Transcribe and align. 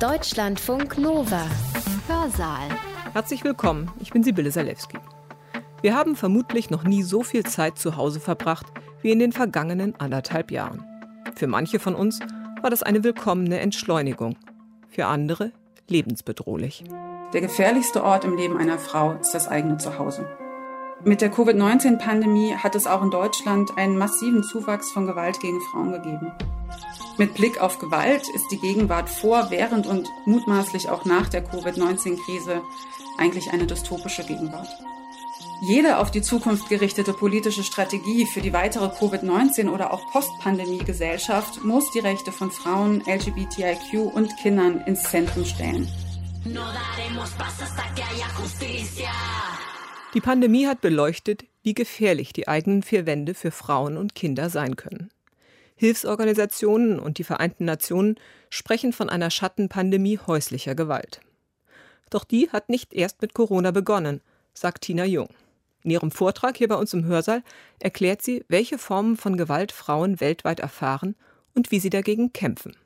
Deutschlandfunk 0.00 0.98
Nova. 0.98 1.46
Hörsaal. 2.08 2.68
Herzlich 3.12 3.44
willkommen, 3.44 3.92
ich 4.00 4.10
bin 4.10 4.24
Sibylle 4.24 4.50
Salewski. 4.50 4.98
Wir 5.82 5.94
haben 5.94 6.16
vermutlich 6.16 6.68
noch 6.68 6.82
nie 6.82 7.04
so 7.04 7.22
viel 7.22 7.44
Zeit 7.44 7.78
zu 7.78 7.96
Hause 7.96 8.18
verbracht 8.18 8.66
wie 9.02 9.12
in 9.12 9.20
den 9.20 9.30
vergangenen 9.30 9.94
anderthalb 10.00 10.50
Jahren. 10.50 10.84
Für 11.36 11.46
manche 11.46 11.78
von 11.78 11.94
uns 11.94 12.18
war 12.60 12.70
das 12.70 12.82
eine 12.82 13.04
willkommene 13.04 13.60
Entschleunigung, 13.60 14.36
für 14.88 15.06
andere 15.06 15.52
lebensbedrohlich. 15.88 16.84
Der 17.32 17.40
gefährlichste 17.40 18.02
Ort 18.02 18.24
im 18.24 18.36
Leben 18.36 18.56
einer 18.56 18.78
Frau 18.78 19.12
ist 19.20 19.30
das 19.30 19.46
eigene 19.46 19.78
Zuhause. 19.78 20.26
Mit 21.04 21.20
der 21.20 21.30
Covid-19-Pandemie 21.30 22.56
hat 22.56 22.74
es 22.74 22.88
auch 22.88 23.02
in 23.02 23.10
Deutschland 23.10 23.78
einen 23.78 23.96
massiven 23.96 24.42
Zuwachs 24.42 24.90
von 24.90 25.06
Gewalt 25.06 25.38
gegen 25.38 25.60
Frauen 25.60 25.92
gegeben. 25.92 26.32
Mit 27.16 27.34
Blick 27.34 27.60
auf 27.60 27.78
Gewalt 27.78 28.28
ist 28.34 28.50
die 28.50 28.58
Gegenwart 28.58 29.08
vor, 29.08 29.50
während 29.50 29.86
und 29.86 30.08
mutmaßlich 30.24 30.88
auch 30.88 31.04
nach 31.04 31.28
der 31.28 31.44
Covid-19-Krise 31.44 32.62
eigentlich 33.18 33.52
eine 33.52 33.66
dystopische 33.66 34.24
Gegenwart. 34.24 34.68
Jede 35.62 35.98
auf 35.98 36.10
die 36.10 36.22
Zukunft 36.22 36.68
gerichtete 36.68 37.12
politische 37.12 37.62
Strategie 37.62 38.26
für 38.26 38.40
die 38.40 38.52
weitere 38.52 38.86
Covid-19 38.86 39.70
oder 39.70 39.92
auch 39.92 40.10
Postpandemie-Gesellschaft 40.10 41.64
muss 41.64 41.90
die 41.92 42.00
Rechte 42.00 42.32
von 42.32 42.50
Frauen, 42.50 43.02
LGBTIQ 43.06 44.12
und 44.12 44.36
Kindern 44.38 44.80
ins 44.82 45.04
Zentrum 45.04 45.44
stellen. 45.44 45.88
Die 50.12 50.20
Pandemie 50.20 50.66
hat 50.66 50.80
beleuchtet, 50.80 51.44
wie 51.62 51.74
gefährlich 51.74 52.32
die 52.32 52.48
eigenen 52.48 52.82
vier 52.82 53.06
Wände 53.06 53.34
für 53.34 53.50
Frauen 53.50 53.96
und 53.96 54.14
Kinder 54.14 54.50
sein 54.50 54.76
können. 54.76 55.10
Hilfsorganisationen 55.76 56.98
und 56.98 57.18
die 57.18 57.24
Vereinten 57.24 57.64
Nationen 57.64 58.16
sprechen 58.48 58.92
von 58.92 59.08
einer 59.08 59.30
Schattenpandemie 59.30 60.18
häuslicher 60.26 60.74
Gewalt. 60.74 61.20
Doch 62.10 62.24
die 62.24 62.50
hat 62.50 62.68
nicht 62.68 62.94
erst 62.94 63.22
mit 63.22 63.34
Corona 63.34 63.70
begonnen, 63.70 64.20
sagt 64.52 64.82
Tina 64.84 65.04
Jung. 65.04 65.28
In 65.82 65.90
ihrem 65.90 66.10
Vortrag 66.10 66.56
hier 66.56 66.68
bei 66.68 66.76
uns 66.76 66.94
im 66.94 67.04
Hörsaal 67.04 67.42
erklärt 67.78 68.22
sie, 68.22 68.44
welche 68.48 68.78
Formen 68.78 69.16
von 69.16 69.36
Gewalt 69.36 69.72
Frauen 69.72 70.20
weltweit 70.20 70.60
erfahren 70.60 71.14
und 71.54 71.70
wie 71.70 71.80
sie 71.80 71.90
dagegen 71.90 72.32
kämpfen. 72.32 72.76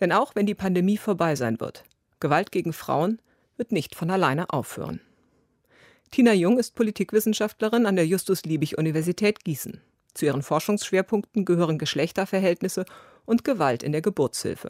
Denn 0.00 0.10
auch 0.10 0.34
wenn 0.34 0.46
die 0.46 0.54
Pandemie 0.54 0.96
vorbei 0.96 1.36
sein 1.36 1.60
wird, 1.60 1.84
Gewalt 2.18 2.50
gegen 2.50 2.72
Frauen 2.72 3.20
wird 3.56 3.72
nicht 3.72 3.94
von 3.94 4.10
alleine 4.10 4.50
aufhören. 4.50 5.00
Tina 6.10 6.32
Jung 6.32 6.58
ist 6.58 6.74
Politikwissenschaftlerin 6.74 7.86
an 7.86 7.94
der 7.94 8.06
Justus-Liebig-Universität 8.06 9.44
Gießen. 9.44 9.80
Zu 10.14 10.26
ihren 10.26 10.42
Forschungsschwerpunkten 10.42 11.44
gehören 11.44 11.78
Geschlechterverhältnisse 11.78 12.84
und 13.24 13.44
Gewalt 13.44 13.82
in 13.82 13.92
der 13.92 14.02
Geburtshilfe. 14.02 14.68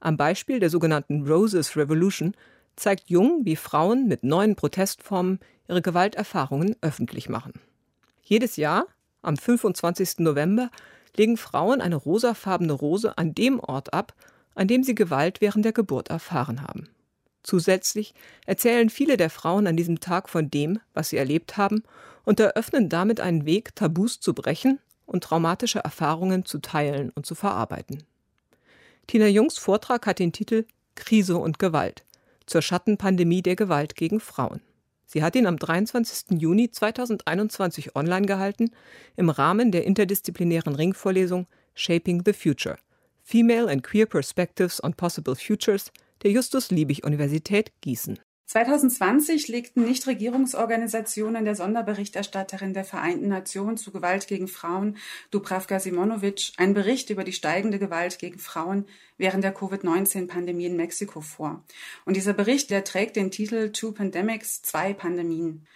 Am 0.00 0.16
Beispiel 0.16 0.60
der 0.60 0.70
sogenannten 0.70 1.26
Roses 1.26 1.76
Revolution 1.76 2.34
zeigt 2.76 3.08
Jung, 3.10 3.44
wie 3.44 3.56
Frauen 3.56 4.06
mit 4.06 4.22
neuen 4.22 4.56
Protestformen 4.56 5.40
ihre 5.68 5.82
Gewalterfahrungen 5.82 6.76
öffentlich 6.80 7.28
machen. 7.28 7.54
Jedes 8.22 8.56
Jahr, 8.56 8.86
am 9.22 9.36
25. 9.36 10.18
November, 10.18 10.70
legen 11.16 11.36
Frauen 11.36 11.80
eine 11.80 11.96
rosafarbene 11.96 12.72
Rose 12.72 13.16
an 13.16 13.34
dem 13.34 13.60
Ort 13.60 13.94
ab, 13.94 14.14
an 14.54 14.68
dem 14.68 14.82
sie 14.82 14.94
Gewalt 14.94 15.40
während 15.40 15.64
der 15.64 15.72
Geburt 15.72 16.08
erfahren 16.10 16.62
haben. 16.62 16.88
Zusätzlich 17.42 18.14
erzählen 18.44 18.90
viele 18.90 19.16
der 19.16 19.30
Frauen 19.30 19.66
an 19.66 19.76
diesem 19.76 20.00
Tag 20.00 20.28
von 20.28 20.50
dem, 20.50 20.80
was 20.94 21.10
sie 21.10 21.16
erlebt 21.16 21.56
haben 21.56 21.84
und 22.26 22.40
eröffnen 22.40 22.90
damit 22.90 23.20
einen 23.20 23.46
Weg, 23.46 23.74
Tabus 23.74 24.20
zu 24.20 24.34
brechen 24.34 24.80
und 25.06 25.24
traumatische 25.24 25.78
Erfahrungen 25.78 26.44
zu 26.44 26.58
teilen 26.58 27.10
und 27.14 27.24
zu 27.24 27.34
verarbeiten. 27.34 28.02
Tina 29.06 29.28
Jungs 29.28 29.56
Vortrag 29.56 30.06
hat 30.06 30.18
den 30.18 30.32
Titel 30.32 30.66
Krise 30.96 31.38
und 31.38 31.58
Gewalt 31.58 32.04
zur 32.44 32.60
Schattenpandemie 32.60 33.42
der 33.42 33.56
Gewalt 33.56 33.94
gegen 33.94 34.20
Frauen. 34.20 34.60
Sie 35.06 35.22
hat 35.22 35.36
ihn 35.36 35.46
am 35.46 35.56
23. 35.56 36.40
Juni 36.40 36.70
2021 36.70 37.94
online 37.94 38.26
gehalten 38.26 38.72
im 39.16 39.30
Rahmen 39.30 39.70
der 39.70 39.84
interdisziplinären 39.84 40.74
Ringvorlesung 40.74 41.46
Shaping 41.74 42.22
the 42.24 42.32
Future 42.32 42.76
Female 43.22 43.68
and 43.70 43.82
Queer 43.84 44.06
Perspectives 44.06 44.82
on 44.82 44.94
Possible 44.94 45.36
Futures 45.36 45.92
der 46.22 46.32
Justus-Liebig-Universität 46.32 47.72
Gießen. 47.80 48.18
2020 48.46 49.48
legten 49.48 49.84
Nichtregierungsorganisationen 49.84 51.44
der 51.44 51.56
Sonderberichterstatterin 51.56 52.74
der 52.74 52.84
Vereinten 52.84 53.26
Nationen 53.26 53.76
zu 53.76 53.90
Gewalt 53.90 54.28
gegen 54.28 54.46
Frauen, 54.46 54.98
Dubravka 55.32 55.80
Simonovic, 55.80 56.52
einen 56.56 56.72
Bericht 56.72 57.10
über 57.10 57.24
die 57.24 57.32
steigende 57.32 57.80
Gewalt 57.80 58.20
gegen 58.20 58.38
Frauen 58.38 58.86
während 59.18 59.42
der 59.42 59.52
Covid-19-Pandemie 59.52 60.66
in 60.66 60.76
Mexiko 60.76 61.22
vor. 61.22 61.64
Und 62.04 62.16
dieser 62.16 62.34
Bericht, 62.34 62.70
der 62.70 62.84
trägt 62.84 63.16
den 63.16 63.32
Titel 63.32 63.72
Two 63.72 63.90
Pandemics, 63.90 64.62
zwei 64.62 64.94
Pandemien. 64.94 65.66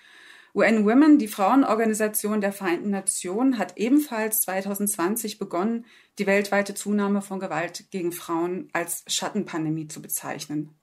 UN 0.55 0.85
Women, 0.85 1.19
die 1.19 1.29
Frauenorganisation 1.29 2.41
der 2.41 2.53
Vereinten 2.53 2.91
Nationen, 2.91 3.59
hat 3.59 3.79
ebenfalls 3.79 4.43
2020 4.43 5.39
begonnen, 5.39 5.87
die 6.21 6.27
weltweite 6.27 6.75
Zunahme 6.75 7.21
von 7.21 7.41
Gewalt 7.41 7.91
gegen 7.91 8.13
Frauen 8.13 8.69
als 8.73 9.05
Schattenpandemie 9.09 9.89
zu 9.89 10.01
bezeichnen. 10.01 10.80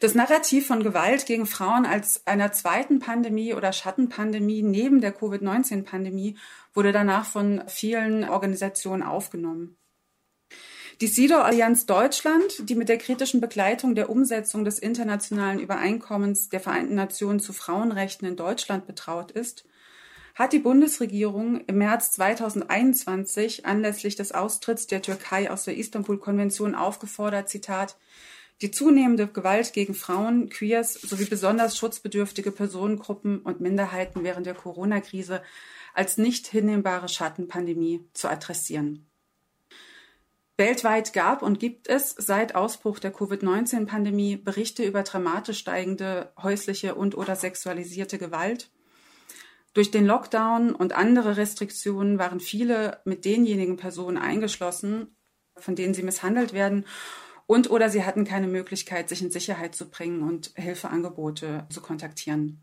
Das 0.00 0.14
Narrativ 0.14 0.66
von 0.66 0.82
Gewalt 0.82 1.26
gegen 1.26 1.46
Frauen 1.46 1.86
als 1.86 2.26
einer 2.26 2.52
zweiten 2.52 2.98
Pandemie 2.98 3.54
oder 3.54 3.72
Schattenpandemie 3.72 4.62
neben 4.62 5.00
der 5.00 5.12
Covid-19-Pandemie 5.12 6.36
wurde 6.74 6.92
danach 6.92 7.24
von 7.24 7.62
vielen 7.68 8.28
Organisationen 8.28 9.02
aufgenommen. 9.02 9.76
Die 11.00 11.06
SIDO-Allianz 11.06 11.86
Deutschland, 11.86 12.68
die 12.68 12.74
mit 12.74 12.88
der 12.88 12.98
kritischen 12.98 13.40
Begleitung 13.40 13.94
der 13.94 14.10
Umsetzung 14.10 14.64
des 14.64 14.78
internationalen 14.78 15.58
Übereinkommens 15.58 16.48
der 16.48 16.60
Vereinten 16.60 16.94
Nationen 16.94 17.40
zu 17.40 17.52
Frauenrechten 17.52 18.28
in 18.28 18.36
Deutschland 18.36 18.86
betraut 18.86 19.30
ist, 19.30 19.64
hat 20.34 20.52
die 20.52 20.58
Bundesregierung 20.58 21.60
im 21.66 21.78
März 21.78 22.12
2021 22.12 23.66
anlässlich 23.66 24.16
des 24.16 24.32
Austritts 24.32 24.86
der 24.86 25.02
Türkei 25.02 25.50
aus 25.50 25.64
der 25.64 25.76
Istanbul-Konvention 25.76 26.74
aufgefordert, 26.74 27.48
Zitat, 27.48 27.96
die 28.62 28.70
zunehmende 28.70 29.26
Gewalt 29.26 29.72
gegen 29.72 29.94
Frauen, 29.94 30.48
Queers 30.48 30.94
sowie 30.94 31.24
besonders 31.24 31.76
schutzbedürftige 31.76 32.52
Personengruppen 32.52 33.40
und 33.40 33.60
Minderheiten 33.60 34.22
während 34.22 34.46
der 34.46 34.54
Corona-Krise 34.54 35.42
als 35.94 36.16
nicht 36.16 36.46
hinnehmbare 36.46 37.08
Schattenpandemie 37.08 38.08
zu 38.14 38.28
adressieren. 38.28 39.06
Weltweit 40.56 41.12
gab 41.12 41.42
und 41.42 41.58
gibt 41.58 41.88
es 41.88 42.14
seit 42.16 42.54
Ausbruch 42.54 43.00
der 43.00 43.12
Covid-19-Pandemie 43.12 44.36
Berichte 44.36 44.84
über 44.84 45.02
dramatisch 45.02 45.58
steigende 45.58 46.32
häusliche 46.40 46.94
und/oder 46.94 47.34
sexualisierte 47.34 48.18
Gewalt. 48.18 48.70
Durch 49.74 49.90
den 49.90 50.06
Lockdown 50.06 50.74
und 50.74 50.92
andere 50.92 51.36
Restriktionen 51.36 52.18
waren 52.18 52.38
viele 52.38 53.00
mit 53.04 53.24
denjenigen 53.24 53.76
Personen 53.76 54.18
eingeschlossen, 54.18 55.16
von 55.56 55.74
denen 55.74 55.94
sie 55.94 56.02
misshandelt 56.02 56.52
werden 56.52 56.84
und 57.52 57.70
oder 57.70 57.90
sie 57.90 58.04
hatten 58.04 58.24
keine 58.24 58.46
Möglichkeit, 58.46 59.10
sich 59.10 59.20
in 59.20 59.30
Sicherheit 59.30 59.74
zu 59.74 59.90
bringen 59.90 60.22
und 60.22 60.52
Hilfeangebote 60.54 61.66
zu 61.68 61.82
kontaktieren. 61.82 62.62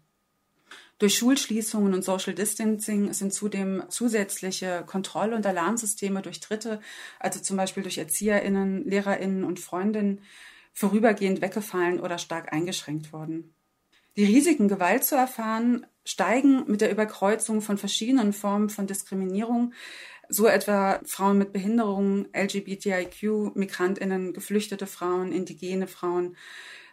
Durch 0.97 1.15
Schulschließungen 1.15 1.93
und 1.93 2.03
Social 2.03 2.33
Distancing 2.33 3.13
sind 3.13 3.31
zudem 3.31 3.83
zusätzliche 3.89 4.83
Kontroll- 4.87 5.33
und 5.33 5.45
Alarmsysteme 5.45 6.23
durch 6.23 6.39
Dritte, 6.39 6.81
also 7.19 7.39
zum 7.39 7.55
Beispiel 7.55 7.83
durch 7.83 7.99
ErzieherInnen, 7.99 8.83
LehrerInnen 8.89 9.43
und 9.43 9.59
Freundinnen, 9.59 10.21
vorübergehend 10.73 11.41
weggefallen 11.41 11.99
oder 11.99 12.17
stark 12.17 12.51
eingeschränkt 12.51 13.13
worden. 13.13 13.53
Die 14.17 14.25
Risiken, 14.25 14.67
Gewalt 14.67 15.03
zu 15.03 15.15
erfahren, 15.15 15.85
steigen 16.03 16.63
mit 16.65 16.81
der 16.81 16.91
Überkreuzung 16.91 17.61
von 17.61 17.77
verschiedenen 17.77 18.33
Formen 18.33 18.69
von 18.69 18.87
Diskriminierung, 18.87 19.71
so 20.29 20.47
etwa 20.47 20.99
Frauen 21.05 21.37
mit 21.37 21.51
Behinderungen, 21.51 22.27
LGBTIQ, 22.33 23.55
Migrantinnen, 23.55 24.33
geflüchtete 24.33 24.87
Frauen, 24.87 25.31
indigene 25.31 25.87
Frauen, 25.87 26.37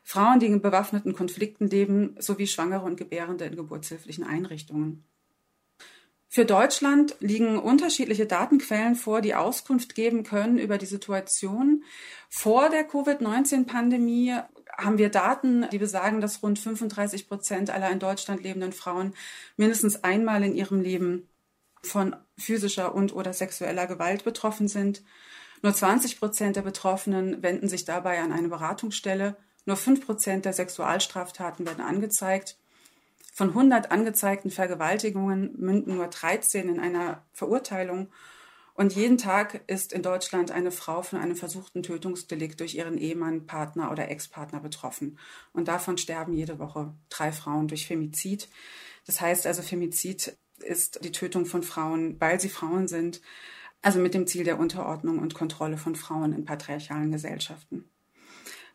Frauen, 0.02 0.40
die 0.40 0.46
in 0.46 0.62
bewaffneten 0.62 1.14
Konflikten 1.14 1.68
leben, 1.68 2.16
sowie 2.18 2.46
Schwangere 2.46 2.84
und 2.84 2.96
Gebärende 2.96 3.44
in 3.44 3.56
geburtshilflichen 3.56 4.24
Einrichtungen. 4.24 5.04
Für 6.28 6.44
Deutschland 6.44 7.16
liegen 7.20 7.58
unterschiedliche 7.58 8.26
Datenquellen 8.26 8.94
vor, 8.94 9.20
die 9.20 9.34
Auskunft 9.34 9.94
geben 9.94 10.22
können 10.22 10.58
über 10.58 10.76
die 10.76 10.86
Situation. 10.86 11.84
Vor 12.28 12.68
der 12.68 12.84
Covid-19-Pandemie 12.84 14.34
haben 14.76 14.98
wir 14.98 15.08
Daten, 15.08 15.66
die 15.70 15.78
besagen, 15.78 16.20
dass 16.20 16.42
rund 16.42 16.58
35 16.58 17.28
Prozent 17.28 17.70
aller 17.70 17.90
in 17.90 18.00
Deutschland 18.00 18.42
lebenden 18.42 18.72
Frauen 18.72 19.14
mindestens 19.56 20.04
einmal 20.04 20.42
in 20.42 20.54
ihrem 20.54 20.80
Leben 20.80 21.28
von 21.82 22.16
physischer 22.38 22.94
und 22.94 23.14
oder 23.14 23.32
sexueller 23.32 23.86
Gewalt 23.86 24.24
betroffen 24.24 24.68
sind. 24.68 25.02
Nur 25.62 25.74
20 25.74 26.18
Prozent 26.18 26.56
der 26.56 26.62
Betroffenen 26.62 27.42
wenden 27.42 27.68
sich 27.68 27.84
dabei 27.84 28.20
an 28.20 28.32
eine 28.32 28.48
Beratungsstelle. 28.48 29.36
Nur 29.64 29.76
5 29.76 30.04
Prozent 30.04 30.44
der 30.44 30.52
Sexualstraftaten 30.52 31.66
werden 31.66 31.84
angezeigt. 31.84 32.56
Von 33.32 33.48
100 33.48 33.90
angezeigten 33.90 34.50
Vergewaltigungen 34.50 35.54
münden 35.58 35.96
nur 35.96 36.06
13 36.06 36.68
in 36.68 36.80
einer 36.80 37.22
Verurteilung. 37.32 38.08
Und 38.74 38.94
jeden 38.94 39.16
Tag 39.16 39.62
ist 39.66 39.92
in 39.92 40.02
Deutschland 40.02 40.50
eine 40.50 40.70
Frau 40.70 41.02
von 41.02 41.18
einem 41.18 41.34
versuchten 41.34 41.82
Tötungsdelikt 41.82 42.60
durch 42.60 42.74
ihren 42.74 42.98
Ehemann, 42.98 43.46
Partner 43.46 43.90
oder 43.90 44.10
Ex-Partner 44.10 44.60
betroffen. 44.60 45.18
Und 45.52 45.68
davon 45.68 45.96
sterben 45.96 46.34
jede 46.34 46.58
Woche 46.58 46.94
drei 47.08 47.32
Frauen 47.32 47.68
durch 47.68 47.86
Femizid. 47.86 48.48
Das 49.06 49.20
heißt 49.20 49.46
also, 49.46 49.62
Femizid 49.62 50.36
ist 50.58 51.04
die 51.04 51.12
Tötung 51.12 51.46
von 51.46 51.62
Frauen, 51.62 52.20
weil 52.20 52.40
sie 52.40 52.48
Frauen 52.48 52.88
sind, 52.88 53.20
also 53.82 53.98
mit 53.98 54.14
dem 54.14 54.26
Ziel 54.26 54.44
der 54.44 54.58
Unterordnung 54.58 55.18
und 55.18 55.34
Kontrolle 55.34 55.78
von 55.78 55.94
Frauen 55.94 56.32
in 56.32 56.44
patriarchalen 56.44 57.12
Gesellschaften. 57.12 57.90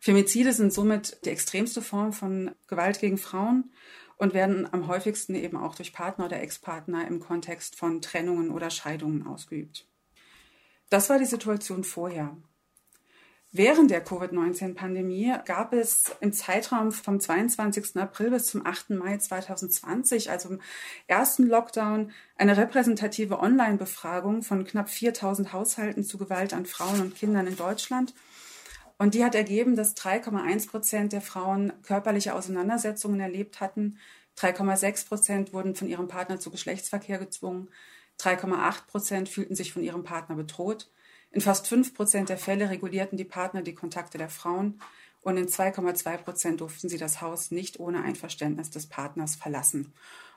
Femizide 0.00 0.52
sind 0.52 0.72
somit 0.72 1.24
die 1.24 1.30
extremste 1.30 1.80
Form 1.80 2.12
von 2.12 2.50
Gewalt 2.66 2.98
gegen 2.98 3.18
Frauen 3.18 3.72
und 4.16 4.34
werden 4.34 4.72
am 4.72 4.88
häufigsten 4.88 5.34
eben 5.34 5.56
auch 5.56 5.74
durch 5.74 5.92
Partner 5.92 6.26
oder 6.26 6.40
Ex-Partner 6.40 7.06
im 7.06 7.20
Kontext 7.20 7.76
von 7.76 8.00
Trennungen 8.00 8.50
oder 8.50 8.70
Scheidungen 8.70 9.26
ausgeübt. 9.26 9.86
Das 10.90 11.08
war 11.08 11.18
die 11.18 11.24
Situation 11.24 11.84
vorher. 11.84 12.36
Während 13.54 13.90
der 13.90 14.02
Covid-19-Pandemie 14.02 15.34
gab 15.44 15.74
es 15.74 16.10
im 16.20 16.32
Zeitraum 16.32 16.90
vom 16.90 17.20
22. 17.20 17.98
April 17.98 18.30
bis 18.30 18.46
zum 18.46 18.64
8. 18.64 18.90
Mai 18.90 19.18
2020, 19.18 20.30
also 20.30 20.48
im 20.48 20.60
ersten 21.06 21.46
Lockdown, 21.48 22.12
eine 22.38 22.56
repräsentative 22.56 23.40
Online-Befragung 23.40 24.40
von 24.40 24.64
knapp 24.64 24.88
4000 24.88 25.52
Haushalten 25.52 26.02
zu 26.02 26.16
Gewalt 26.16 26.54
an 26.54 26.64
Frauen 26.64 27.02
und 27.02 27.14
Kindern 27.14 27.46
in 27.46 27.56
Deutschland. 27.56 28.14
Und 28.96 29.12
die 29.12 29.22
hat 29.22 29.34
ergeben, 29.34 29.76
dass 29.76 29.94
3,1 29.98 30.70
Prozent 30.70 31.12
der 31.12 31.20
Frauen 31.20 31.74
körperliche 31.82 32.34
Auseinandersetzungen 32.34 33.20
erlebt 33.20 33.60
hatten, 33.60 33.98
3,6 34.38 35.08
Prozent 35.08 35.52
wurden 35.52 35.74
von 35.74 35.88
ihrem 35.88 36.08
Partner 36.08 36.40
zu 36.40 36.50
Geschlechtsverkehr 36.50 37.18
gezwungen, 37.18 37.68
3,8 38.18 38.86
Prozent 38.86 39.28
fühlten 39.28 39.54
sich 39.54 39.74
von 39.74 39.82
ihrem 39.82 40.04
Partner 40.04 40.36
bedroht. 40.36 40.88
In 41.32 41.40
fast 41.40 41.66
5 41.66 41.94
Prozent 41.94 42.28
der 42.28 42.36
Fälle 42.36 42.68
regulierten 42.68 43.16
die 43.16 43.24
Partner 43.24 43.62
die 43.62 43.74
Kontakte 43.74 44.18
der 44.18 44.28
Frauen 44.28 44.78
und 45.22 45.38
in 45.38 45.46
2,2 45.46 46.18
Prozent 46.18 46.60
durften 46.60 46.90
sie 46.90 46.98
das 46.98 47.22
Haus 47.22 47.50
nicht 47.50 47.80
ohne 47.80 48.02
Einverständnis 48.02 48.68
des 48.68 48.86
Partners 48.86 49.36
verlassen. 49.36 49.94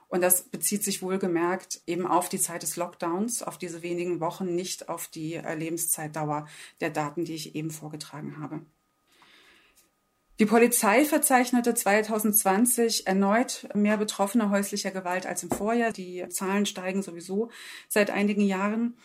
Und 0.08 0.22
das 0.22 0.44
bezieht 0.44 0.84
sich 0.86 1.02
wohlgemerkt 1.02 1.82
eben 1.86 2.08
auf 2.08 2.30
die 2.30 2.40
Zeit 2.40 2.64
des 2.64 2.78
Lockdowns, 2.78 3.44
auf 3.44 3.58
diese 3.58 3.82
wenigen 3.82 4.22
Wochen, 4.22 4.56
nicht 4.56 4.88
auf 4.88 5.08
die 5.08 5.36
Lebenszeitdauer 5.36 6.48
der 6.80 6.92
Daten, 6.92 7.26
die 7.26 7.36
ich 7.36 7.56
eben 7.56 7.72
vorgetragen 7.72 8.40
habe. 8.40 8.62
Die 10.38 10.46
Polizei 10.46 11.06
verzeichnete 11.06 11.74
2020 11.74 13.08
erneut 13.08 13.70
mehr 13.74 13.96
Betroffene 13.96 14.50
häuslicher 14.50 14.92
Gewalt 14.92 15.26
als 15.26 15.44
im 15.44 15.50
Vorjahr. 15.50 15.94
Die 15.94 16.28
Zahlen 16.28 16.66
steigen 16.66 17.02
sowieso 17.02 17.52
seit 17.88 18.10
einigen 18.10 18.42
Jahren. 18.42 18.98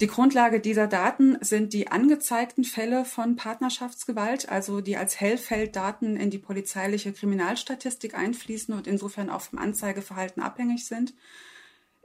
Die 0.00 0.06
Grundlage 0.06 0.58
dieser 0.58 0.86
Daten 0.86 1.36
sind 1.42 1.74
die 1.74 1.88
angezeigten 1.88 2.64
Fälle 2.64 3.04
von 3.04 3.36
Partnerschaftsgewalt, 3.36 4.48
also 4.48 4.80
die 4.80 4.96
als 4.96 5.20
Hellfelddaten 5.20 6.16
in 6.16 6.30
die 6.30 6.38
polizeiliche 6.38 7.12
Kriminalstatistik 7.12 8.14
einfließen 8.14 8.72
und 8.72 8.86
insofern 8.86 9.28
auch 9.28 9.42
vom 9.42 9.58
Anzeigeverhalten 9.58 10.42
abhängig 10.42 10.86
sind. 10.86 11.12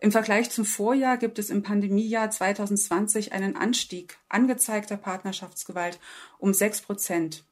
Im 0.01 0.11
Vergleich 0.11 0.49
zum 0.49 0.65
Vorjahr 0.65 1.15
gibt 1.15 1.39
es 1.39 1.49
im 1.49 1.63
Pandemiejahr 1.63 2.29
2020 2.29 3.31
einen 3.31 3.55
Anstieg 3.55 4.17
angezeigter 4.27 4.97
Partnerschaftsgewalt 4.97 5.97
um 6.39 6.53
sechs 6.53 6.81
Prozent 6.81 7.45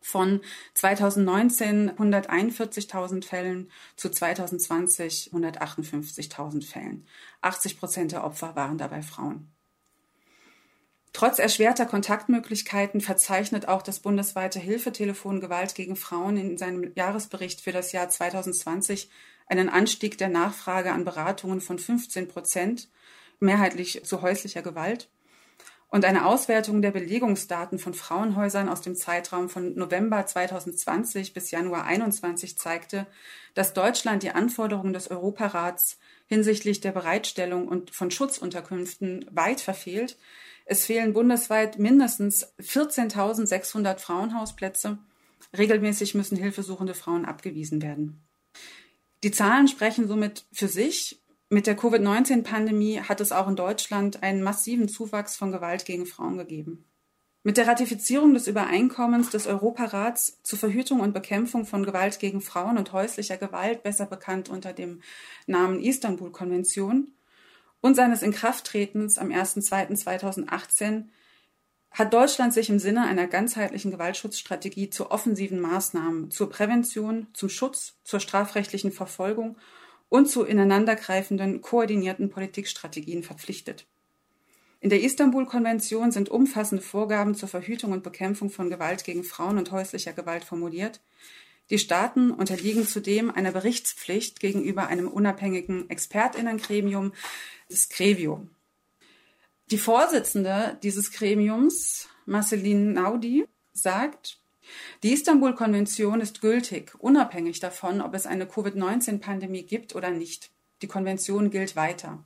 von 0.00 0.40
2019 0.74 1.92
141.000 1.92 3.24
Fällen 3.24 3.70
zu 3.96 4.10
2020 4.10 5.30
158.000 5.32 6.66
Fällen. 6.66 7.06
80 7.42 7.78
Prozent 7.78 8.12
der 8.12 8.24
Opfer 8.24 8.56
waren 8.56 8.78
dabei 8.78 9.02
Frauen. 9.02 9.52
Trotz 11.12 11.40
erschwerter 11.40 11.86
Kontaktmöglichkeiten 11.86 13.00
verzeichnet 13.00 13.66
auch 13.66 13.82
das 13.82 14.00
bundesweite 14.00 14.60
Hilfetelefon 14.60 15.40
Gewalt 15.40 15.74
gegen 15.74 15.96
Frauen 15.96 16.36
in 16.36 16.56
seinem 16.56 16.92
Jahresbericht 16.94 17.60
für 17.60 17.72
das 17.72 17.92
Jahr 17.92 18.08
2020 18.08 19.10
einen 19.48 19.68
Anstieg 19.68 20.18
der 20.18 20.28
Nachfrage 20.28 20.92
an 20.92 21.04
Beratungen 21.04 21.60
von 21.60 21.78
15 21.78 22.28
Prozent, 22.28 22.88
mehrheitlich 23.40 24.04
zu 24.04 24.22
häuslicher 24.22 24.62
Gewalt. 24.62 25.10
Und 25.92 26.04
eine 26.04 26.24
Auswertung 26.24 26.82
der 26.82 26.92
Belegungsdaten 26.92 27.80
von 27.80 27.94
Frauenhäusern 27.94 28.68
aus 28.68 28.80
dem 28.80 28.94
Zeitraum 28.94 29.48
von 29.48 29.74
November 29.74 30.24
2020 30.24 31.34
bis 31.34 31.50
Januar 31.50 31.82
2021 31.82 32.56
zeigte, 32.56 33.08
dass 33.54 33.74
Deutschland 33.74 34.22
die 34.22 34.30
Anforderungen 34.30 34.92
des 34.92 35.10
Europarats 35.10 35.98
hinsichtlich 36.26 36.80
der 36.80 36.92
Bereitstellung 36.92 37.66
und 37.66 37.90
von 37.90 38.12
Schutzunterkünften 38.12 39.26
weit 39.32 39.60
verfehlt. 39.60 40.16
Es 40.64 40.86
fehlen 40.86 41.12
bundesweit 41.12 41.80
mindestens 41.80 42.54
14.600 42.60 43.98
Frauenhausplätze. 43.98 44.98
Regelmäßig 45.58 46.14
müssen 46.14 46.36
hilfesuchende 46.36 46.94
Frauen 46.94 47.24
abgewiesen 47.24 47.82
werden. 47.82 48.22
Die 49.24 49.32
Zahlen 49.32 49.66
sprechen 49.66 50.06
somit 50.06 50.46
für 50.52 50.68
sich. 50.68 51.19
Mit 51.52 51.66
der 51.66 51.74
Covid-19-Pandemie 51.74 53.00
hat 53.00 53.20
es 53.20 53.32
auch 53.32 53.48
in 53.48 53.56
Deutschland 53.56 54.22
einen 54.22 54.40
massiven 54.40 54.88
Zuwachs 54.88 55.34
von 55.34 55.50
Gewalt 55.50 55.84
gegen 55.84 56.06
Frauen 56.06 56.38
gegeben. 56.38 56.84
Mit 57.42 57.56
der 57.56 57.66
Ratifizierung 57.66 58.34
des 58.34 58.46
Übereinkommens 58.46 59.30
des 59.30 59.48
Europarats 59.48 60.40
zur 60.44 60.60
Verhütung 60.60 61.00
und 61.00 61.12
Bekämpfung 61.12 61.66
von 61.66 61.84
Gewalt 61.84 62.20
gegen 62.20 62.40
Frauen 62.40 62.78
und 62.78 62.92
häuslicher 62.92 63.36
Gewalt, 63.36 63.82
besser 63.82 64.06
bekannt 64.06 64.48
unter 64.48 64.72
dem 64.72 65.02
Namen 65.48 65.80
Istanbul-Konvention, 65.80 67.08
und 67.80 67.96
seines 67.96 68.22
Inkrafttretens 68.22 69.18
am 69.18 69.30
01.02.2018 69.30 71.06
hat 71.90 72.14
Deutschland 72.14 72.54
sich 72.54 72.70
im 72.70 72.78
Sinne 72.78 73.06
einer 73.06 73.26
ganzheitlichen 73.26 73.90
Gewaltschutzstrategie 73.90 74.90
zu 74.90 75.10
offensiven 75.10 75.58
Maßnahmen 75.58 76.30
zur 76.30 76.48
Prävention, 76.48 77.26
zum 77.32 77.48
Schutz, 77.48 77.94
zur 78.04 78.20
strafrechtlichen 78.20 78.92
Verfolgung 78.92 79.56
und 80.10 80.28
zu 80.28 80.44
ineinandergreifenden, 80.44 81.62
koordinierten 81.62 82.28
Politikstrategien 82.28 83.22
verpflichtet. 83.22 83.86
In 84.80 84.90
der 84.90 85.02
Istanbul-Konvention 85.02 86.10
sind 86.10 86.28
umfassende 86.28 86.82
Vorgaben 86.82 87.34
zur 87.34 87.48
Verhütung 87.48 87.92
und 87.92 88.02
Bekämpfung 88.02 88.50
von 88.50 88.68
Gewalt 88.68 89.04
gegen 89.04 89.24
Frauen 89.24 89.56
und 89.56 89.70
häuslicher 89.72 90.12
Gewalt 90.12 90.44
formuliert. 90.44 91.00
Die 91.70 91.78
Staaten 91.78 92.30
unterliegen 92.30 92.86
zudem 92.86 93.30
einer 93.30 93.52
Berichtspflicht 93.52 94.40
gegenüber 94.40 94.88
einem 94.88 95.06
unabhängigen 95.06 95.88
Expertinnengremium, 95.88 97.12
das 97.68 97.88
Grevio. 97.88 98.46
Die 99.70 99.78
Vorsitzende 99.78 100.78
dieses 100.82 101.12
Gremiums, 101.12 102.08
Marceline 102.26 102.92
Naudi, 102.92 103.46
sagt, 103.72 104.39
die 105.02 105.12
Istanbul-Konvention 105.12 106.20
ist 106.20 106.40
gültig, 106.40 106.94
unabhängig 106.98 107.60
davon, 107.60 108.00
ob 108.00 108.14
es 108.14 108.26
eine 108.26 108.46
Covid-19-Pandemie 108.46 109.64
gibt 109.64 109.94
oder 109.94 110.10
nicht. 110.10 110.50
Die 110.82 110.88
Konvention 110.88 111.50
gilt 111.50 111.76
weiter. 111.76 112.22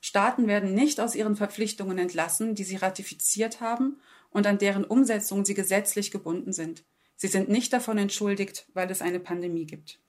Staaten 0.00 0.46
werden 0.48 0.74
nicht 0.74 1.00
aus 1.00 1.14
ihren 1.14 1.36
Verpflichtungen 1.36 1.98
entlassen, 1.98 2.54
die 2.54 2.64
sie 2.64 2.76
ratifiziert 2.76 3.60
haben 3.60 4.00
und 4.30 4.46
an 4.46 4.58
deren 4.58 4.84
Umsetzung 4.84 5.44
sie 5.44 5.54
gesetzlich 5.54 6.10
gebunden 6.10 6.52
sind. 6.52 6.82
Sie 7.16 7.28
sind 7.28 7.48
nicht 7.48 7.72
davon 7.72 7.98
entschuldigt, 7.98 8.66
weil 8.74 8.90
es 8.90 9.00
eine 9.00 9.20
Pandemie 9.20 9.64
gibt. 9.64 10.00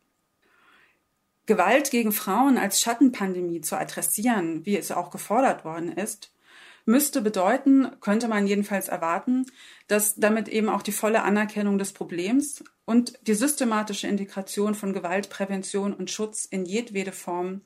Gewalt 1.45 1.91
gegen 1.91 2.11
Frauen 2.11 2.57
als 2.57 2.81
Schattenpandemie 2.81 3.61
zu 3.61 3.77
adressieren, 3.77 4.65
wie 4.65 4.77
es 4.77 4.91
auch 4.91 5.11
gefordert 5.11 5.65
worden 5.65 5.91
ist, 5.91 6.31
müsste 6.85 7.21
bedeuten, 7.21 7.91
könnte 8.01 8.27
man 8.27 8.47
jedenfalls 8.47 8.87
erwarten, 8.87 9.45
dass 9.87 10.15
damit 10.15 10.47
eben 10.47 10.69
auch 10.69 10.81
die 10.81 10.91
volle 10.91 11.23
Anerkennung 11.23 11.77
des 11.77 11.93
Problems 11.93 12.63
und 12.85 13.13
die 13.27 13.33
systematische 13.33 14.07
Integration 14.07 14.75
von 14.75 14.93
Gewaltprävention 14.93 15.93
und 15.93 16.11
Schutz 16.11 16.45
in 16.45 16.65
jedwede 16.65 17.11
Form 17.11 17.61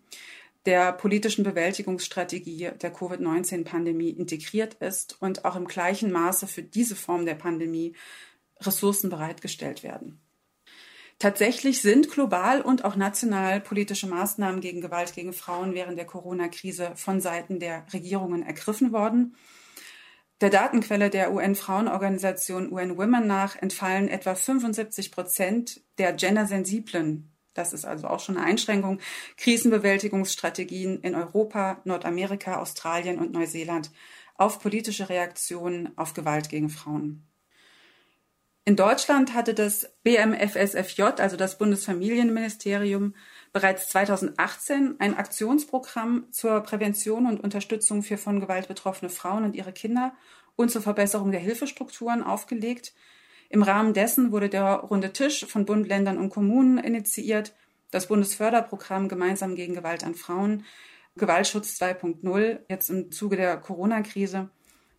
der 0.66 0.92
politischen 0.92 1.44
Bewältigungsstrategie 1.44 2.72
der 2.82 2.92
Covid-19-Pandemie 2.92 4.10
integriert 4.10 4.76
ist 4.76 5.16
und 5.22 5.46
auch 5.46 5.56
im 5.56 5.66
gleichen 5.66 6.12
Maße 6.12 6.46
für 6.46 6.62
diese 6.62 6.96
Form 6.96 7.26
der 7.26 7.36
Pandemie 7.36 7.94
Ressourcen 8.60 9.10
bereitgestellt 9.10 9.84
werden. 9.84 10.20
Tatsächlich 11.20 11.82
sind 11.82 12.12
global 12.12 12.62
und 12.62 12.86
auch 12.86 12.96
national 12.96 13.60
politische 13.60 14.06
Maßnahmen 14.06 14.62
gegen 14.62 14.82
Gewalt 14.82 15.14
gegen 15.14 15.34
Frauen 15.34 15.74
während 15.74 15.98
der 15.98 16.06
Corona-Krise 16.06 16.92
von 16.96 17.22
Seiten 17.22 17.60
der 17.60 17.86
Regierungen 17.92 18.44
ergriffen 18.44 18.92
worden. 18.92 19.36
Der 20.42 20.52
Datenquelle 20.52 21.10
der 21.10 21.34
UN-Frauenorganisation 21.34 22.72
UN 22.72 22.98
Women 22.98 23.26
nach 23.26 23.56
entfallen 23.56 24.08
etwa 24.08 24.36
75 24.36 25.12
Prozent 25.12 25.82
der 25.98 26.14
gendersensiblen, 26.14 27.36
das 27.56 27.74
ist 27.74 27.86
also 27.86 28.08
auch 28.08 28.20
schon 28.20 28.38
eine 28.38 28.46
Einschränkung, 28.46 29.00
Krisenbewältigungsstrategien 29.38 31.00
in 31.02 31.16
Europa, 31.16 31.82
Nordamerika, 31.86 32.60
Australien 32.60 33.18
und 33.18 33.32
Neuseeland 33.32 33.92
auf 34.36 34.60
politische 34.60 35.10
Reaktionen 35.10 35.98
auf 35.98 36.14
Gewalt 36.14 36.50
gegen 36.50 36.70
Frauen. 36.70 37.27
In 38.68 38.76
Deutschland 38.76 39.34
hatte 39.34 39.54
das 39.54 39.94
BMFSFJ, 40.04 41.02
also 41.20 41.38
das 41.38 41.58
Bundesfamilienministerium, 41.58 43.16
bereits 43.54 43.88
2018 43.88 44.98
ein 45.00 45.16
Aktionsprogramm 45.16 46.28
zur 46.32 46.60
Prävention 46.60 47.28
und 47.28 47.42
Unterstützung 47.42 48.04
für 48.04 48.18
von 48.18 48.42
Gewalt 48.42 48.68
betroffene 48.68 49.10
Frauen 49.10 49.46
und 49.46 49.56
ihre 49.56 49.72
Kinder 49.72 50.12
und 50.58 50.70
zur 50.70 50.82
Verbesserung 50.82 51.32
der 51.32 51.40
Hilfestrukturen 51.40 52.22
aufgelegt. 52.22 52.94
Im 53.48 53.64
Rahmen 53.64 53.94
dessen 53.94 54.34
wurde 54.34 54.50
der 54.50 54.74
Runde 54.74 55.14
Tisch 55.14 55.46
von 55.46 55.64
Bund, 55.64 55.88
Ländern 55.88 56.18
und 56.18 56.28
Kommunen 56.28 56.78
initiiert, 56.78 57.56
das 57.92 58.08
Bundesförderprogramm 58.08 59.08
Gemeinsam 59.08 59.56
gegen 59.56 59.76
Gewalt 59.76 60.04
an 60.04 60.14
Frauen, 60.14 60.66
Gewaltschutz 61.16 61.82
2.0, 61.82 62.60
jetzt 62.68 62.90
im 62.90 63.14
Zuge 63.14 63.38
der 63.38 63.56
Corona-Krise, 63.56 64.50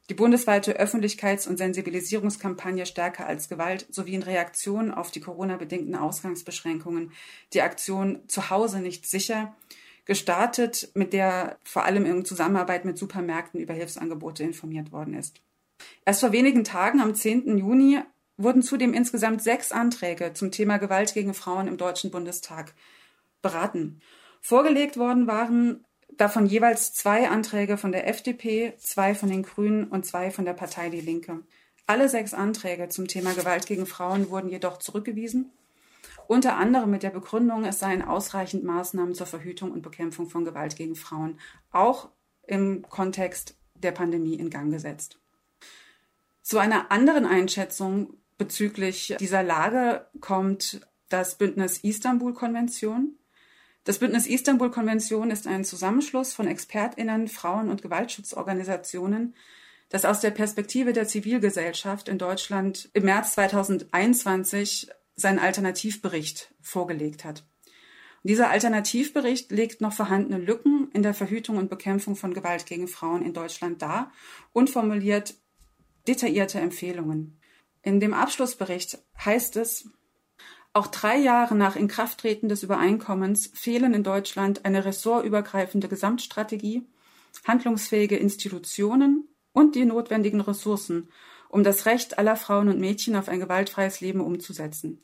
die 0.08 0.14
bundesweite 0.14 0.80
Öffentlichkeits- 0.80 1.48
und 1.48 1.58
Sensibilisierungskampagne 1.58 2.86
Stärker 2.86 3.26
als 3.26 3.48
Gewalt 3.48 3.86
sowie 3.90 4.14
in 4.14 4.22
Reaktion 4.22 4.90
auf 4.90 5.10
die 5.10 5.20
Corona-bedingten 5.20 5.94
Ausgangsbeschränkungen 5.94 7.12
die 7.52 7.62
Aktion 7.62 8.22
Zuhause 8.26 8.80
nicht 8.80 9.06
sicher, 9.06 9.54
gestartet, 10.06 10.90
mit 10.94 11.12
der 11.12 11.58
vor 11.62 11.84
allem 11.84 12.06
in 12.06 12.24
Zusammenarbeit 12.24 12.86
mit 12.86 12.96
Supermärkten 12.96 13.60
über 13.60 13.74
Hilfsangebote 13.74 14.42
informiert 14.42 14.90
worden 14.90 15.12
ist. 15.12 15.42
Erst 16.06 16.20
vor 16.20 16.32
wenigen 16.32 16.64
Tagen, 16.64 17.00
am 17.00 17.14
10. 17.14 17.58
Juni, 17.58 18.00
wurden 18.38 18.62
zudem 18.62 18.94
insgesamt 18.94 19.42
sechs 19.42 19.70
Anträge 19.70 20.32
zum 20.32 20.50
Thema 20.50 20.78
Gewalt 20.78 21.12
gegen 21.12 21.34
Frauen 21.34 21.68
im 21.68 21.76
Deutschen 21.76 22.10
Bundestag 22.10 22.74
beraten. 23.42 24.00
Vorgelegt 24.40 24.96
worden 24.96 25.26
waren 25.26 25.84
davon 26.16 26.46
jeweils 26.46 26.92
zwei 26.92 27.28
Anträge 27.28 27.76
von 27.76 27.92
der 27.92 28.08
FDP, 28.08 28.74
zwei 28.78 29.14
von 29.14 29.28
den 29.28 29.42
Grünen 29.42 29.84
und 29.84 30.06
zwei 30.06 30.30
von 30.30 30.44
der 30.44 30.54
Partei 30.54 30.90
Die 30.90 31.00
Linke. 31.00 31.42
Alle 31.86 32.08
sechs 32.08 32.34
Anträge 32.34 32.88
zum 32.88 33.08
Thema 33.08 33.32
Gewalt 33.32 33.66
gegen 33.66 33.86
Frauen 33.86 34.30
wurden 34.30 34.50
jedoch 34.50 34.78
zurückgewiesen, 34.78 35.50
unter 36.26 36.56
anderem 36.56 36.90
mit 36.90 37.02
der 37.02 37.10
Begründung, 37.10 37.64
es 37.64 37.78
seien 37.78 38.02
ausreichend 38.02 38.62
Maßnahmen 38.62 39.14
zur 39.14 39.26
Verhütung 39.26 39.72
und 39.72 39.80
Bekämpfung 39.80 40.28
von 40.28 40.44
Gewalt 40.44 40.76
gegen 40.76 40.94
Frauen, 40.94 41.40
auch 41.72 42.10
im 42.46 42.82
Kontext 42.82 43.56
der 43.74 43.92
Pandemie 43.92 44.34
in 44.34 44.50
Gang 44.50 44.70
gesetzt. 44.70 45.18
Zu 46.42 46.58
einer 46.58 46.90
anderen 46.90 47.24
Einschätzung 47.24 48.14
bezüglich 48.36 49.16
dieser 49.18 49.42
Lage 49.42 50.06
kommt 50.20 50.86
das 51.08 51.36
Bündnis 51.36 51.78
Istanbul-Konvention. 51.78 53.16
Das 53.88 54.00
Bündnis 54.00 54.26
Istanbul-Konvention 54.26 55.30
ist 55.30 55.46
ein 55.46 55.64
Zusammenschluss 55.64 56.34
von 56.34 56.46
ExpertInnen, 56.46 57.26
Frauen- 57.26 57.70
und 57.70 57.80
Gewaltschutzorganisationen, 57.80 59.34
das 59.88 60.04
aus 60.04 60.20
der 60.20 60.30
Perspektive 60.30 60.92
der 60.92 61.08
Zivilgesellschaft 61.08 62.10
in 62.10 62.18
Deutschland 62.18 62.90
im 62.92 63.06
März 63.06 63.32
2021 63.32 64.90
seinen 65.16 65.38
Alternativbericht 65.38 66.52
vorgelegt 66.60 67.24
hat. 67.24 67.46
Und 68.22 68.28
dieser 68.28 68.50
Alternativbericht 68.50 69.50
legt 69.52 69.80
noch 69.80 69.94
vorhandene 69.94 70.36
Lücken 70.36 70.90
in 70.92 71.02
der 71.02 71.14
Verhütung 71.14 71.56
und 71.56 71.70
Bekämpfung 71.70 72.14
von 72.14 72.34
Gewalt 72.34 72.66
gegen 72.66 72.88
Frauen 72.88 73.24
in 73.24 73.32
Deutschland 73.32 73.80
dar 73.80 74.12
und 74.52 74.68
formuliert 74.68 75.34
detaillierte 76.06 76.60
Empfehlungen. 76.60 77.40
In 77.80 78.00
dem 78.00 78.12
Abschlussbericht 78.12 78.98
heißt 79.24 79.56
es, 79.56 79.88
auch 80.78 80.86
drei 80.86 81.18
Jahre 81.18 81.56
nach 81.56 81.76
Inkrafttreten 81.76 82.48
des 82.48 82.62
Übereinkommens 82.62 83.50
fehlen 83.52 83.94
in 83.94 84.04
Deutschland 84.04 84.64
eine 84.64 84.84
ressortübergreifende 84.84 85.88
Gesamtstrategie, 85.88 86.86
handlungsfähige 87.46 88.16
Institutionen 88.16 89.28
und 89.52 89.74
die 89.74 89.84
notwendigen 89.84 90.40
Ressourcen, 90.40 91.08
um 91.48 91.64
das 91.64 91.84
Recht 91.84 92.18
aller 92.18 92.36
Frauen 92.36 92.68
und 92.68 92.78
Mädchen 92.78 93.16
auf 93.16 93.28
ein 93.28 93.40
gewaltfreies 93.40 94.00
Leben 94.00 94.20
umzusetzen. 94.20 95.02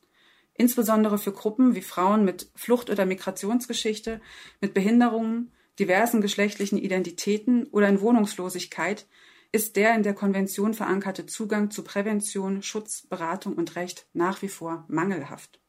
Insbesondere 0.54 1.18
für 1.18 1.32
Gruppen 1.32 1.74
wie 1.74 1.82
Frauen 1.82 2.24
mit 2.24 2.50
Flucht- 2.54 2.90
oder 2.90 3.04
Migrationsgeschichte, 3.04 4.20
mit 4.60 4.74
Behinderungen, 4.74 5.50
diversen 5.80 6.20
geschlechtlichen 6.20 6.78
Identitäten 6.78 7.64
oder 7.66 7.88
in 7.88 8.00
Wohnungslosigkeit 8.00 9.06
ist 9.50 9.76
der 9.76 9.94
in 9.94 10.04
der 10.04 10.14
Konvention 10.14 10.74
verankerte 10.74 11.26
Zugang 11.26 11.70
zu 11.70 11.82
Prävention, 11.82 12.62
Schutz, 12.62 13.06
Beratung 13.08 13.54
und 13.54 13.74
Recht 13.76 14.06
nach 14.12 14.42
wie 14.42 14.48
vor 14.48 14.84
mangelhaft. 14.88 15.60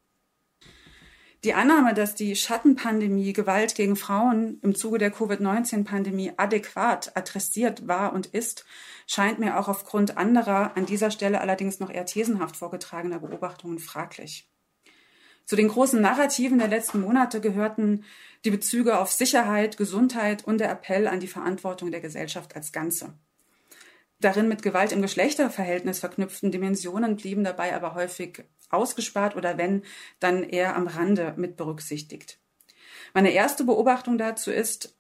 Die 1.46 1.54
Annahme, 1.54 1.94
dass 1.94 2.16
die 2.16 2.36
Schattenpandemie 2.36 3.32
Gewalt 3.32 3.76
gegen 3.76 3.96
Frauen 3.96 4.58
im 4.64 4.74
Zuge 4.74 4.98
der 4.98 5.12
Covid-19-Pandemie 5.12 6.32
adäquat 6.38 7.16
adressiert 7.16 7.88
war 7.88 8.14
und 8.14 8.26
ist, 8.26 8.66
scheint 9.06 9.38
mir 9.38 9.60
auch 9.60 9.68
aufgrund 9.68 10.18
anderer, 10.18 10.76
an 10.76 10.88
dieser 10.88 11.12
Stelle 11.12 11.42
allerdings 11.42 11.80
noch 11.80 11.92
eher 11.92 12.08
thesenhaft 12.08 12.56
vorgetragener 12.56 13.20
Beobachtungen 13.20 13.78
fraglich. 13.78 14.50
Zu 15.46 15.56
den 15.56 15.68
großen 15.68 16.02
Narrativen 16.02 16.58
der 16.58 16.68
letzten 16.68 17.02
Monate 17.02 17.40
gehörten 17.42 18.06
die 18.44 18.50
Bezüge 18.50 18.98
auf 18.98 19.12
Sicherheit, 19.12 19.78
Gesundheit 19.78 20.48
und 20.48 20.58
der 20.58 20.72
Appell 20.72 21.08
an 21.08 21.20
die 21.20 21.28
Verantwortung 21.28 21.92
der 21.92 22.02
Gesellschaft 22.02 22.56
als 22.56 22.72
Ganze. 22.72 23.14
Darin 24.20 24.48
mit 24.48 24.64
Gewalt 24.64 24.92
im 24.92 25.04
Geschlechterverhältnis 25.04 26.00
verknüpften 26.00 26.52
Dimensionen 26.52 27.18
blieben 27.18 27.44
dabei 27.44 27.76
aber 27.76 27.94
häufig 27.94 28.46
ausgespart 28.70 29.36
oder 29.36 29.58
wenn, 29.58 29.84
dann 30.20 30.44
eher 30.44 30.76
am 30.76 30.88
Rande 30.88 31.34
mit 31.38 31.58
berücksichtigt. 31.58 32.40
Meine 33.14 33.32
erste 33.32 33.64
Beobachtung 33.64 34.18
dazu 34.18 34.52
ist, 34.52 34.96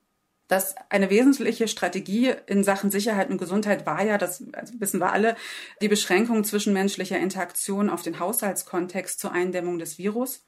dass 0.47 0.75
eine 0.89 1.09
wesentliche 1.09 1.67
Strategie 1.67 2.33
in 2.45 2.63
Sachen 2.63 2.91
Sicherheit 2.91 3.29
und 3.29 3.37
Gesundheit 3.37 3.85
war 3.85 4.03
ja, 4.03 4.17
das 4.17 4.43
also 4.53 4.73
wissen 4.79 4.99
wir 4.99 5.11
alle, 5.11 5.35
die 5.81 5.87
Beschränkung 5.87 6.43
zwischenmenschlicher 6.43 7.17
Interaktion 7.17 7.89
auf 7.89 8.03
den 8.03 8.19
Haushaltskontext 8.19 9.19
zur 9.19 9.31
Eindämmung 9.31 9.79
des 9.79 9.97
Virus. 9.97 10.45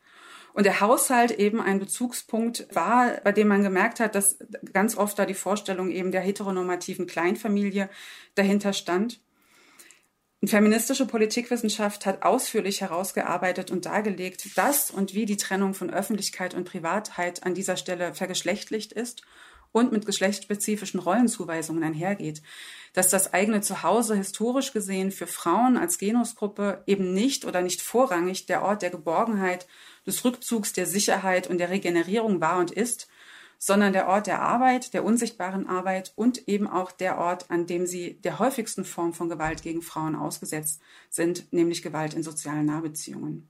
Und 0.53 0.65
der 0.65 0.81
Haushalt 0.81 1.31
eben 1.31 1.61
ein 1.61 1.79
Bezugspunkt 1.79 2.67
war, 2.73 3.21
bei 3.23 3.31
dem 3.31 3.47
man 3.47 3.63
gemerkt 3.63 3.99
hat, 3.99 4.15
dass 4.15 4.39
ganz 4.73 4.97
oft 4.97 5.17
da 5.19 5.25
die 5.25 5.35
Vorstellung 5.35 5.91
eben 5.91 6.11
der 6.11 6.21
heteronormativen 6.21 7.05
Kleinfamilie 7.05 7.89
dahinter 8.33 8.73
stand. 8.73 9.19
Und 10.39 10.49
feministische 10.49 11.07
Politikwissenschaft 11.07 12.05
hat 12.05 12.21
ausführlich 12.21 12.81
herausgearbeitet 12.81 13.71
und 13.71 13.87
dargelegt, 13.87 14.55
dass 14.55 14.91
und 14.91 15.15
wie 15.15 15.25
die 15.25 15.37
Trennung 15.37 15.73
von 15.73 15.89
Öffentlichkeit 15.89 16.53
und 16.53 16.65
Privatheit 16.65 17.43
an 17.43 17.55
dieser 17.55 17.75
Stelle 17.75 18.13
vergeschlechtlicht 18.13 18.93
ist 18.93 19.23
und 19.71 19.91
mit 19.91 20.05
geschlechtsspezifischen 20.05 20.99
Rollenzuweisungen 20.99 21.83
einhergeht, 21.83 22.43
dass 22.93 23.09
das 23.09 23.33
eigene 23.33 23.61
Zuhause 23.61 24.15
historisch 24.15 24.73
gesehen 24.73 25.11
für 25.11 25.27
Frauen 25.27 25.75
als 25.75 25.97
Genusgruppe 25.97 26.83
eben 26.85 27.13
nicht 27.13 27.45
oder 27.45 27.61
nicht 27.61 27.81
vorrangig 27.81 28.45
der 28.45 28.61
Ort 28.61 28.83
der 28.83 28.91
Geborgenheit, 28.91 29.67
des 30.05 30.23
Rückzugs, 30.23 30.71
der 30.71 30.85
Sicherheit 30.85 31.47
und 31.47 31.57
der 31.57 31.69
Regenerierung 31.69 32.39
war 32.39 32.59
und 32.59 32.71
ist, 32.71 33.07
sondern 33.57 33.93
der 33.93 34.07
Ort 34.07 34.27
der 34.27 34.41
Arbeit, 34.41 34.93
der 34.93 35.03
unsichtbaren 35.03 35.67
Arbeit 35.67 36.13
und 36.15 36.47
eben 36.47 36.67
auch 36.67 36.91
der 36.91 37.17
Ort, 37.17 37.49
an 37.49 37.65
dem 37.65 37.85
sie 37.85 38.21
der 38.21 38.39
häufigsten 38.39 38.85
Form 38.85 39.13
von 39.13 39.29
Gewalt 39.29 39.61
gegen 39.61 39.81
Frauen 39.81 40.15
ausgesetzt 40.15 40.81
sind, 41.09 41.51
nämlich 41.51 41.81
Gewalt 41.81 42.13
in 42.13 42.23
sozialen 42.23 42.65
Nahbeziehungen. 42.65 43.49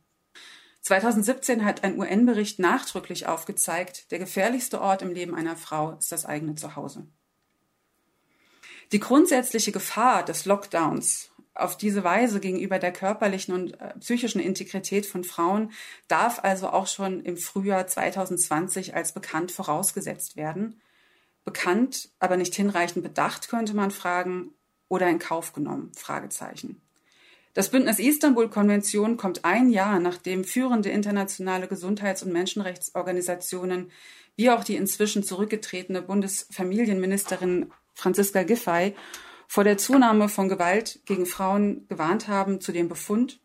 2017 0.81 1.65
hat 1.65 1.83
ein 1.83 1.99
UN-Bericht 1.99 2.59
nachdrücklich 2.59 3.27
aufgezeigt, 3.27 4.09
der 4.11 4.19
gefährlichste 4.19 4.79
Ort 4.79 5.01
im 5.01 5.11
Leben 5.11 5.35
einer 5.35 5.57
Frau 5.57 5.93
ist 5.93 6.11
das 6.11 6.25
eigene 6.25 6.55
Zuhause. 6.55 7.05
Die 8.93 9.01
grundsätzliche 9.01 9.73
Gefahr 9.73 10.23
des 10.23 10.45
Lockdowns 10.45 11.29
auf 11.59 11.77
diese 11.77 12.03
Weise 12.03 12.39
gegenüber 12.39 12.79
der 12.79 12.93
körperlichen 12.93 13.53
und 13.53 13.79
äh, 13.81 13.97
psychischen 13.99 14.41
Integrität 14.41 15.05
von 15.05 15.23
Frauen 15.23 15.71
darf 16.07 16.43
also 16.43 16.69
auch 16.69 16.87
schon 16.87 17.21
im 17.23 17.37
Frühjahr 17.37 17.87
2020 17.87 18.95
als 18.95 19.11
bekannt 19.11 19.51
vorausgesetzt 19.51 20.35
werden. 20.35 20.81
Bekannt, 21.43 22.09
aber 22.19 22.37
nicht 22.37 22.55
hinreichend 22.55 23.03
bedacht, 23.03 23.49
könnte 23.49 23.73
man 23.73 23.91
fragen, 23.91 24.51
oder 24.89 25.09
in 25.09 25.19
Kauf 25.19 25.53
genommen? 25.53 25.91
Fragezeichen. 25.95 26.81
Das 27.53 27.71
Bündnis 27.71 27.99
Istanbul-Konvention 27.99 29.17
kommt 29.17 29.43
ein 29.43 29.69
Jahr, 29.69 29.99
nachdem 29.99 30.43
führende 30.43 30.89
internationale 30.89 31.67
Gesundheits- 31.67 32.23
und 32.23 32.31
Menschenrechtsorganisationen 32.31 33.91
wie 34.35 34.51
auch 34.51 34.63
die 34.63 34.75
inzwischen 34.75 35.23
zurückgetretene 35.23 36.03
Bundesfamilienministerin 36.03 37.71
Franziska 37.95 38.43
Giffey 38.43 38.93
vor 39.47 39.63
der 39.63 39.77
Zunahme 39.77 40.29
von 40.29 40.49
Gewalt 40.49 40.99
gegen 41.05 41.25
Frauen 41.25 41.87
gewarnt 41.87 42.27
haben, 42.27 42.61
zu 42.61 42.71
dem 42.71 42.89
Befund, 42.89 43.39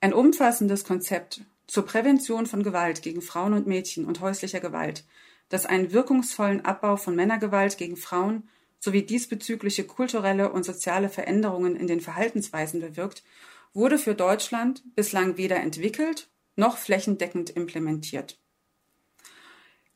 ein 0.00 0.12
umfassendes 0.12 0.84
Konzept 0.84 1.40
zur 1.66 1.86
Prävention 1.86 2.46
von 2.46 2.62
Gewalt 2.62 3.02
gegen 3.02 3.22
Frauen 3.22 3.54
und 3.54 3.66
Mädchen 3.66 4.04
und 4.04 4.20
häuslicher 4.20 4.60
Gewalt, 4.60 5.04
das 5.48 5.66
einen 5.66 5.92
wirkungsvollen 5.92 6.64
Abbau 6.64 6.96
von 6.96 7.16
Männergewalt 7.16 7.78
gegen 7.78 7.96
Frauen 7.96 8.48
sowie 8.78 9.02
diesbezügliche 9.02 9.84
kulturelle 9.84 10.52
und 10.52 10.64
soziale 10.64 11.08
Veränderungen 11.08 11.74
in 11.74 11.86
den 11.86 12.00
Verhaltensweisen 12.00 12.80
bewirkt, 12.80 13.24
wurde 13.72 13.98
für 13.98 14.14
Deutschland 14.14 14.82
bislang 14.94 15.38
weder 15.38 15.56
entwickelt 15.56 16.28
noch 16.56 16.76
flächendeckend 16.76 17.50
implementiert. 17.50 18.38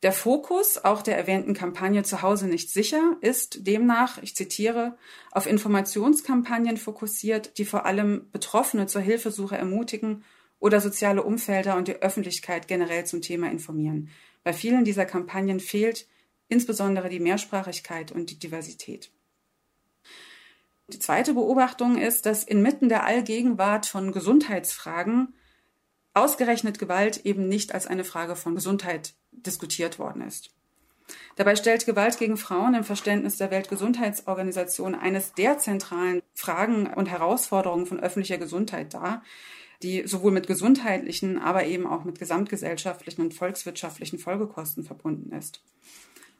Der 0.02 0.12
Fokus 0.12 0.84
auch 0.84 1.02
der 1.02 1.16
erwähnten 1.16 1.54
Kampagne 1.54 2.04
Zuhause 2.04 2.46
nicht 2.46 2.70
sicher 2.70 3.16
ist 3.20 3.66
demnach, 3.66 4.22
ich 4.22 4.36
zitiere, 4.36 4.96
auf 5.32 5.46
Informationskampagnen 5.46 6.76
fokussiert, 6.76 7.58
die 7.58 7.64
vor 7.64 7.84
allem 7.84 8.30
Betroffene 8.30 8.86
zur 8.86 9.02
Hilfesuche 9.02 9.56
ermutigen 9.56 10.24
oder 10.60 10.80
soziale 10.80 11.24
Umfelder 11.24 11.76
und 11.76 11.88
die 11.88 11.96
Öffentlichkeit 11.96 12.68
generell 12.68 13.06
zum 13.06 13.22
Thema 13.22 13.50
informieren. 13.50 14.10
Bei 14.44 14.52
vielen 14.52 14.84
dieser 14.84 15.04
Kampagnen 15.04 15.58
fehlt 15.58 16.06
insbesondere 16.48 17.08
die 17.08 17.20
Mehrsprachigkeit 17.20 18.12
und 18.12 18.30
die 18.30 18.38
Diversität. 18.38 19.10
Die 20.88 20.98
zweite 20.98 21.34
Beobachtung 21.34 21.98
ist, 21.98 22.24
dass 22.24 22.44
inmitten 22.44 22.88
der 22.88 23.04
Allgegenwart 23.04 23.84
von 23.84 24.12
Gesundheitsfragen 24.12 25.34
ausgerechnet 26.22 26.78
Gewalt 26.78 27.24
eben 27.24 27.48
nicht 27.48 27.74
als 27.74 27.86
eine 27.86 28.04
Frage 28.04 28.36
von 28.36 28.54
Gesundheit 28.54 29.14
diskutiert 29.32 29.98
worden 29.98 30.22
ist. 30.22 30.50
Dabei 31.36 31.56
stellt 31.56 31.86
Gewalt 31.86 32.18
gegen 32.18 32.36
Frauen 32.36 32.74
im 32.74 32.84
Verständnis 32.84 33.36
der 33.36 33.50
Weltgesundheitsorganisation 33.50 34.94
eines 34.94 35.32
der 35.32 35.58
zentralen 35.58 36.22
Fragen 36.34 36.86
und 36.86 37.06
Herausforderungen 37.06 37.86
von 37.86 38.00
öffentlicher 38.00 38.38
Gesundheit 38.38 38.92
dar, 38.92 39.22
die 39.82 40.06
sowohl 40.06 40.32
mit 40.32 40.46
gesundheitlichen, 40.46 41.38
aber 41.38 41.64
eben 41.64 41.86
auch 41.86 42.04
mit 42.04 42.18
gesamtgesellschaftlichen 42.18 43.22
und 43.22 43.34
volkswirtschaftlichen 43.34 44.18
Folgekosten 44.18 44.84
verbunden 44.84 45.32
ist. 45.32 45.62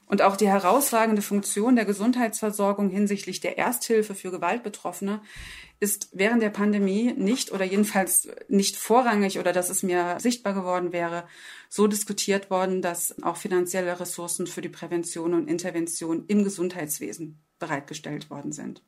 Und 0.09 0.23
auch 0.23 0.37
die 0.37 0.49
herausragende 0.49 1.21
Funktion 1.21 1.77
der 1.77 1.85
Gesundheitsversorgung 1.85 2.89
hinsichtlich 2.89 3.41
der 3.41 3.59
Ersthilfe 3.59 4.15
für 4.15 4.31
Gewaltbetroffene 4.31 5.21
ist 5.81 6.09
während 6.13 6.43
der 6.43 6.49
Pandemie 6.51 7.13
nicht 7.13 7.53
oder 7.53 7.65
jedenfalls 7.65 8.27
nicht 8.49 8.77
vorrangig 8.77 9.39
oder 9.39 9.53
dass 9.53 9.69
es 9.69 9.83
mir 9.83 10.17
sichtbar 10.19 10.55
geworden 10.55 10.93
wäre, 10.93 11.29
so 11.69 11.87
diskutiert 11.87 12.51
worden, 12.51 12.81
dass 12.81 13.23
auch 13.23 13.37
finanzielle 13.37 14.01
Ressourcen 14.01 14.47
für 14.47 14.63
die 14.63 14.71
Prävention 14.71 15.35
und 15.35 15.47
Intervention 15.47 16.25
im 16.27 16.43
Gesundheitswesen 16.43 17.39
bereitgestellt 17.59 18.31
worden 18.31 18.53
sind. 18.53 18.83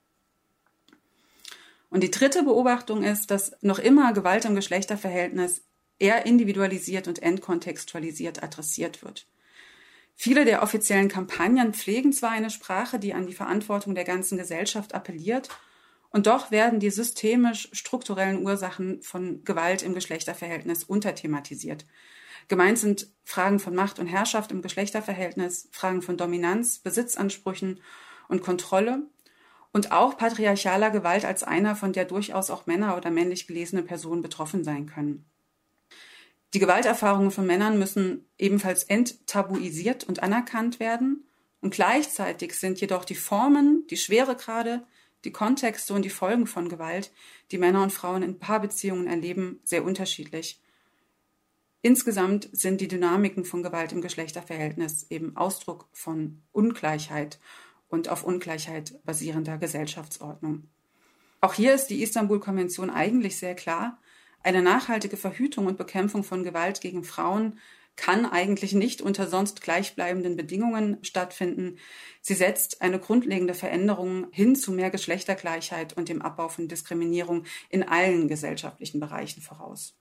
Und 1.90 2.02
die 2.02 2.10
dritte 2.10 2.44
Beobachtung 2.44 3.04
ist, 3.04 3.30
dass 3.30 3.52
noch 3.60 3.78
immer 3.78 4.12
Gewalt 4.14 4.46
im 4.46 4.54
Geschlechterverhältnis 4.54 5.62
eher 5.98 6.24
individualisiert 6.24 7.08
und 7.08 7.20
entkontextualisiert 7.20 8.42
adressiert 8.42 9.02
wird. 9.04 9.26
Viele 10.22 10.44
der 10.44 10.62
offiziellen 10.62 11.08
Kampagnen 11.08 11.72
pflegen 11.72 12.12
zwar 12.12 12.32
eine 12.32 12.50
Sprache, 12.50 12.98
die 12.98 13.14
an 13.14 13.26
die 13.26 13.32
Verantwortung 13.32 13.94
der 13.94 14.04
ganzen 14.04 14.36
Gesellschaft 14.36 14.94
appelliert, 14.94 15.48
und 16.10 16.26
doch 16.26 16.50
werden 16.50 16.78
die 16.78 16.90
systemisch 16.90 17.70
strukturellen 17.72 18.44
Ursachen 18.44 19.00
von 19.00 19.44
Gewalt 19.44 19.82
im 19.82 19.94
Geschlechterverhältnis 19.94 20.84
unterthematisiert. 20.84 21.86
Gemeint 22.48 22.78
sind 22.78 23.06
Fragen 23.24 23.60
von 23.60 23.74
Macht 23.74 23.98
und 23.98 24.08
Herrschaft 24.08 24.52
im 24.52 24.60
Geschlechterverhältnis, 24.60 25.70
Fragen 25.72 26.02
von 26.02 26.18
Dominanz, 26.18 26.80
Besitzansprüchen 26.80 27.80
und 28.28 28.42
Kontrolle 28.42 29.04
und 29.72 29.90
auch 29.90 30.18
patriarchaler 30.18 30.90
Gewalt 30.90 31.24
als 31.24 31.44
einer, 31.44 31.76
von 31.76 31.94
der 31.94 32.04
durchaus 32.04 32.50
auch 32.50 32.66
Männer 32.66 32.94
oder 32.98 33.10
männlich 33.10 33.46
gelesene 33.46 33.82
Personen 33.82 34.20
betroffen 34.20 34.64
sein 34.64 34.84
können. 34.84 35.29
Die 36.52 36.58
Gewalterfahrungen 36.58 37.30
von 37.30 37.46
Männern 37.46 37.78
müssen 37.78 38.26
ebenfalls 38.38 38.84
enttabuisiert 38.84 40.04
und 40.04 40.22
anerkannt 40.22 40.80
werden. 40.80 41.24
Und 41.60 41.74
gleichzeitig 41.74 42.54
sind 42.54 42.80
jedoch 42.80 43.04
die 43.04 43.14
Formen, 43.14 43.86
die 43.88 43.96
Schweregrade, 43.96 44.84
die 45.24 45.32
Kontexte 45.32 45.94
und 45.94 46.04
die 46.04 46.10
Folgen 46.10 46.46
von 46.46 46.68
Gewalt, 46.68 47.12
die 47.50 47.58
Männer 47.58 47.82
und 47.82 47.92
Frauen 47.92 48.22
in 48.22 48.38
Paarbeziehungen 48.38 49.06
erleben, 49.06 49.60
sehr 49.64 49.84
unterschiedlich. 49.84 50.60
Insgesamt 51.82 52.48
sind 52.52 52.80
die 52.80 52.88
Dynamiken 52.88 53.44
von 53.44 53.62
Gewalt 53.62 53.92
im 53.92 54.02
Geschlechterverhältnis 54.02 55.06
eben 55.10 55.36
Ausdruck 55.36 55.88
von 55.92 56.42
Ungleichheit 56.52 57.38
und 57.88 58.08
auf 58.08 58.24
Ungleichheit 58.24 59.00
basierender 59.04 59.56
Gesellschaftsordnung. 59.56 60.68
Auch 61.40 61.54
hier 61.54 61.74
ist 61.74 61.86
die 61.86 62.02
Istanbul-Konvention 62.02 62.90
eigentlich 62.90 63.38
sehr 63.38 63.54
klar. 63.54 63.98
Eine 64.42 64.62
nachhaltige 64.62 65.16
Verhütung 65.16 65.66
und 65.66 65.76
Bekämpfung 65.76 66.24
von 66.24 66.44
Gewalt 66.44 66.80
gegen 66.80 67.04
Frauen 67.04 67.58
kann 67.96 68.24
eigentlich 68.24 68.72
nicht 68.72 69.02
unter 69.02 69.26
sonst 69.26 69.60
gleichbleibenden 69.60 70.34
Bedingungen 70.34 70.96
stattfinden. 71.02 71.76
Sie 72.22 72.34
setzt 72.34 72.80
eine 72.80 72.98
grundlegende 72.98 73.52
Veränderung 73.52 74.28
hin 74.30 74.56
zu 74.56 74.72
mehr 74.72 74.88
Geschlechtergleichheit 74.88 75.96
und 75.96 76.08
dem 76.08 76.22
Abbau 76.22 76.48
von 76.48 76.68
Diskriminierung 76.68 77.44
in 77.68 77.82
allen 77.82 78.28
gesellschaftlichen 78.28 79.00
Bereichen 79.00 79.42
voraus. 79.42 79.94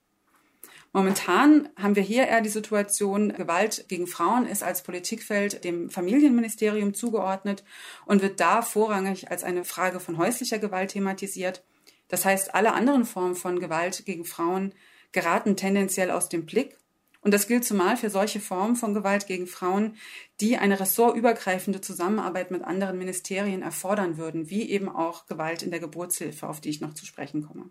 Momentan 0.92 1.70
haben 1.76 1.96
wir 1.96 2.02
hier 2.02 2.28
eher 2.28 2.42
die 2.42 2.50
Situation, 2.50 3.34
Gewalt 3.34 3.86
gegen 3.90 4.08
Frauen 4.08 4.48
ist 4.48 4.64
als 4.64 4.82
Politikfeld 4.82 5.64
dem 5.64 5.90
Familienministerium 5.90 6.96
zugeordnet 6.96 7.64
und 8.06 8.24
wird 8.24 8.40
da 8.40 8.64
vorrangig 8.64 9.30
als 9.30 9.44
eine 9.44 9.66
Frage 9.66 10.00
von 10.00 10.18
häuslicher 10.18 10.58
Gewalt 10.58 10.92
thematisiert. 10.92 11.64
Das 12.10 12.26
heißt, 12.26 12.54
alle 12.54 12.74
anderen 12.74 13.06
Formen 13.06 13.36
von 13.36 13.60
Gewalt 13.60 14.06
gegen 14.06 14.26
Frauen 14.26 14.74
geraten 15.12 15.56
tendenziell 15.56 16.12
aus 16.12 16.28
dem 16.28 16.46
Blick. 16.46 16.78
Und 17.22 17.34
das 17.34 17.48
gilt 17.48 17.66
zumal 17.66 17.98
für 17.98 18.10
solche 18.10 18.40
Formen 18.40 18.76
von 18.76 18.94
Gewalt 18.94 19.28
gegen 19.28 19.46
Frauen, 19.46 19.96
die 20.40 20.58
eine 20.58 20.80
ressortübergreifende 20.80 21.82
Zusammenarbeit 21.82 22.50
mit 22.50 22.64
anderen 22.64 22.98
Ministerien 22.98 23.62
erfordern 23.62 24.18
würden, 24.18 24.50
wie 24.50 24.70
eben 24.70 24.90
auch 24.90 25.26
Gewalt 25.26 25.62
in 25.62 25.72
der 25.72 25.82
Geburtshilfe, 25.82 26.48
auf 26.48 26.62
die 26.62 26.70
ich 26.70 26.82
noch 26.82 26.94
zu 26.94 27.06
sprechen 27.06 27.46
komme. 27.46 27.70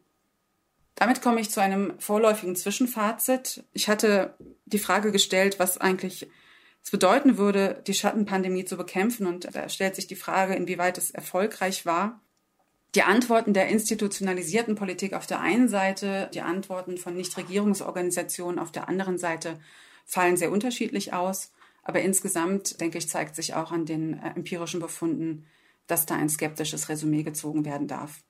Damit 0.94 1.22
komme 1.22 1.40
ich 1.40 1.51
zu 1.51 1.62
einem 1.62 1.98
vorläufigen 1.98 2.57
Zwischenfazit. 2.57 3.64
Ich 3.72 3.88
hatte 3.88 4.35
die 4.66 4.81
Frage 4.81 5.12
gestellt, 5.12 5.59
was 5.59 5.79
eigentlich 5.79 6.29
es 6.83 6.90
bedeuten 6.90 7.38
würde, 7.38 7.83
die 7.87 7.94
Schattenpandemie 7.94 8.64
zu 8.64 8.77
bekämpfen. 8.77 9.27
Und 9.27 9.55
da 9.55 9.68
stellt 9.68 9.94
sich 9.94 10.09
die 10.09 10.16
Frage, 10.16 10.55
inwieweit 10.55 10.98
es 10.98 11.11
erfolgreich 11.11 11.87
war. 11.87 12.20
Die 12.99 13.05
Antworten 13.05 13.53
der 13.53 13.69
institutionalisierten 13.69 14.75
Politik 14.75 15.13
auf 15.13 15.25
der 15.25 15.39
einen 15.39 15.69
Seite, 15.69 16.29
die 16.35 16.41
Antworten 16.41 16.99
von 16.99 17.15
Nichtregierungsorganisationen 17.15 18.59
auf 18.59 18.73
der 18.73 18.89
anderen 18.89 19.19
Seite 19.19 19.61
fallen 20.05 20.37
sehr 20.37 20.51
unterschiedlich 20.51 21.13
aus. 21.13 21.53
Aber 21.85 22.01
insgesamt, 22.01 22.81
denke 22.81 22.99
ich, 22.99 23.09
zeigt 23.09 23.37
sich 23.37 23.55
auch 23.55 23.71
an 23.71 23.87
den 23.87 24.15
äh, 24.15 24.31
empirischen 24.35 24.81
Befunden, 24.81 25.47
dass 25.87 26.07
da 26.07 26.17
ein 26.17 26.29
skeptisches 26.29 26.89
Resümee 26.89 27.23
gezogen 27.23 27.65
werden 27.65 27.87
darf. 27.87 28.25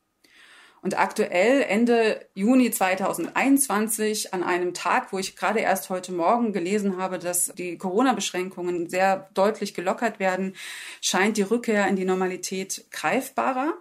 Und 0.83 0.99
aktuell 0.99 1.63
Ende 1.63 2.27
Juni 2.35 2.71
2021 2.71 4.35
an 4.35 4.43
einem 4.43 4.75
Tag, 4.75 5.15
wo 5.15 5.19
ich 5.19 5.35
gerade 5.35 5.61
erst 5.61 5.89
heute 5.89 6.13
Morgen 6.13 6.53
gelesen 6.53 6.99
habe, 6.99 7.19
dass 7.19 7.55
die 7.57 7.79
Corona-Beschränkungen 7.79 8.91
sehr 8.91 9.31
deutlich 9.33 9.73
gelockert 9.73 10.21
werden, 10.21 10.55
scheint 11.01 11.39
die 11.39 11.43
Rückkehr 11.43 11.89
in 11.89 11.97
die 11.97 12.05
Normalität 12.05 12.85
greifbarer. 12.91 13.73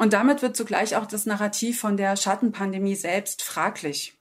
Und 0.00 0.14
damit 0.14 0.40
wird 0.40 0.56
zugleich 0.56 0.96
auch 0.96 1.04
das 1.04 1.26
Narrativ 1.26 1.78
von 1.78 1.98
der 1.98 2.16
Schattenpandemie 2.16 2.94
selbst 2.94 3.42
fraglich. 3.42 4.14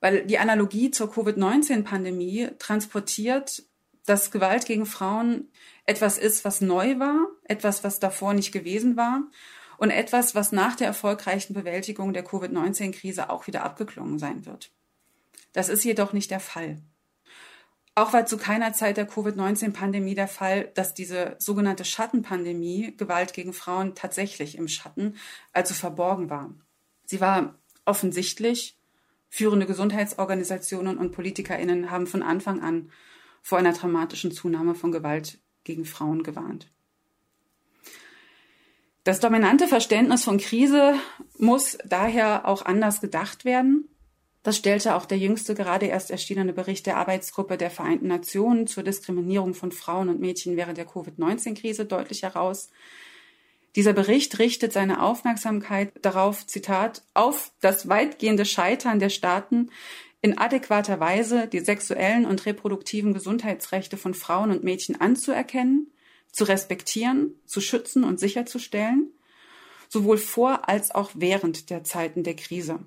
Weil 0.00 0.26
die 0.26 0.38
Analogie 0.38 0.90
zur 0.90 1.12
Covid-19-Pandemie 1.12 2.48
transportiert, 2.58 3.62
dass 4.04 4.32
Gewalt 4.32 4.66
gegen 4.66 4.84
Frauen 4.84 5.48
etwas 5.84 6.18
ist, 6.18 6.44
was 6.44 6.60
neu 6.60 6.98
war, 6.98 7.28
etwas, 7.44 7.84
was 7.84 8.00
davor 8.00 8.34
nicht 8.34 8.50
gewesen 8.50 8.96
war 8.96 9.22
und 9.78 9.90
etwas, 9.90 10.34
was 10.34 10.50
nach 10.50 10.74
der 10.74 10.88
erfolgreichen 10.88 11.54
Bewältigung 11.54 12.12
der 12.12 12.24
Covid-19-Krise 12.24 13.30
auch 13.30 13.46
wieder 13.46 13.62
abgeklungen 13.62 14.18
sein 14.18 14.44
wird. 14.44 14.72
Das 15.52 15.68
ist 15.68 15.84
jedoch 15.84 16.12
nicht 16.12 16.32
der 16.32 16.40
Fall. 16.40 16.78
Auch 17.98 18.12
war 18.12 18.26
zu 18.26 18.36
keiner 18.36 18.74
Zeit 18.74 18.98
der 18.98 19.06
Covid-19-Pandemie 19.06 20.14
der 20.14 20.28
Fall, 20.28 20.70
dass 20.74 20.92
diese 20.92 21.34
sogenannte 21.38 21.86
Schattenpandemie 21.86 22.94
Gewalt 22.94 23.32
gegen 23.32 23.54
Frauen 23.54 23.94
tatsächlich 23.94 24.58
im 24.58 24.68
Schatten, 24.68 25.16
also 25.54 25.72
verborgen 25.72 26.28
war. 26.28 26.54
Sie 27.06 27.22
war 27.22 27.54
offensichtlich. 27.86 28.78
Führende 29.30 29.64
Gesundheitsorganisationen 29.64 30.98
und 30.98 31.12
PolitikerInnen 31.12 31.90
haben 31.90 32.06
von 32.06 32.22
Anfang 32.22 32.62
an 32.62 32.90
vor 33.42 33.56
einer 33.56 33.72
dramatischen 33.72 34.30
Zunahme 34.30 34.74
von 34.74 34.92
Gewalt 34.92 35.38
gegen 35.64 35.86
Frauen 35.86 36.22
gewarnt. 36.22 36.70
Das 39.04 39.20
dominante 39.20 39.68
Verständnis 39.68 40.22
von 40.22 40.36
Krise 40.36 40.96
muss 41.38 41.78
daher 41.86 42.46
auch 42.46 42.66
anders 42.66 43.00
gedacht 43.00 43.46
werden. 43.46 43.88
Das 44.46 44.56
stellte 44.56 44.94
auch 44.94 45.06
der 45.06 45.18
jüngste 45.18 45.56
gerade 45.56 45.86
erst 45.86 46.12
erschienene 46.12 46.52
Bericht 46.52 46.86
der 46.86 46.98
Arbeitsgruppe 46.98 47.56
der 47.56 47.68
Vereinten 47.68 48.06
Nationen 48.06 48.68
zur 48.68 48.84
Diskriminierung 48.84 49.54
von 49.54 49.72
Frauen 49.72 50.08
und 50.08 50.20
Mädchen 50.20 50.56
während 50.56 50.78
der 50.78 50.86
Covid-19-Krise 50.86 51.84
deutlich 51.84 52.22
heraus. 52.22 52.70
Dieser 53.74 53.92
Bericht 53.92 54.38
richtet 54.38 54.72
seine 54.72 55.02
Aufmerksamkeit 55.02 55.90
darauf, 56.00 56.46
Zitat, 56.46 57.02
auf 57.12 57.50
das 57.60 57.88
weitgehende 57.88 58.44
Scheitern 58.44 59.00
der 59.00 59.08
Staaten, 59.08 59.70
in 60.22 60.38
adäquater 60.38 61.00
Weise 61.00 61.48
die 61.48 61.58
sexuellen 61.58 62.24
und 62.24 62.46
reproduktiven 62.46 63.14
Gesundheitsrechte 63.14 63.96
von 63.96 64.14
Frauen 64.14 64.52
und 64.52 64.62
Mädchen 64.62 65.00
anzuerkennen 65.00 65.90
zu 66.30 66.44
respektieren, 66.44 67.34
zu 67.46 67.60
schützen 67.60 68.04
und 68.04 68.20
sicherzustellen, 68.20 69.10
sowohl 69.88 70.18
vor 70.18 70.68
als 70.68 70.94
auch 70.94 71.10
während 71.14 71.68
der 71.68 71.82
Zeiten 71.82 72.22
der 72.22 72.36
Krise. 72.36 72.78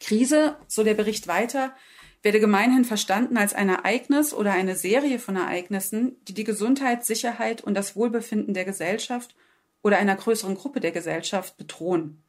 Krise, 0.00 0.56
so 0.66 0.84
der 0.84 0.94
Bericht 0.94 1.28
weiter, 1.28 1.74
werde 2.22 2.40
gemeinhin 2.40 2.84
verstanden 2.84 3.36
als 3.36 3.54
ein 3.54 3.68
Ereignis 3.68 4.32
oder 4.32 4.52
eine 4.52 4.76
Serie 4.76 5.18
von 5.18 5.36
Ereignissen, 5.36 6.16
die 6.24 6.34
die 6.34 6.44
Gesundheit, 6.44 7.04
Sicherheit 7.04 7.62
und 7.62 7.74
das 7.74 7.96
Wohlbefinden 7.96 8.54
der 8.54 8.64
Gesellschaft 8.64 9.36
oder 9.82 9.98
einer 9.98 10.16
größeren 10.16 10.54
Gruppe 10.54 10.80
der 10.80 10.92
Gesellschaft 10.92 11.58
bedrohen. 11.58 12.22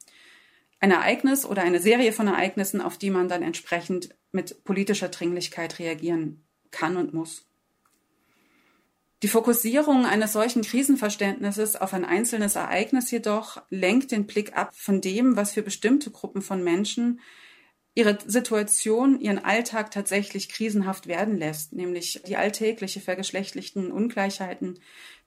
Ein 0.80 0.90
Ereignis 0.90 1.46
oder 1.46 1.62
eine 1.62 1.80
Serie 1.80 2.12
von 2.12 2.28
Ereignissen, 2.28 2.82
auf 2.82 2.98
die 2.98 3.08
man 3.08 3.28
dann 3.28 3.42
entsprechend 3.42 4.14
mit 4.32 4.64
politischer 4.64 5.08
Dringlichkeit 5.08 5.78
reagieren 5.78 6.44
kann 6.70 6.98
und 6.98 7.14
muss. 7.14 7.46
Die 9.22 9.28
Fokussierung 9.28 10.04
eines 10.04 10.34
solchen 10.34 10.60
Krisenverständnisses 10.60 11.74
auf 11.76 11.94
ein 11.94 12.04
einzelnes 12.04 12.54
Ereignis 12.54 13.10
jedoch 13.10 13.62
lenkt 13.70 14.12
den 14.12 14.26
Blick 14.26 14.54
ab 14.54 14.76
von 14.76 15.00
dem, 15.00 15.36
was 15.36 15.52
für 15.54 15.62
bestimmte 15.62 16.10
Gruppen 16.10 16.42
von 16.42 16.62
Menschen 16.62 17.20
ihre 17.96 18.18
Situation, 18.26 19.18
ihren 19.18 19.44
Alltag 19.44 19.90
tatsächlich 19.90 20.48
krisenhaft 20.50 21.08
werden 21.08 21.36
lässt, 21.36 21.72
nämlich 21.72 22.22
die 22.28 22.36
alltägliche 22.36 23.00
vergeschlechtlichten 23.00 23.90
Ungleichheiten, 23.90 24.78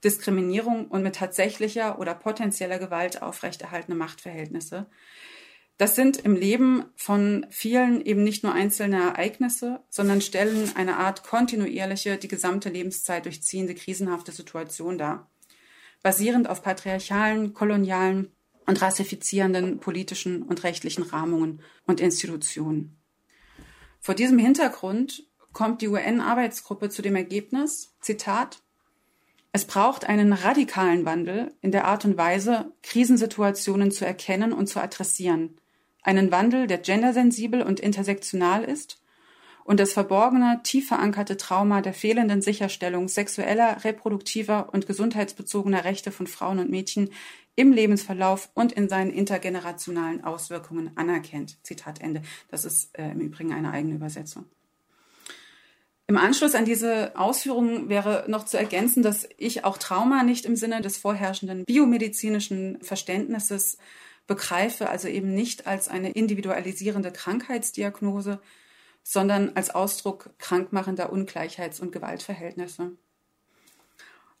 Diskriminierung 0.04 0.86
und 0.86 1.02
mit 1.02 1.16
tatsächlicher 1.16 1.98
oder 1.98 2.14
potenzieller 2.14 2.78
Gewalt 2.78 3.20
aufrechterhaltene 3.20 3.96
Machtverhältnisse, 3.96 4.86
das 5.80 5.96
sind 5.96 6.18
im 6.18 6.36
Leben 6.36 6.84
von 6.94 7.46
vielen 7.48 8.04
eben 8.04 8.22
nicht 8.22 8.44
nur 8.44 8.52
einzelne 8.52 9.00
Ereignisse, 9.00 9.80
sondern 9.88 10.20
stellen 10.20 10.70
eine 10.76 10.98
Art 10.98 11.22
kontinuierliche, 11.22 12.18
die 12.18 12.28
gesamte 12.28 12.68
Lebenszeit 12.68 13.24
durchziehende 13.24 13.74
krisenhafte 13.74 14.30
Situation 14.30 14.98
dar, 14.98 15.30
basierend 16.02 16.50
auf 16.50 16.62
patriarchalen, 16.62 17.54
kolonialen 17.54 18.30
und 18.70 18.80
rassifizierenden 18.80 19.80
politischen 19.80 20.42
und 20.42 20.62
rechtlichen 20.62 21.02
Rahmungen 21.02 21.60
und 21.86 22.00
Institutionen. 22.00 22.96
Vor 23.98 24.14
diesem 24.14 24.38
Hintergrund 24.38 25.24
kommt 25.52 25.82
die 25.82 25.88
UN-Arbeitsgruppe 25.88 26.88
zu 26.88 27.02
dem 27.02 27.16
Ergebnis, 27.16 27.96
Zitat, 28.00 28.62
es 29.50 29.64
braucht 29.64 30.04
einen 30.04 30.32
radikalen 30.32 31.04
Wandel 31.04 31.52
in 31.60 31.72
der 31.72 31.86
Art 31.86 32.04
und 32.04 32.16
Weise, 32.16 32.72
Krisensituationen 32.84 33.90
zu 33.90 34.06
erkennen 34.06 34.52
und 34.52 34.68
zu 34.68 34.80
adressieren, 34.80 35.56
einen 36.02 36.30
Wandel, 36.30 36.68
der 36.68 36.78
gendersensibel 36.78 37.62
und 37.62 37.80
intersektional 37.80 38.62
ist 38.62 38.99
und 39.70 39.78
das 39.78 39.92
verborgene, 39.92 40.58
tief 40.64 40.88
verankerte 40.88 41.36
Trauma 41.36 41.80
der 41.80 41.94
fehlenden 41.94 42.42
Sicherstellung 42.42 43.06
sexueller, 43.06 43.84
reproduktiver 43.84 44.68
und 44.74 44.88
gesundheitsbezogener 44.88 45.84
Rechte 45.84 46.10
von 46.10 46.26
Frauen 46.26 46.58
und 46.58 46.70
Mädchen 46.70 47.10
im 47.54 47.72
Lebensverlauf 47.72 48.50
und 48.54 48.72
in 48.72 48.88
seinen 48.88 49.12
intergenerationalen 49.12 50.24
Auswirkungen 50.24 50.90
anerkennt. 50.96 51.64
Zitat 51.64 52.00
Ende. 52.00 52.22
Das 52.48 52.64
ist 52.64 52.98
äh, 52.98 53.12
im 53.12 53.20
Übrigen 53.20 53.52
eine 53.52 53.70
eigene 53.70 53.94
Übersetzung. 53.94 54.46
Im 56.08 56.16
Anschluss 56.16 56.56
an 56.56 56.64
diese 56.64 57.16
Ausführungen 57.16 57.88
wäre 57.88 58.24
noch 58.26 58.46
zu 58.46 58.58
ergänzen, 58.58 59.04
dass 59.04 59.28
ich 59.38 59.64
auch 59.64 59.78
Trauma 59.78 60.24
nicht 60.24 60.46
im 60.46 60.56
Sinne 60.56 60.80
des 60.80 60.98
vorherrschenden 60.98 61.64
biomedizinischen 61.64 62.82
Verständnisses 62.82 63.78
begreife, 64.26 64.90
also 64.90 65.06
eben 65.06 65.32
nicht 65.32 65.68
als 65.68 65.86
eine 65.86 66.10
individualisierende 66.10 67.12
Krankheitsdiagnose, 67.12 68.40
sondern 69.02 69.52
als 69.56 69.70
Ausdruck 69.70 70.30
krankmachender 70.38 71.12
Ungleichheits- 71.12 71.80
und 71.80 71.92
Gewaltverhältnisse. 71.92 72.92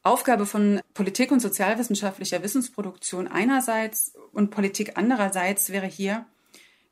Aufgabe 0.02 0.46
von 0.46 0.80
Politik 0.94 1.30
und 1.30 1.40
sozialwissenschaftlicher 1.40 2.42
Wissensproduktion 2.42 3.28
einerseits 3.28 4.14
und 4.32 4.50
Politik 4.50 4.96
andererseits 4.96 5.70
wäre 5.70 5.86
hier, 5.86 6.26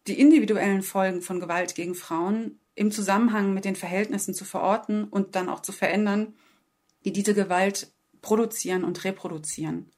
die 0.06 0.20
individuellen 0.20 0.82
Folgen 0.82 1.22
von 1.22 1.40
Gewalt 1.40 1.74
gegen 1.74 1.94
Frauen 1.94 2.58
im 2.74 2.90
Zusammenhang 2.90 3.54
mit 3.54 3.64
den 3.64 3.76
Verhältnissen 3.76 4.34
zu 4.34 4.44
verorten 4.44 5.04
und 5.04 5.36
dann 5.36 5.48
auch 5.48 5.60
zu 5.60 5.72
verändern, 5.72 6.34
die 7.04 7.12
diese 7.12 7.34
Gewalt 7.34 7.90
produzieren 8.20 8.84
und 8.84 9.04
reproduzieren. 9.04 9.90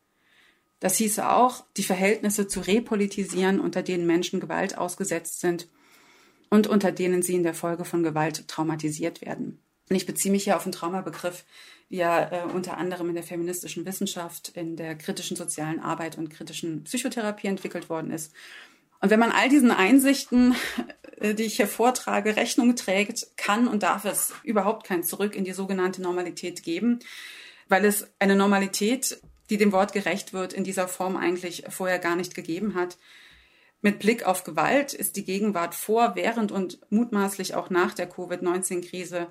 Das 0.78 0.96
hieße 0.96 1.28
auch, 1.28 1.64
die 1.76 1.83
Verhältnisse 1.83 2.48
zu 2.48 2.61
repolitisieren, 2.61 3.61
unter 3.61 3.83
denen 3.83 4.06
Menschen 4.06 4.40
Gewalt 4.40 4.78
ausgesetzt 4.78 5.40
sind 5.40 5.68
und 6.50 6.66
unter 6.66 6.92
denen 6.92 7.22
sie 7.22 7.34
in 7.34 7.42
der 7.42 7.54
Folge 7.54 7.84
von 7.84 8.02
Gewalt 8.02 8.46
traumatisiert 8.48 9.20
werden. 9.22 9.62
Und 9.88 9.96
ich 9.96 10.06
beziehe 10.06 10.30
mich 10.30 10.44
hier 10.44 10.56
auf 10.56 10.64
den 10.64 10.72
Traumabegriff, 10.72 11.44
wie 11.88 11.98
er 11.98 12.32
äh, 12.32 12.52
unter 12.52 12.76
anderem 12.76 13.08
in 13.08 13.14
der 13.14 13.24
feministischen 13.24 13.84
Wissenschaft, 13.86 14.52
in 14.54 14.76
der 14.76 14.94
kritischen 14.94 15.36
sozialen 15.36 15.80
Arbeit 15.80 16.18
und 16.18 16.30
kritischen 16.30 16.84
Psychotherapie 16.84 17.48
entwickelt 17.48 17.88
worden 17.88 18.12
ist. 18.12 18.32
Und 19.00 19.10
wenn 19.10 19.18
man 19.18 19.32
all 19.32 19.48
diesen 19.48 19.70
Einsichten, 19.70 20.54
äh, 21.18 21.34
die 21.34 21.44
ich 21.44 21.56
hier 21.56 21.66
vortrage, 21.66 22.36
Rechnung 22.36 22.76
trägt, 22.76 23.36
kann 23.36 23.66
und 23.66 23.82
darf 23.82 24.04
es 24.04 24.32
überhaupt 24.44 24.86
kein 24.86 25.02
Zurück 25.02 25.34
in 25.34 25.44
die 25.44 25.52
sogenannte 25.52 26.02
Normalität 26.02 26.62
geben, 26.62 27.00
weil 27.68 27.84
es 27.84 28.08
eine 28.18 28.36
Normalität 28.36 29.20
die 29.50 29.58
dem 29.58 29.72
Wort 29.72 29.92
gerecht 29.92 30.32
wird, 30.32 30.52
in 30.52 30.64
dieser 30.64 30.88
Form 30.88 31.16
eigentlich 31.16 31.64
vorher 31.68 31.98
gar 31.98 32.16
nicht 32.16 32.34
gegeben 32.34 32.74
hat. 32.74 32.96
Mit 33.82 33.98
Blick 33.98 34.26
auf 34.26 34.44
Gewalt 34.44 34.92
ist 34.92 35.16
die 35.16 35.24
Gegenwart 35.24 35.74
vor, 35.74 36.14
während 36.14 36.52
und 36.52 36.80
mutmaßlich 36.90 37.54
auch 37.54 37.70
nach 37.70 37.94
der 37.94 38.08
Covid-19-Krise 38.08 39.28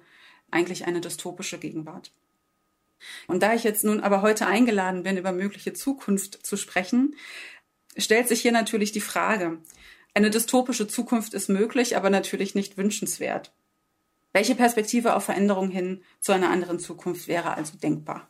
eigentlich 0.50 0.86
eine 0.86 1.02
dystopische 1.02 1.60
Gegenwart. 1.60 2.12
Und 3.28 3.44
da 3.44 3.54
ich 3.54 3.64
jetzt 3.64 3.84
nun 3.84 4.00
aber 4.00 4.22
heute 4.22 4.48
eingeladen 4.48 5.04
bin, 5.04 5.18
über 5.18 5.32
mögliche 5.32 5.74
Zukunft 5.74 6.46
zu 6.46 6.58
sprechen, 6.58 7.16
stellt 7.96 8.28
sich 8.28 8.42
hier 8.42 8.52
natürlich 8.52 8.92
die 8.92 9.02
Frage, 9.02 9.60
eine 10.16 10.32
dystopische 10.32 10.88
Zukunft 10.88 11.34
ist 11.34 11.50
möglich, 11.50 11.96
aber 11.96 12.10
natürlich 12.10 12.56
nicht 12.56 12.78
wünschenswert. 12.78 13.54
Welche 14.34 14.56
Perspektive 14.56 15.16
auf 15.16 15.26
Veränderung 15.26 15.70
hin 15.70 16.04
zu 16.20 16.32
einer 16.32 16.50
anderen 16.50 16.80
Zukunft 16.80 17.28
wäre 17.28 17.54
also 17.54 17.78
denkbar? 17.78 18.30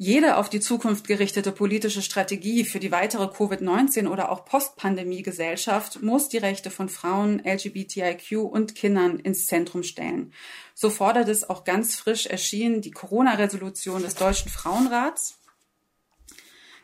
Jede 0.00 0.36
auf 0.36 0.48
die 0.48 0.60
Zukunft 0.60 1.08
gerichtete 1.08 1.50
politische 1.50 2.02
Strategie 2.02 2.64
für 2.64 2.78
die 2.78 2.92
weitere 2.92 3.24
Covid-19 3.24 4.06
oder 4.06 4.30
auch 4.30 4.44
Postpandemie-Gesellschaft 4.44 6.02
muss 6.02 6.28
die 6.28 6.38
Rechte 6.38 6.70
von 6.70 6.88
Frauen, 6.88 7.42
LGBTIQ 7.44 8.38
und 8.38 8.76
Kindern 8.76 9.18
ins 9.18 9.46
Zentrum 9.46 9.82
stellen. 9.82 10.32
So 10.72 10.88
fordert 10.88 11.28
es 11.28 11.50
auch 11.50 11.64
ganz 11.64 11.96
frisch 11.96 12.26
erschienen 12.26 12.80
die 12.80 12.92
Corona-Resolution 12.92 14.02
des 14.02 14.14
Deutschen 14.14 14.52
Frauenrats, 14.52 15.40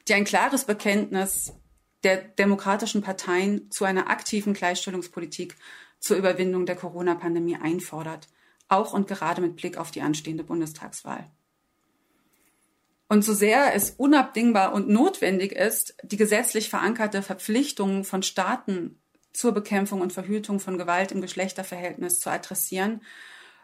die 0.08 0.14
ein 0.14 0.24
klares 0.24 0.64
Bekenntnis 0.64 1.52
der 2.02 2.16
demokratischen 2.16 3.02
Parteien 3.02 3.70
zu 3.70 3.84
einer 3.84 4.10
aktiven 4.10 4.54
Gleichstellungspolitik 4.54 5.54
zur 6.00 6.16
Überwindung 6.16 6.66
der 6.66 6.74
Corona-Pandemie 6.74 7.58
einfordert, 7.62 8.26
auch 8.66 8.92
und 8.92 9.06
gerade 9.06 9.40
mit 9.40 9.54
Blick 9.54 9.76
auf 9.76 9.92
die 9.92 10.02
anstehende 10.02 10.42
Bundestagswahl. 10.42 11.30
Und 13.08 13.24
so 13.24 13.34
sehr 13.34 13.74
es 13.74 13.90
unabdingbar 13.90 14.72
und 14.72 14.88
notwendig 14.88 15.52
ist, 15.52 15.96
die 16.02 16.16
gesetzlich 16.16 16.70
verankerte 16.70 17.22
Verpflichtung 17.22 18.04
von 18.04 18.22
Staaten 18.22 19.00
zur 19.32 19.52
Bekämpfung 19.52 20.00
und 20.00 20.12
Verhütung 20.12 20.60
von 20.60 20.78
Gewalt 20.78 21.12
im 21.12 21.20
Geschlechterverhältnis 21.20 22.20
zu 22.20 22.30
adressieren, 22.30 23.02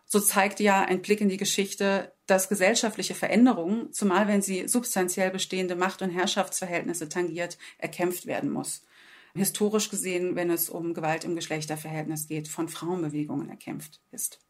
so 0.04 0.18
zeigt 0.18 0.58
ja 0.58 0.80
ein 0.80 1.02
Blick 1.02 1.20
in 1.20 1.28
die 1.28 1.36
Geschichte, 1.36 2.12
dass 2.26 2.48
gesellschaftliche 2.48 3.14
Veränderungen, 3.14 3.92
zumal 3.92 4.26
wenn 4.26 4.42
sie 4.42 4.66
substanziell 4.66 5.30
bestehende 5.30 5.76
Macht- 5.76 6.02
und 6.02 6.10
Herrschaftsverhältnisse 6.10 7.08
tangiert, 7.08 7.58
erkämpft 7.78 8.26
werden 8.26 8.50
muss. 8.50 8.82
Historisch 9.36 9.88
gesehen, 9.88 10.34
wenn 10.34 10.50
es 10.50 10.68
um 10.68 10.94
Gewalt 10.94 11.24
im 11.24 11.36
Geschlechterverhältnis 11.36 12.26
geht, 12.26 12.48
von 12.48 12.68
Frauenbewegungen 12.68 13.48
erkämpft 13.48 14.00
ist. 14.10 14.40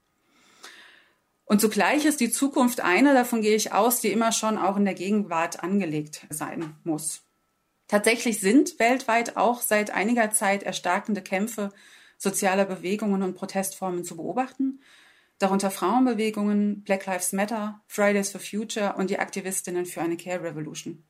Und 1.51 1.61
zugleich 1.61 2.05
ist 2.05 2.21
die 2.21 2.31
Zukunft 2.31 2.81
eine, 2.81 3.13
davon 3.13 3.43
gehe 3.43 3.57
ich 3.57 3.73
aus, 3.73 4.01
die 4.01 4.13
immer 4.13 4.31
schon 4.31 4.57
auch 4.57 4.77
in 4.77 4.85
der 4.85 4.95
Gegenwart 4.95 5.65
angelegt 5.65 6.25
sein 6.31 6.77
muss. 6.85 7.23
Tatsächlich 7.89 8.39
sind 8.39 8.79
weltweit 8.79 9.37
auch 9.37 9.61
seit 9.61 9.91
einiger 9.91 10.31
Zeit 10.31 10.63
erstarkende 10.63 11.23
Kämpfe 11.23 11.73
sozialer 12.19 12.67
Bewegungen 12.67 13.25
und 13.25 13.35
Protestformen 13.35 14.05
zu 14.05 14.17
beobachten, 14.17 14.81
darunter 15.41 15.73
Frauenbewegungen, 15.73 16.85
Black 16.85 17.07
Lives 17.07 17.33
Matter, 17.33 17.81
Fridays 17.89 18.31
for 18.31 18.41
Future 18.41 18.95
und 18.97 19.11
die 19.11 19.19
Aktivistinnen 19.19 19.87
für 19.87 20.03
eine 20.03 20.17
Care 20.17 20.45
Revolution. 20.45 21.03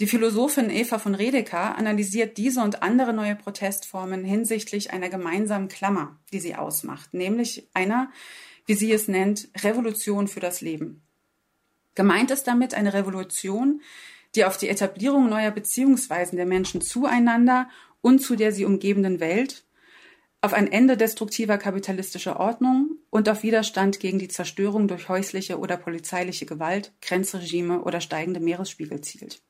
Die 0.00 0.06
Philosophin 0.06 0.70
Eva 0.70 0.98
von 0.98 1.14
Redeker 1.14 1.76
analysiert 1.76 2.38
diese 2.38 2.62
und 2.62 2.82
andere 2.82 3.12
neue 3.12 3.36
Protestformen 3.36 4.24
hinsichtlich 4.24 4.94
einer 4.94 5.10
gemeinsamen 5.10 5.68
Klammer, 5.68 6.18
die 6.32 6.40
sie 6.40 6.54
ausmacht, 6.54 7.12
nämlich 7.12 7.68
einer, 7.74 8.10
wie 8.68 8.74
sie 8.74 8.92
es 8.92 9.08
nennt, 9.08 9.48
Revolution 9.62 10.28
für 10.28 10.40
das 10.40 10.60
Leben. 10.60 11.02
Gemeint 11.94 12.30
ist 12.30 12.44
damit 12.44 12.74
eine 12.74 12.92
Revolution, 12.92 13.80
die 14.34 14.44
auf 14.44 14.58
die 14.58 14.68
Etablierung 14.68 15.30
neuer 15.30 15.50
Beziehungsweisen 15.50 16.36
der 16.36 16.44
Menschen 16.44 16.82
zueinander 16.82 17.70
und 18.02 18.20
zu 18.20 18.36
der 18.36 18.52
sie 18.52 18.66
umgebenden 18.66 19.20
Welt, 19.20 19.64
auf 20.42 20.52
ein 20.52 20.70
Ende 20.70 20.98
destruktiver 20.98 21.56
kapitalistischer 21.56 22.38
Ordnung 22.38 22.98
und 23.08 23.28
auf 23.30 23.42
Widerstand 23.42 24.00
gegen 24.00 24.18
die 24.18 24.28
Zerstörung 24.28 24.86
durch 24.86 25.08
häusliche 25.08 25.58
oder 25.58 25.78
polizeiliche 25.78 26.44
Gewalt, 26.44 26.92
Grenzregime 27.00 27.80
oder 27.82 28.02
steigende 28.02 28.38
Meeresspiegel 28.38 29.00
zielt. 29.00 29.40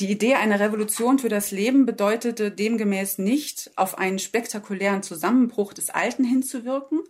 Die 0.00 0.10
Idee 0.10 0.34
einer 0.34 0.60
Revolution 0.60 1.18
für 1.18 1.28
das 1.28 1.50
Leben 1.50 1.86
bedeutete 1.86 2.50
demgemäß 2.50 3.18
nicht, 3.18 3.70
auf 3.74 3.98
einen 3.98 4.18
spektakulären 4.18 5.02
Zusammenbruch 5.02 5.72
des 5.72 5.90
Alten 5.90 6.24
hinzuwirken, 6.24 7.00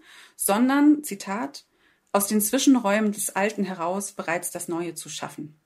sondern, 0.41 1.03
Zitat, 1.03 1.65
aus 2.13 2.29
den 2.29 2.41
Zwischenräumen 2.41 3.11
des 3.11 3.35
Alten 3.35 3.65
heraus 3.65 4.13
bereits 4.13 4.53
das 4.53 4.69
Neue 4.69 4.95
zu 4.95 5.09
schaffen. 5.09 5.59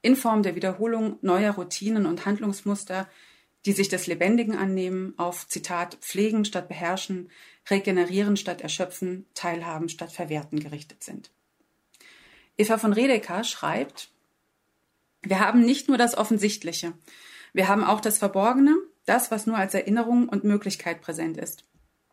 in 0.00 0.16
Form 0.16 0.42
der 0.42 0.54
Wiederholung 0.54 1.18
neuer 1.22 1.52
Routinen 1.52 2.06
und 2.06 2.24
Handlungsmuster, 2.24 3.08
die 3.66 3.72
sich 3.72 3.88
des 3.88 4.06
Lebendigen 4.06 4.56
annehmen, 4.56 5.14
auf 5.18 5.46
Zitat 5.48 5.96
pflegen 5.96 6.44
statt 6.44 6.68
beherrschen, 6.68 7.30
regenerieren 7.68 8.36
statt 8.36 8.60
erschöpfen, 8.62 9.26
teilhaben 9.34 9.88
statt 9.88 10.12
verwerten 10.12 10.60
gerichtet 10.60 11.04
sind. 11.04 11.30
Eva 12.56 12.78
von 12.78 12.92
Redeker 12.92 13.44
schreibt, 13.44 14.10
wir 15.22 15.40
haben 15.40 15.60
nicht 15.60 15.88
nur 15.88 15.98
das 15.98 16.16
Offensichtliche, 16.16 16.94
wir 17.52 17.68
haben 17.68 17.84
auch 17.84 18.00
das 18.00 18.18
Verborgene, 18.18 18.76
das, 19.04 19.30
was 19.30 19.46
nur 19.46 19.56
als 19.56 19.74
Erinnerung 19.74 20.28
und 20.28 20.44
Möglichkeit 20.44 21.00
präsent 21.00 21.36
ist. 21.36 21.67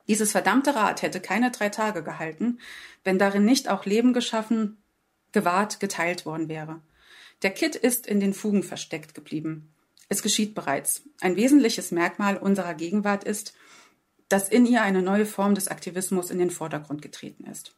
Dieses 0.07 0.31
verdammte 0.31 0.75
Rad 0.75 1.01
hätte 1.01 1.19
keine 1.19 1.51
drei 1.51 1.69
Tage 1.69 2.03
gehalten, 2.03 2.59
wenn 3.03 3.17
darin 3.17 3.45
nicht 3.45 3.69
auch 3.69 3.85
Leben 3.85 4.13
geschaffen, 4.13 4.77
gewahrt, 5.31 5.79
geteilt 5.79 6.25
worden 6.25 6.47
wäre. 6.47 6.81
Der 7.41 7.51
Kitt 7.51 7.75
ist 7.75 8.07
in 8.07 8.19
den 8.19 8.33
Fugen 8.33 8.63
versteckt 8.63 9.13
geblieben. 9.13 9.73
Es 10.07 10.21
geschieht 10.21 10.55
bereits. 10.55 11.03
Ein 11.19 11.35
wesentliches 11.35 11.91
Merkmal 11.91 12.37
unserer 12.37 12.73
Gegenwart 12.73 13.23
ist, 13.23 13.53
dass 14.29 14.49
in 14.49 14.65
ihr 14.65 14.81
eine 14.81 15.01
neue 15.01 15.25
Form 15.25 15.55
des 15.55 15.67
Aktivismus 15.67 16.29
in 16.29 16.39
den 16.39 16.51
Vordergrund 16.51 17.01
getreten 17.01 17.45
ist. 17.45 17.75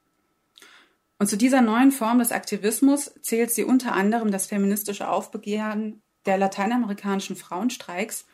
Und 1.19 1.27
zu 1.27 1.37
dieser 1.37 1.61
neuen 1.61 1.91
Form 1.91 2.19
des 2.19 2.31
Aktivismus 2.31 3.11
zählt 3.21 3.51
sie 3.51 3.63
unter 3.63 3.93
anderem 3.93 4.31
das 4.31 4.45
feministische 4.45 5.09
Aufbegehren 5.09 6.01
der 6.25 6.37
lateinamerikanischen 6.37 7.35
Frauenstreiks 7.35 8.25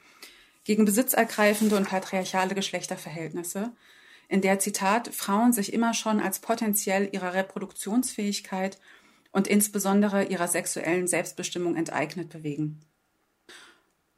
gegen 0.63 0.85
besitzergreifende 0.85 1.75
und 1.75 1.87
patriarchale 1.87 2.55
Geschlechterverhältnisse, 2.55 3.71
in 4.29 4.41
der 4.41 4.59
Zitat 4.59 5.09
Frauen 5.13 5.53
sich 5.53 5.73
immer 5.73 5.93
schon 5.93 6.19
als 6.19 6.39
potenziell 6.39 7.09
ihrer 7.11 7.33
Reproduktionsfähigkeit 7.33 8.79
und 9.31 9.47
insbesondere 9.47 10.25
ihrer 10.25 10.47
sexuellen 10.47 11.07
Selbstbestimmung 11.07 11.75
enteignet 11.75 12.29
bewegen. 12.29 12.79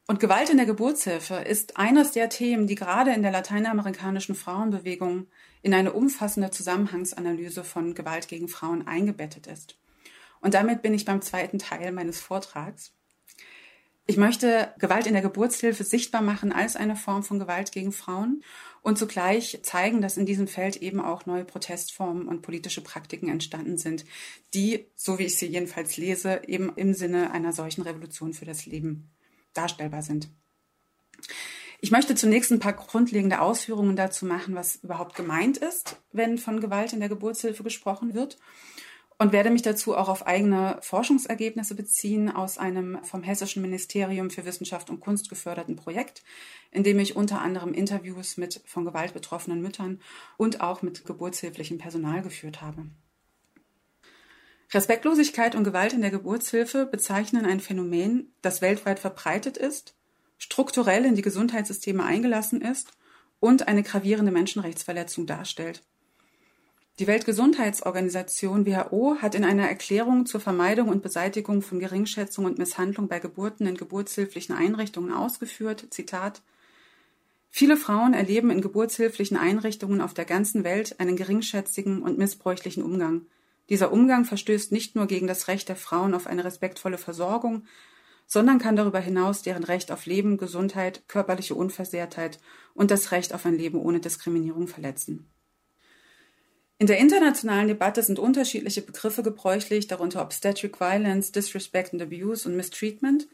Und 0.08 0.20
Gewalt 0.20 0.52
in 0.52 0.58
der 0.58 0.68
Geburtshilfe 0.68 1.36
ist 1.36 1.78
eines 1.78 2.12
der 2.12 2.30
Themen, 2.30 2.68
die 2.68 2.76
gerade 2.76 3.12
in 3.14 3.24
der 3.24 3.32
lateinamerikanischen 3.32 4.36
Frauenbewegung 4.36 5.26
in 5.64 5.74
eine 5.74 5.94
umfassende 5.94 6.52
Zusammenhangsanalyse 6.52 7.64
von 7.64 7.96
Gewalt 7.96 8.28
gegen 8.28 8.48
Frauen 8.48 8.86
eingebettet 8.86 9.48
ist. 9.48 9.80
Und 10.42 10.54
damit 10.54 10.84
bin 10.84 10.94
ich 10.94 11.06
beim 11.06 11.24
zweiten 11.24 11.58
Teil 11.58 11.92
meines 11.92 12.22
Vortrags. 12.22 12.94
Ich 14.08 14.18
möchte 14.18 14.72
Gewalt 14.78 15.08
in 15.08 15.14
der 15.14 15.24
Geburtshilfe 15.24 15.84
sichtbar 15.84 16.22
machen 16.22 16.52
als 16.52 16.76
eine 16.76 16.96
Form 16.96 17.24
von 17.24 17.40
Gewalt 17.40 17.72
gegen 17.72 17.92
Frauen 17.92 18.44
und 18.84 19.00
zugleich 19.00 19.60
zeigen, 19.64 20.00
dass 20.00 20.18
in 20.18 20.28
diesem 20.28 20.48
Feld 20.48 20.78
eben 20.78 21.00
auch 21.00 21.26
neue 21.26 21.44
Protestformen 21.44 22.28
und 22.28 22.44
politische 22.44 22.82
Praktiken 22.82 23.30
entstanden 23.30 23.80
sind, 23.80 24.06
die, 24.54 24.86
so 24.96 25.18
wie 25.18 25.24
ich 25.24 25.38
sie 25.38 25.48
jedenfalls 25.48 25.98
lese, 25.98 26.42
eben 26.46 26.72
im 26.76 26.94
Sinne 26.94 27.32
einer 27.32 27.52
solchen 27.52 27.82
Revolution 27.82 28.34
für 28.34 28.46
das 28.46 28.68
Leben 28.68 29.10
darstellbar 29.54 30.04
sind. 30.04 30.30
Ich 31.82 31.90
möchte 31.90 32.14
zunächst 32.14 32.52
ein 32.52 32.60
paar 32.60 32.74
grundlegende 32.74 33.42
Ausführungen 33.42 33.96
dazu 33.96 34.28
machen, 34.28 34.54
was 34.54 34.78
überhaupt 34.78 35.16
gemeint 35.16 35.58
ist, 35.58 35.98
wenn 36.12 36.38
von 36.38 36.62
Gewalt 36.62 36.94
in 36.94 37.00
der 37.00 37.10
Geburtshilfe 37.10 37.64
gesprochen 37.64 38.14
wird 38.14 38.38
und 39.18 39.32
werde 39.32 39.50
mich 39.50 39.62
dazu 39.62 39.96
auch 39.96 40.10
auf 40.10 40.28
eigene 40.28 40.78
Forschungsergebnisse 40.82 41.76
beziehen 41.76 42.30
aus 42.30 42.58
einem 42.58 43.04
vom 43.04 43.24
Hessischen 43.24 43.62
Ministerium 43.62 44.30
für 44.30 44.46
Wissenschaft 44.46 44.90
und 44.90 45.00
Kunst 45.00 45.30
geförderten 45.30 45.76
Projekt, 45.76 46.24
in 46.72 46.84
dem 46.84 47.00
ich 47.00 47.16
unter 47.16 47.42
anderem 47.42 47.74
Interviews 47.74 48.38
mit 48.38 48.62
von 48.66 48.84
Gewalt 48.84 49.14
betroffenen 49.14 49.62
Müttern 49.62 50.02
und 50.38 50.62
auch 50.62 50.82
mit 50.82 51.06
geburtshilflichem 51.06 51.78
Personal 51.78 52.22
geführt 52.22 52.62
habe. 52.62 52.88
Respektlosigkeit 54.74 55.56
und 55.56 55.64
Gewalt 55.64 55.94
in 55.94 56.02
der 56.02 56.12
Geburtshilfe 56.12 56.86
bezeichnen 56.86 57.46
ein 57.46 57.62
Phänomen, 57.62 58.34
das 58.42 58.62
weltweit 58.62 59.00
verbreitet 59.00 59.58
ist, 59.58 59.96
strukturell 60.38 61.06
in 61.06 61.16
die 61.16 61.22
Gesundheitssysteme 61.22 62.04
eingelassen 62.04 62.62
ist 62.62 62.92
und 63.40 63.68
eine 63.68 63.84
gravierende 63.84 64.32
Menschenrechtsverletzung 64.32 65.28
darstellt. 65.28 65.84
Die 66.98 67.08
Weltgesundheitsorganisation 67.08 68.66
WHO 68.66 69.18
hat 69.22 69.36
in 69.36 69.44
einer 69.44 69.68
Erklärung 69.68 70.26
zur 70.26 70.40
Vermeidung 70.40 70.88
und 70.88 71.04
Beseitigung 71.04 71.62
von 71.62 71.80
Geringschätzung 71.80 72.46
und 72.46 72.58
Misshandlung 72.58 73.10
bei 73.10 73.20
Geburten 73.20 73.68
in 73.68 73.76
geburtshilflichen 73.76 74.56
Einrichtungen 74.56 75.12
ausgeführt, 75.12 75.88
Zitat, 75.90 76.42
Viele 77.50 77.76
Frauen 77.76 78.14
erleben 78.14 78.50
in 78.50 78.62
geburtshilflichen 78.62 79.36
Einrichtungen 79.36 80.00
auf 80.00 80.14
der 80.14 80.24
ganzen 80.24 80.64
Welt 80.64 81.00
einen 81.02 81.18
geringschätzigen 81.18 82.02
und 82.02 82.18
missbräuchlichen 82.18 82.84
Umgang. 82.84 83.28
Dieser 83.70 83.92
Umgang 83.92 84.24
verstößt 84.24 84.72
nicht 84.72 84.96
nur 84.96 85.06
gegen 85.08 85.28
das 85.28 85.50
Recht 85.50 85.68
der 85.68 85.76
Frauen 85.76 86.14
auf 86.14 86.28
eine 86.28 86.46
respektvolle 86.46 86.98
Versorgung, 86.98 87.66
sondern 88.26 88.58
kann 88.58 88.78
darüber 88.78 89.00
hinaus 89.00 89.42
deren 89.42 89.66
Recht 89.66 89.92
auf 89.92 90.06
Leben, 90.06 90.38
Gesundheit, 90.38 91.04
körperliche 91.10 91.56
Unversehrtheit 91.56 92.40
und 92.74 92.90
das 92.90 93.12
Recht 93.12 93.34
auf 93.34 93.46
ein 93.46 93.58
Leben 93.58 93.80
ohne 93.80 94.00
Diskriminierung 94.00 94.68
verletzen. 94.68 95.30
In 96.78 96.88
der 96.88 96.98
internationalen 96.98 97.70
Debatte 97.70 98.04
sind 98.04 98.20
unterschiedliche 98.20 98.82
Begriffe 98.82 99.24
gebräuchlich, 99.24 99.88
darunter 99.88 100.22
Obstetric 100.22 100.82
Violence, 100.82 101.32
Disrespect 101.32 101.94
and 101.94 102.02
Abuse 102.02 102.48
und 102.48 102.58
Mistreatment. 102.58 103.30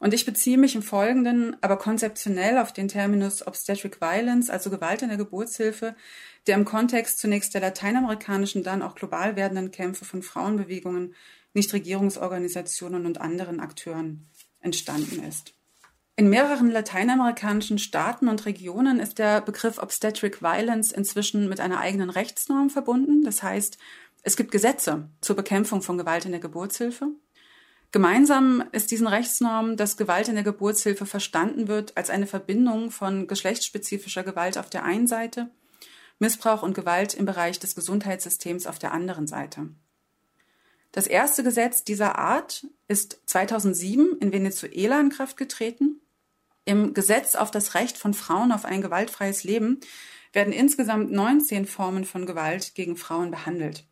Und 0.00 0.12
ich 0.12 0.26
beziehe 0.26 0.58
mich 0.58 0.74
im 0.74 0.82
Folgenden 0.82 1.56
aber 1.60 1.76
konzeptionell 1.76 2.58
auf 2.58 2.72
den 2.72 2.88
Terminus 2.88 3.46
Obstetric 3.46 4.00
Violence, 4.00 4.50
also 4.50 4.70
Gewalt 4.70 5.02
in 5.02 5.08
der 5.08 5.18
Geburtshilfe, 5.18 5.94
der 6.48 6.56
im 6.56 6.64
Kontext 6.64 7.20
zunächst 7.20 7.54
der 7.54 7.60
lateinamerikanischen, 7.60 8.64
dann 8.64 8.82
auch 8.82 8.96
global 8.96 9.36
werdenden 9.36 9.70
Kämpfe 9.70 10.04
von 10.04 10.22
Frauenbewegungen, 10.22 11.14
Nichtregierungsorganisationen 11.54 13.06
und 13.06 13.20
anderen 13.20 13.60
Akteuren 13.60 14.28
entstanden 14.60 15.22
ist. 15.22 15.52
In 16.20 16.28
mehreren 16.28 16.70
lateinamerikanischen 16.70 17.78
Staaten 17.78 18.28
und 18.28 18.44
Regionen 18.44 19.00
ist 19.00 19.18
der 19.18 19.40
Begriff 19.40 19.78
Obstetric 19.78 20.42
Violence 20.42 20.92
inzwischen 20.92 21.48
mit 21.48 21.60
einer 21.60 21.80
eigenen 21.80 22.10
Rechtsnorm 22.10 22.68
verbunden. 22.68 23.24
Das 23.24 23.42
heißt, 23.42 23.78
es 24.22 24.36
gibt 24.36 24.50
Gesetze 24.50 25.08
zur 25.22 25.34
Bekämpfung 25.34 25.80
von 25.80 25.96
Gewalt 25.96 26.26
in 26.26 26.32
der 26.32 26.40
Geburtshilfe. 26.42 27.06
Gemeinsam 27.90 28.62
ist 28.72 28.90
diesen 28.90 29.06
Rechtsnormen, 29.06 29.78
dass 29.78 29.96
Gewalt 29.96 30.28
in 30.28 30.34
der 30.34 30.44
Geburtshilfe 30.44 31.06
verstanden 31.06 31.68
wird 31.68 31.96
als 31.96 32.10
eine 32.10 32.26
Verbindung 32.26 32.90
von 32.90 33.26
geschlechtsspezifischer 33.26 34.22
Gewalt 34.22 34.58
auf 34.58 34.68
der 34.68 34.84
einen 34.84 35.06
Seite, 35.06 35.48
Missbrauch 36.18 36.62
und 36.62 36.74
Gewalt 36.74 37.14
im 37.14 37.24
Bereich 37.24 37.58
des 37.60 37.74
Gesundheitssystems 37.74 38.66
auf 38.66 38.78
der 38.78 38.92
anderen 38.92 39.26
Seite. 39.26 39.70
Das 40.92 41.06
erste 41.06 41.42
Gesetz 41.42 41.82
dieser 41.82 42.18
Art 42.18 42.66
ist 42.88 43.22
2007 43.24 44.18
in 44.20 44.32
Venezuela 44.32 45.00
in 45.00 45.08
Kraft 45.08 45.38
getreten 45.38 46.02
im 46.64 46.94
Gesetz 46.94 47.34
auf 47.34 47.50
das 47.50 47.74
Recht 47.74 47.96
von 47.96 48.14
Frauen 48.14 48.52
auf 48.52 48.64
ein 48.64 48.82
gewaltfreies 48.82 49.44
Leben 49.44 49.80
werden 50.32 50.52
insgesamt 50.52 51.10
19 51.10 51.66
Formen 51.66 52.04
von 52.04 52.26
Gewalt 52.26 52.74
gegen 52.74 52.96
Frauen 52.96 53.30
behandelt. 53.30 53.86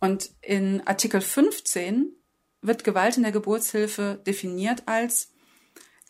Und 0.00 0.30
in 0.42 0.86
Artikel 0.86 1.20
15 1.20 2.12
wird 2.60 2.84
Gewalt 2.84 3.16
in 3.16 3.22
der 3.22 3.32
Geburtshilfe 3.32 4.20
definiert 4.26 4.82
als 4.86 5.32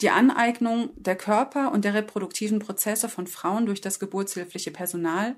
die 0.00 0.10
Aneignung 0.10 0.90
der 0.96 1.16
Körper 1.16 1.70
und 1.72 1.84
der 1.84 1.94
reproduktiven 1.94 2.58
Prozesse 2.58 3.08
von 3.08 3.26
Frauen 3.26 3.66
durch 3.66 3.80
das 3.80 4.00
geburtshilfliche 4.00 4.72
Personal, 4.72 5.36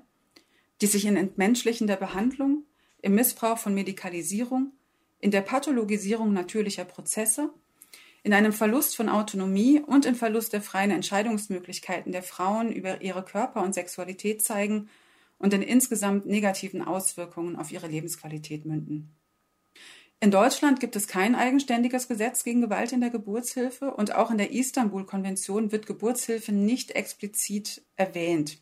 die 0.81 0.87
sich 0.87 1.05
in 1.05 1.17
Entmenschlichen 1.17 1.87
der 1.87 1.97
Behandlung, 1.97 2.65
im 3.01 3.13
Missbrauch 3.15 3.59
von 3.59 3.75
Medikalisierung, 3.75 4.73
in 5.19 5.31
der 5.31 5.41
Pathologisierung 5.41 6.33
natürlicher 6.33 6.85
Prozesse 6.85 7.53
in 8.25 8.33
einem 8.33 8.53
Verlust 8.53 8.95
von 8.95 9.07
Autonomie 9.07 9.79
und 9.85 10.07
im 10.07 10.15
Verlust 10.15 10.51
der 10.51 10.63
freien 10.63 10.89
Entscheidungsmöglichkeiten 10.89 12.11
der 12.11 12.23
Frauen 12.23 12.71
über 12.71 13.03
ihre 13.03 13.23
Körper 13.23 13.61
und 13.61 13.75
Sexualität 13.75 14.41
zeigen 14.41 14.89
und 15.37 15.53
in 15.53 15.61
insgesamt 15.61 16.25
negativen 16.25 16.81
Auswirkungen 16.81 17.55
auf 17.55 17.71
ihre 17.71 17.85
Lebensqualität 17.85 18.65
münden. 18.65 19.15
In 20.19 20.31
Deutschland 20.31 20.79
gibt 20.79 20.95
es 20.95 21.07
kein 21.07 21.35
eigenständiges 21.35 22.07
Gesetz 22.07 22.43
gegen 22.43 22.61
Gewalt 22.61 22.93
in 22.93 23.01
der 23.01 23.11
Geburtshilfe 23.11 23.91
und 23.91 24.15
auch 24.15 24.31
in 24.31 24.39
der 24.39 24.51
Istanbul-Konvention 24.51 25.71
wird 25.71 25.85
Geburtshilfe 25.85 26.51
nicht 26.51 26.91
explizit 26.91 27.83
erwähnt. 27.95 28.57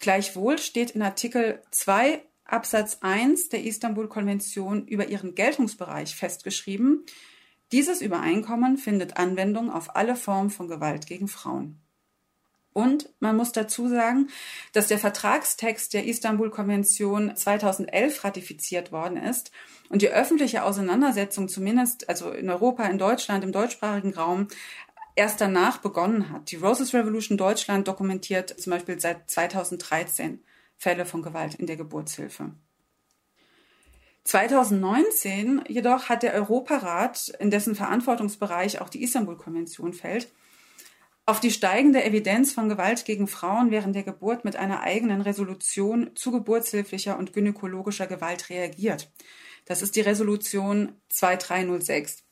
Gleichwohl 0.00 0.58
steht 0.58 0.90
in 0.90 1.00
Artikel 1.00 1.62
2 1.70 2.20
Absatz 2.44 2.98
1 3.00 3.48
der 3.48 3.64
Istanbul-Konvention 3.64 4.86
über 4.86 5.08
ihren 5.08 5.34
Geltungsbereich 5.34 6.14
festgeschrieben, 6.14 7.06
dieses 7.72 8.00
Übereinkommen 8.00 8.76
findet 8.76 9.16
Anwendung 9.16 9.70
auf 9.70 9.96
alle 9.96 10.16
Formen 10.16 10.50
von 10.50 10.68
Gewalt 10.68 11.06
gegen 11.06 11.28
Frauen. 11.28 11.80
Und 12.72 13.08
man 13.20 13.38
muss 13.38 13.52
dazu 13.52 13.88
sagen, 13.88 14.28
dass 14.74 14.88
der 14.88 14.98
Vertragstext 14.98 15.94
der 15.94 16.04
Istanbul-Konvention 16.04 17.34
2011 17.34 18.22
ratifiziert 18.22 18.92
worden 18.92 19.16
ist 19.16 19.50
und 19.88 20.02
die 20.02 20.10
öffentliche 20.10 20.62
Auseinandersetzung 20.62 21.48
zumindest, 21.48 22.06
also 22.10 22.30
in 22.30 22.50
Europa, 22.50 22.84
in 22.84 22.98
Deutschland, 22.98 23.44
im 23.44 23.52
deutschsprachigen 23.52 24.12
Raum, 24.12 24.48
erst 25.14 25.40
danach 25.40 25.78
begonnen 25.78 26.30
hat. 26.30 26.50
Die 26.50 26.56
Roses 26.56 26.92
Revolution 26.92 27.38
Deutschland 27.38 27.88
dokumentiert 27.88 28.50
zum 28.60 28.72
Beispiel 28.72 29.00
seit 29.00 29.30
2013 29.30 30.44
Fälle 30.76 31.06
von 31.06 31.22
Gewalt 31.22 31.54
in 31.54 31.66
der 31.66 31.76
Geburtshilfe. 31.76 32.52
2019 34.26 35.62
jedoch 35.68 36.08
hat 36.08 36.24
der 36.24 36.34
Europarat, 36.34 37.32
in 37.38 37.50
dessen 37.50 37.76
Verantwortungsbereich 37.76 38.80
auch 38.80 38.88
die 38.88 39.02
Istanbul-Konvention 39.02 39.92
fällt, 39.92 40.32
auf 41.26 41.38
die 41.40 41.50
steigende 41.50 42.04
Evidenz 42.04 42.52
von 42.52 42.68
Gewalt 42.68 43.04
gegen 43.04 43.28
Frauen 43.28 43.70
während 43.70 43.94
der 43.94 44.02
Geburt 44.02 44.44
mit 44.44 44.56
einer 44.56 44.80
eigenen 44.80 45.20
Resolution 45.20 46.10
zu 46.14 46.32
geburtshilflicher 46.32 47.16
und 47.18 47.32
gynäkologischer 47.32 48.06
Gewalt 48.06 48.50
reagiert. 48.50 49.10
Das 49.64 49.82
ist 49.82 49.94
die 49.96 50.00
Resolution 50.00 50.92
2306. 51.08 52.24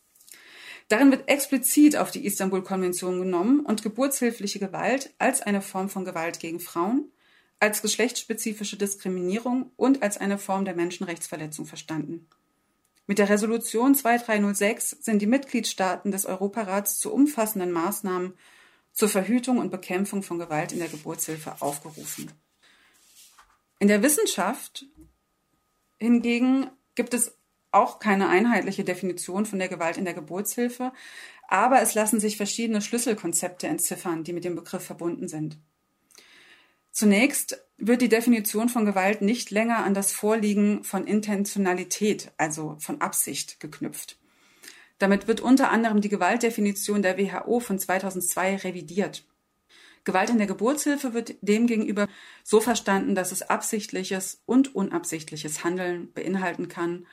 Darin 0.89 1.11
wird 1.11 1.29
explizit 1.29 1.97
auf 1.97 2.11
die 2.11 2.27
Istanbul-Konvention 2.27 3.21
genommen 3.21 3.61
und 3.61 3.83
geburtshilfliche 3.83 4.59
Gewalt 4.59 5.15
als 5.19 5.43
eine 5.43 5.63
Form 5.63 5.89
von 5.89 6.05
Gewalt 6.05 6.41
gegen 6.41 6.61
Frauen 6.61 7.11
als 7.61 7.83
geschlechtsspezifische 7.83 8.77
Diskriminierung 8.77 9.71
und 9.77 10.03
als 10.03 10.19
eine 10.19 10.39
Form 10.39 10.65
der 10.65 10.75
Menschenrechtsverletzung 10.75 11.67
verstanden. 11.67 12.29
Mit 13.07 13.19
der 13.19 13.29
Resolution 13.29 13.95
2306 13.95 14.91
sind 15.01 15.21
die 15.21 15.27
Mitgliedstaaten 15.27 16.11
des 16.11 16.25
Europarats 16.25 16.99
zu 16.99 17.13
umfassenden 17.13 17.71
Maßnahmen 17.71 18.35
zur 18.93 19.09
Verhütung 19.09 19.59
und 19.59 19.71
Bekämpfung 19.71 20.23
von 20.23 20.39
Gewalt 20.39 20.73
in 20.73 20.79
der 20.79 20.89
Geburtshilfe 20.89 21.61
aufgerufen. 21.61 22.31
In 23.79 23.89
der 23.89 24.03
Wissenschaft 24.03 24.87
hingegen 25.99 26.71
gibt 26.95 27.13
es 27.13 27.37
auch 27.73 27.99
keine 27.99 28.29
einheitliche 28.29 28.85
Definition 28.85 29.47
von 29.47 29.59
der 29.59 29.69
Gewalt 29.69 29.97
in 29.97 30.05
der 30.05 30.15
Geburtshilfe, 30.15 30.93
aber 31.49 31.83
es 31.83 31.95
lassen 31.95 32.21
sich 32.21 32.37
verschiedene 32.37 32.81
Schlüsselkonzepte 32.81 33.67
entziffern, 33.67 34.25
die 34.25 34.33
mit 34.33 34.45
dem 34.45 34.55
Begriff 34.55 34.85
verbunden 34.85 35.29
sind. 35.29 35.59
Zunächst 36.95 37.61
wird 37.77 38.03
die 38.03 38.09
Definition 38.09 38.69
von 38.69 38.85
Gewalt 38.85 39.21
nicht 39.21 39.51
länger 39.51 39.79
an 39.79 39.95
das 39.95 40.13
Vorliegen 40.13 40.85
von 40.85 41.09
Intentionalität, 41.09 42.31
also 42.37 42.77
von 42.79 43.01
Absicht, 43.01 43.59
geknüpft. 43.59 44.17
Damit 44.99 45.27
wird 45.27 45.41
unter 45.41 45.73
anderem 45.73 46.01
die 46.01 46.09
Gewaltdefinition 46.09 47.03
der 47.03 47.19
WHO 47.19 47.59
von 47.59 47.81
2002 47.81 48.59
revidiert. 48.59 49.25
Gewalt 50.05 50.31
in 50.31 50.39
der 50.39 50.47
Geburtshilfe 50.47 51.15
wird 51.15 51.35
demgegenüber 51.41 52.07
so 52.45 52.61
verstanden, 52.61 53.17
dass 53.17 53.33
es 53.33 53.43
absichtliches 53.43 54.43
und 54.47 54.77
unabsichtliches 54.77 55.65
Handeln 55.65 56.13
beinhalten 56.13 56.69
kann, 56.69 57.09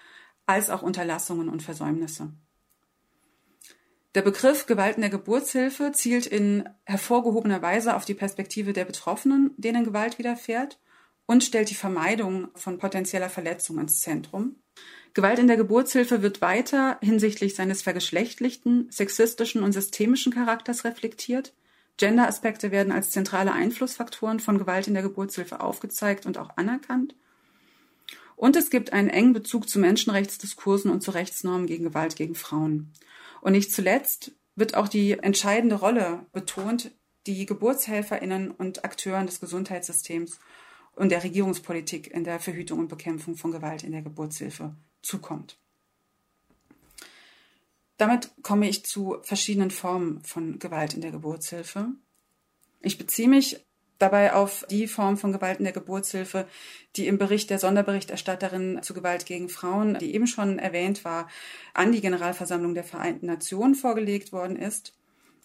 als 0.46 0.70
auch 0.70 0.84
Unterlassungen 0.84 1.50
und 1.50 1.64
Versäumnisse. 1.64 2.32
Der 4.14 4.22
Begriff 4.22 4.66
Gewalt 4.66 4.98
in 4.98 5.02
der 5.02 5.10
Geburtshilfe 5.10 5.94
zielt 5.94 6.26
in 6.26 6.68
hervorgehobener 6.84 7.62
Weise 7.62 7.96
auf 7.96 8.04
die 8.04 8.14
Perspektive 8.14 8.74
der 8.74 8.84
Betroffenen, 8.84 9.54
denen 9.56 9.86
Gewalt 9.86 10.20
widerfährt, 10.20 10.80
und 11.28 11.46
stellt 11.46 11.70
die 11.70 11.76
Vermeidung 11.76 12.50
von 12.56 12.78
potenzieller 12.78 13.30
Verletzung 13.30 13.80
ins 13.80 14.02
Zentrum. 14.02 14.58
Gewalt 15.14 15.40
in 15.40 15.48
der 15.48 15.56
Geburtshilfe 15.56 16.22
wird 16.22 16.42
weiter 16.42 16.98
hinsichtlich 17.02 17.56
seines 17.56 17.82
vergeschlechtlichten, 17.84 18.90
sexistischen 18.92 19.64
und 19.64 19.72
systemischen 19.72 20.34
Charakters 20.34 20.84
reflektiert. 20.84 21.54
Gender-Aspekte 21.96 22.72
werden 22.72 22.92
als 22.92 23.12
zentrale 23.12 23.54
Einflussfaktoren 23.54 24.42
von 24.42 24.58
Gewalt 24.58 24.88
in 24.88 24.94
der 24.94 25.04
Geburtshilfe 25.04 25.62
aufgezeigt 25.62 26.26
und 26.26 26.38
auch 26.38 26.58
anerkannt. 26.58 27.16
Und 28.36 28.58
es 28.58 28.70
gibt 28.70 28.92
einen 28.92 29.10
engen 29.10 29.34
Bezug 29.34 29.70
zu 29.70 29.80
Menschenrechtsdiskursen 29.80 30.92
und 30.92 31.02
zu 31.02 31.12
Rechtsnormen 31.12 31.68
gegen 31.68 31.86
Gewalt 31.86 32.18
gegen 32.18 32.36
Frauen. 32.36 32.92
Und 33.42 33.54
nicht 33.54 33.72
zuletzt 33.72 34.32
wird 34.56 34.76
auch 34.76 34.88
die 34.88 35.14
entscheidende 35.14 35.76
Rolle 35.76 36.26
betont, 36.32 36.92
die 37.28 37.46
Geburtshelferinnen 37.46 38.52
und 38.52 38.84
Akteuren 38.86 39.26
des 39.26 39.40
Gesundheitssystems 39.40 40.40
und 40.96 41.10
der 41.10 41.24
Regierungspolitik 41.24 42.08
in 42.08 42.24
der 42.24 42.40
Verhütung 42.40 42.80
und 42.80 42.88
Bekämpfung 42.88 43.36
von 43.36 43.52
Gewalt 43.52 43.84
in 43.84 43.92
der 43.92 44.02
Geburtshilfe 44.02 44.76
zukommt. 45.02 45.58
Damit 47.98 48.32
komme 48.42 48.68
ich 48.68 48.84
zu 48.84 49.18
verschiedenen 49.22 49.72
Formen 49.72 50.24
von 50.24 50.58
Gewalt 50.58 50.96
in 50.96 51.02
der 51.02 51.12
Geburtshilfe. 51.12 51.90
Ich 52.80 52.98
beziehe 52.98 53.28
mich 53.28 53.64
dabei 54.02 54.34
auf 54.34 54.66
die 54.70 54.88
Form 54.88 55.18
von 55.18 55.32
Gewalt 55.32 55.60
in 55.60 55.66
der 55.66 55.74
Geburtshilfe, 55.74 56.48
die 56.96 57.08
im 57.08 57.18
Bericht 57.18 57.50
der 57.50 57.60
Sonderberichterstatterin 57.60 58.82
zu 58.82 58.94
Gewalt 58.94 59.26
gegen 59.26 59.50
Frauen, 59.50 59.98
die 60.00 60.14
eben 60.14 60.28
schon 60.28 60.60
erwähnt 60.60 61.06
war, 61.06 61.30
an 61.74 61.92
die 61.92 62.02
Generalversammlung 62.02 62.74
der 62.74 62.84
Vereinten 62.84 63.28
Nationen 63.28 63.76
vorgelegt 63.76 64.32
worden 64.32 64.56
ist. 64.56 64.94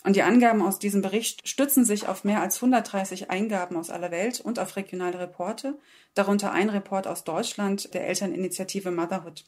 Und 0.05 0.15
die 0.15 0.23
Angaben 0.23 0.63
aus 0.63 0.79
diesem 0.79 1.03
Bericht 1.03 1.49
stützen 1.49 1.85
sich 1.85 2.07
auf 2.07 2.23
mehr 2.23 2.41
als 2.41 2.57
130 2.57 3.31
Eingaben 3.31 3.77
aus 3.77 3.91
aller 3.91 4.11
Welt 4.11 4.41
und 4.41 4.59
auf 4.59 4.77
regionale 4.77 5.19
Reporte, 5.19 5.79
darunter 6.15 6.53
ein 6.53 6.71
Report 6.71 7.07
aus 7.07 7.25
Deutschland 7.25 7.93
der 7.93 8.07
Elterninitiative 8.07 8.91
Motherhood. 8.91 9.45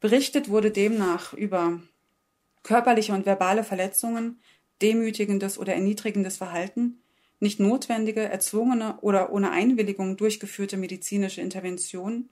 Berichtet 0.00 0.48
wurde 0.48 0.70
demnach 0.70 1.32
über 1.32 1.80
körperliche 2.64 3.12
und 3.12 3.24
verbale 3.24 3.62
Verletzungen, 3.62 4.40
demütigendes 4.82 5.58
oder 5.58 5.74
erniedrigendes 5.74 6.36
Verhalten, 6.36 7.00
nicht 7.40 7.60
notwendige, 7.60 8.22
erzwungene 8.22 8.98
oder 9.00 9.32
ohne 9.32 9.50
Einwilligung 9.50 10.16
durchgeführte 10.16 10.76
medizinische 10.76 11.40
Intervention, 11.40 12.30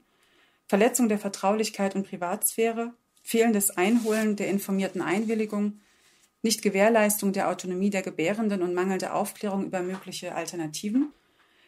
Verletzung 0.67 1.09
der 1.09 1.19
Vertraulichkeit 1.19 1.95
und 1.95 2.07
Privatsphäre, 2.07 2.93
fehlendes 3.21 3.77
Einholen 3.77 4.35
der 4.35 4.47
informierten 4.49 5.01
Einwilligung, 5.01 5.81
nicht 6.41 6.61
Gewährleistung 6.61 7.33
der 7.33 7.49
Autonomie 7.49 7.89
der 7.89 8.01
Gebärenden 8.01 8.61
und 8.61 8.73
mangelnde 8.73 9.13
Aufklärung 9.13 9.65
über 9.65 9.81
mögliche 9.81 10.35
Alternativen, 10.35 11.11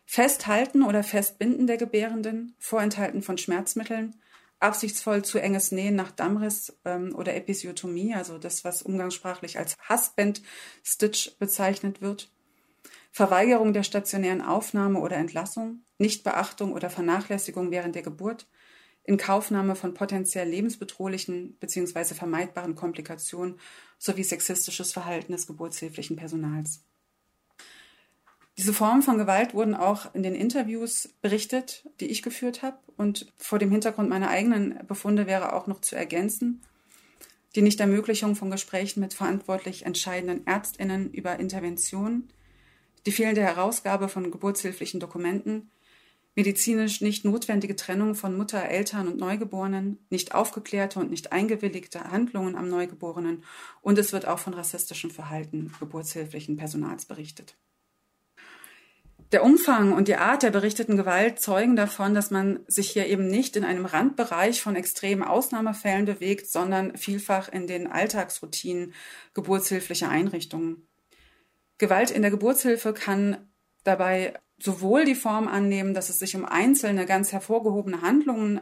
Festhalten 0.06 0.84
oder 0.84 1.04
Festbinden 1.04 1.68
der 1.68 1.78
Gebärenden, 1.78 2.56
Vorenthalten 2.60 3.22
von 3.22 3.38
Schmerzmitteln, 3.38 4.16
absichtsvoll 4.60 5.24
zu 5.24 5.38
enges 5.40 5.72
Nähen 5.72 5.96
nach 5.96 6.12
Dammriss 6.12 6.78
ähm, 6.86 7.14
oder 7.16 7.36
Episiotomie, 7.36 8.16
also 8.16 8.38
das, 8.38 8.64
was 8.64 8.82
umgangssprachlich 8.82 9.60
als 9.60 9.76
Husband 9.90 10.42
Stitch 10.84 11.38
bezeichnet 11.38 12.02
wird, 12.02 12.32
Verweigerung 13.18 13.74
der 13.74 13.82
stationären 13.82 14.44
Aufnahme 14.44 15.00
oder 15.00 15.16
Entlassung, 15.16 15.82
Nichtbeachtung 15.98 16.72
oder 16.72 16.92
Vernachlässigung 16.92 17.72
während 17.72 17.96
der 17.96 18.04
Geburt, 18.04 18.46
Inkaufnahme 19.06 19.76
von 19.76 19.96
potenziell 19.96 20.48
lebensbedrohlichen 20.48 21.58
bzw. 21.60 22.14
vermeidbaren 22.14 22.76
Komplikationen 22.76 23.60
sowie 23.98 24.22
sexistisches 24.22 24.94
Verhalten 24.94 25.32
des 25.32 25.48
geburtshilflichen 25.48 26.16
Personals. 26.16 26.84
Diese 28.56 28.72
Formen 28.72 29.02
von 29.02 29.18
Gewalt 29.18 29.56
wurden 29.56 29.74
auch 29.74 30.14
in 30.14 30.22
den 30.22 30.36
Interviews 30.36 31.10
berichtet, 31.24 31.90
die 32.00 32.12
ich 32.12 32.22
geführt 32.22 32.62
habe. 32.62 32.78
Und 32.98 33.34
vor 33.36 33.58
dem 33.58 33.72
Hintergrund 33.72 34.10
meiner 34.10 34.30
eigenen 34.30 34.86
Befunde 34.86 35.26
wäre 35.26 35.54
auch 35.54 35.66
noch 35.66 35.82
zu 35.82 35.96
ergänzen, 35.96 36.62
die 37.56 37.64
Nichtermöglichung 37.64 38.36
von 38.36 38.52
Gesprächen 38.52 39.00
mit 39.00 39.16
verantwortlich 39.16 39.88
entscheidenden 39.88 40.46
Ärztinnen 40.46 41.12
über 41.12 41.40
Interventionen, 41.40 42.30
die 43.08 43.12
fehlende 43.14 43.42
Herausgabe 43.42 44.10
von 44.10 44.32
geburtshilflichen 44.32 45.00
Dokumenten, 45.00 45.72
medizinisch 46.36 47.00
nicht 47.00 47.24
notwendige 47.24 47.78
Trennung 47.78 48.16
von 48.16 48.38
Mutter, 48.38 48.64
Eltern 48.66 49.08
und 49.08 49.18
Neugeborenen, 49.18 49.98
nicht 50.10 50.36
aufgeklärte 50.36 51.00
und 51.00 51.10
nicht 51.10 51.32
eingewilligte 51.32 52.04
Handlungen 52.12 52.56
am 52.56 52.68
Neugeborenen 52.68 53.44
und 53.82 53.98
es 53.98 54.12
wird 54.12 54.28
auch 54.28 54.40
von 54.40 54.54
rassistischem 54.54 55.10
Verhalten 55.10 55.74
geburtshilflichen 55.80 56.58
Personals 56.58 57.06
berichtet. 57.06 57.56
Der 59.32 59.44
Umfang 59.44 59.94
und 59.94 60.08
die 60.10 60.16
Art 60.16 60.44
der 60.44 60.52
berichteten 60.52 60.96
Gewalt 60.96 61.40
zeugen 61.40 61.76
davon, 61.76 62.14
dass 62.14 62.30
man 62.30 62.60
sich 62.68 62.92
hier 62.92 63.08
eben 63.08 63.28
nicht 63.28 63.56
in 63.56 63.64
einem 63.64 63.86
Randbereich 63.86 64.62
von 64.62 64.76
extremen 64.76 65.24
Ausnahmefällen 65.24 66.06
bewegt, 66.06 66.50
sondern 66.50 66.96
vielfach 66.98 67.50
in 67.50 67.68
den 67.68 67.88
Alltagsroutinen 67.88 68.94
geburtshilflicher 69.34 70.10
Einrichtungen. 70.10 70.87
Gewalt 71.78 72.12
in 72.12 72.22
der 72.22 72.32
Geburtshilfe 72.32 72.94
kann 72.94 73.50
dabei 73.84 74.34
sowohl 74.60 75.06
die 75.06 75.16
Form 75.16 75.48
annehmen, 75.48 75.94
dass 75.94 76.10
es 76.10 76.20
sich 76.20 76.36
um 76.36 76.46
einzelne 76.46 77.06
ganz 77.06 77.32
hervorgehobene 77.32 78.02
Handlungen 78.02 78.62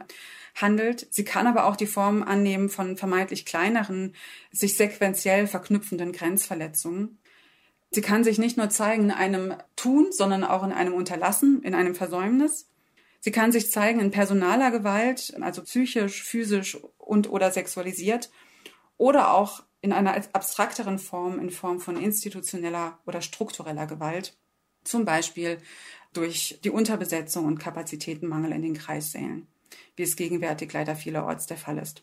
handelt. 0.54 1.06
Sie 1.10 1.24
kann 1.24 1.46
aber 1.46 1.66
auch 1.66 1.76
die 1.76 1.86
Form 1.86 2.22
annehmen 2.22 2.68
von 2.68 2.96
vermeintlich 2.96 3.46
kleineren, 3.46 4.14
sich 4.52 4.76
sequenziell 4.76 5.46
verknüpfenden 5.46 6.12
Grenzverletzungen. 6.12 7.18
Sie 7.90 8.00
kann 8.00 8.24
sich 8.24 8.38
nicht 8.38 8.56
nur 8.56 8.68
zeigen 8.68 9.04
in 9.04 9.10
einem 9.10 9.54
Tun, 9.76 10.08
sondern 10.10 10.44
auch 10.44 10.64
in 10.64 10.72
einem 10.72 10.92
Unterlassen, 10.92 11.62
in 11.62 11.74
einem 11.74 11.94
Versäumnis. 11.94 12.68
Sie 13.20 13.30
kann 13.30 13.52
sich 13.52 13.70
zeigen 13.70 14.00
in 14.00 14.10
personaler 14.10 14.70
Gewalt, 14.70 15.34
also 15.40 15.62
psychisch, 15.62 16.22
physisch 16.22 16.78
und 16.98 17.30
oder 17.30 17.50
sexualisiert 17.50 18.30
oder 18.98 19.32
auch 19.32 19.62
in 19.86 19.92
einer 19.92 20.16
abstrakteren 20.32 20.98
Form, 20.98 21.38
in 21.38 21.50
Form 21.50 21.78
von 21.78 21.96
institutioneller 21.96 22.98
oder 23.06 23.22
struktureller 23.22 23.86
Gewalt, 23.86 24.36
zum 24.82 25.04
Beispiel 25.04 25.58
durch 26.12 26.58
die 26.64 26.70
Unterbesetzung 26.70 27.44
und 27.44 27.60
Kapazitätenmangel 27.60 28.50
in 28.50 28.62
den 28.62 28.74
Kreissälen, 28.74 29.46
wie 29.94 30.02
es 30.02 30.16
gegenwärtig 30.16 30.72
leider 30.72 30.96
vielerorts 30.96 31.46
der 31.46 31.56
Fall 31.56 31.78
ist. 31.78 32.02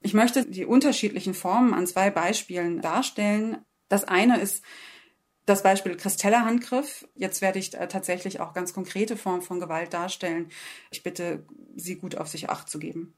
Ich 0.00 0.12
möchte 0.12 0.44
die 0.44 0.66
unterschiedlichen 0.66 1.32
Formen 1.32 1.72
an 1.72 1.86
zwei 1.86 2.10
Beispielen 2.10 2.82
darstellen. 2.82 3.64
Das 3.88 4.04
eine 4.04 4.38
ist 4.38 4.62
Das 5.46 5.62
Beispiel 5.62 5.96
Christella 5.96 6.44
Handgriff. 6.44 7.08
Jetzt 7.14 7.40
werde 7.40 7.58
ich 7.58 7.72
äh, 7.72 7.88
tatsächlich 7.88 8.40
auch 8.40 8.52
ganz 8.52 8.74
konkrete 8.74 9.16
Formen 9.16 9.40
von 9.40 9.58
Gewalt 9.58 9.94
darstellen. 9.94 10.50
Ich 10.90 11.02
bitte 11.02 11.46
Sie 11.74 11.96
gut 11.96 12.16
auf 12.16 12.28
sich 12.28 12.50
acht 12.50 12.68
zu 12.68 12.78
geben. 12.78 13.14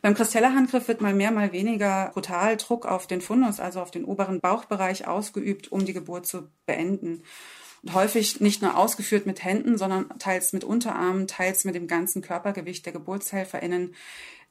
Beim 0.00 0.14
Christella-Handgriff 0.14 0.88
wird 0.88 1.00
mal 1.00 1.14
mehr, 1.14 1.30
mal 1.30 1.52
weniger 1.52 2.10
brutal 2.12 2.56
Druck 2.56 2.86
auf 2.86 3.06
den 3.06 3.20
Fundus, 3.20 3.60
also 3.60 3.80
auf 3.80 3.90
den 3.90 4.04
oberen 4.04 4.40
Bauchbereich 4.40 5.06
ausgeübt, 5.06 5.72
um 5.72 5.84
die 5.84 5.92
Geburt 5.92 6.26
zu 6.26 6.48
beenden. 6.66 7.22
Und 7.82 7.94
häufig 7.94 8.40
nicht 8.40 8.62
nur 8.62 8.76
ausgeführt 8.76 9.26
mit 9.26 9.44
Händen, 9.44 9.78
sondern 9.78 10.08
teils 10.18 10.52
mit 10.52 10.64
Unterarmen, 10.64 11.26
teils 11.26 11.64
mit 11.64 11.74
dem 11.74 11.86
ganzen 11.86 12.22
Körpergewicht 12.22 12.86
der 12.86 12.92
GeburtshelferInnen, 12.92 13.94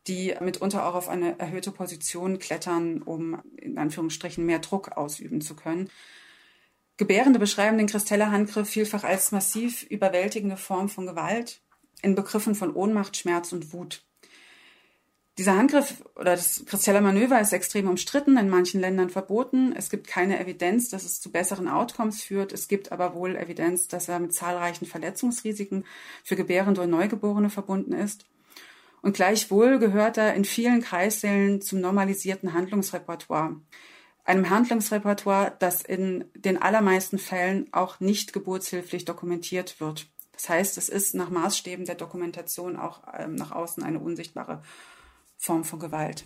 die 0.07 0.33
mitunter 0.39 0.85
auch 0.85 0.95
auf 0.95 1.09
eine 1.09 1.37
erhöhte 1.39 1.71
Position 1.71 2.39
klettern, 2.39 3.01
um 3.01 3.41
in 3.57 3.77
Anführungsstrichen 3.77 4.45
mehr 4.45 4.59
Druck 4.59 4.93
ausüben 4.97 5.41
zu 5.41 5.55
können. 5.55 5.89
Gebärende 6.95 7.39
beschreiben 7.39 7.77
den 7.77 7.87
Christella-Handgriff 7.87 8.69
vielfach 8.69 9.03
als 9.03 9.31
massiv 9.31 9.83
überwältigende 9.83 10.57
Form 10.57 10.89
von 10.89 11.05
Gewalt 11.05 11.61
in 12.01 12.15
Begriffen 12.15 12.55
von 12.55 12.73
Ohnmacht, 12.73 13.17
Schmerz 13.17 13.51
und 13.51 13.73
Wut. 13.73 14.06
Dieser 15.38 15.55
Handgriff 15.55 16.03
oder 16.15 16.31
das 16.35 16.65
Christella 16.65 16.99
Manöver 16.99 17.39
ist 17.39 17.53
extrem 17.53 17.88
umstritten, 17.88 18.38
in 18.38 18.49
manchen 18.49 18.81
Ländern 18.81 19.11
verboten. 19.11 19.71
Es 19.77 19.91
gibt 19.91 20.07
keine 20.07 20.39
Evidenz, 20.39 20.89
dass 20.89 21.03
es 21.05 21.21
zu 21.21 21.31
besseren 21.31 21.67
Outcomes 21.67 22.23
führt. 22.23 22.51
Es 22.51 22.67
gibt 22.67 22.91
aber 22.91 23.13
wohl 23.13 23.35
Evidenz, 23.35 23.88
dass 23.88 24.09
er 24.09 24.19
mit 24.19 24.33
zahlreichen 24.33 24.88
Verletzungsrisiken 24.88 25.85
für 26.23 26.35
Gebärende 26.35 26.81
und 26.81 26.89
Neugeborene 26.89 27.51
verbunden 27.51 27.93
ist. 27.93 28.25
Und 29.03 29.15
gleichwohl 29.15 29.77
gehört 29.77 30.17
er 30.17 30.33
in 30.33 30.43
vielen 30.43 30.81
Kreissälen 30.81 31.61
zum 31.61 31.81
normalisierten 31.81 32.53
Handlungsrepertoire. 32.53 33.57
Einem 34.25 34.49
Handlungsrepertoire, 34.49 35.55
das 35.59 35.83
in 35.83 36.25
den 36.33 36.59
allermeisten 36.59 37.19
Fällen 37.19 37.67
auch 37.73 37.99
nicht 37.99 38.33
geburtshilflich 38.33 39.05
dokumentiert 39.05 39.79
wird. 39.79 40.07
Das 40.33 40.49
heißt, 40.49 40.77
es 40.79 40.89
ist 40.89 41.13
nach 41.13 41.29
Maßstäben 41.29 41.85
der 41.85 41.95
Dokumentation 41.95 42.75
auch 42.75 43.01
ähm, 43.17 43.35
nach 43.35 43.51
außen 43.51 43.83
eine 43.83 43.99
unsichtbare 43.99 44.63
Form 45.38 45.63
von 45.63 45.79
Gewalt. 45.79 46.25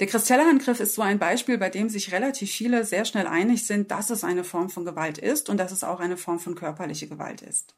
Der 0.00 0.06
Christella-Angriff 0.06 0.80
ist 0.80 0.94
so 0.94 1.02
ein 1.02 1.18
Beispiel, 1.18 1.58
bei 1.58 1.70
dem 1.70 1.88
sich 1.88 2.12
relativ 2.12 2.50
viele 2.50 2.84
sehr 2.84 3.04
schnell 3.04 3.26
einig 3.26 3.66
sind, 3.66 3.90
dass 3.90 4.10
es 4.10 4.24
eine 4.24 4.44
Form 4.44 4.70
von 4.70 4.84
Gewalt 4.84 5.18
ist 5.18 5.48
und 5.48 5.58
dass 5.58 5.72
es 5.72 5.84
auch 5.84 6.00
eine 6.00 6.16
Form 6.16 6.38
von 6.38 6.54
körperlicher 6.54 7.06
Gewalt 7.06 7.42
ist. 7.42 7.74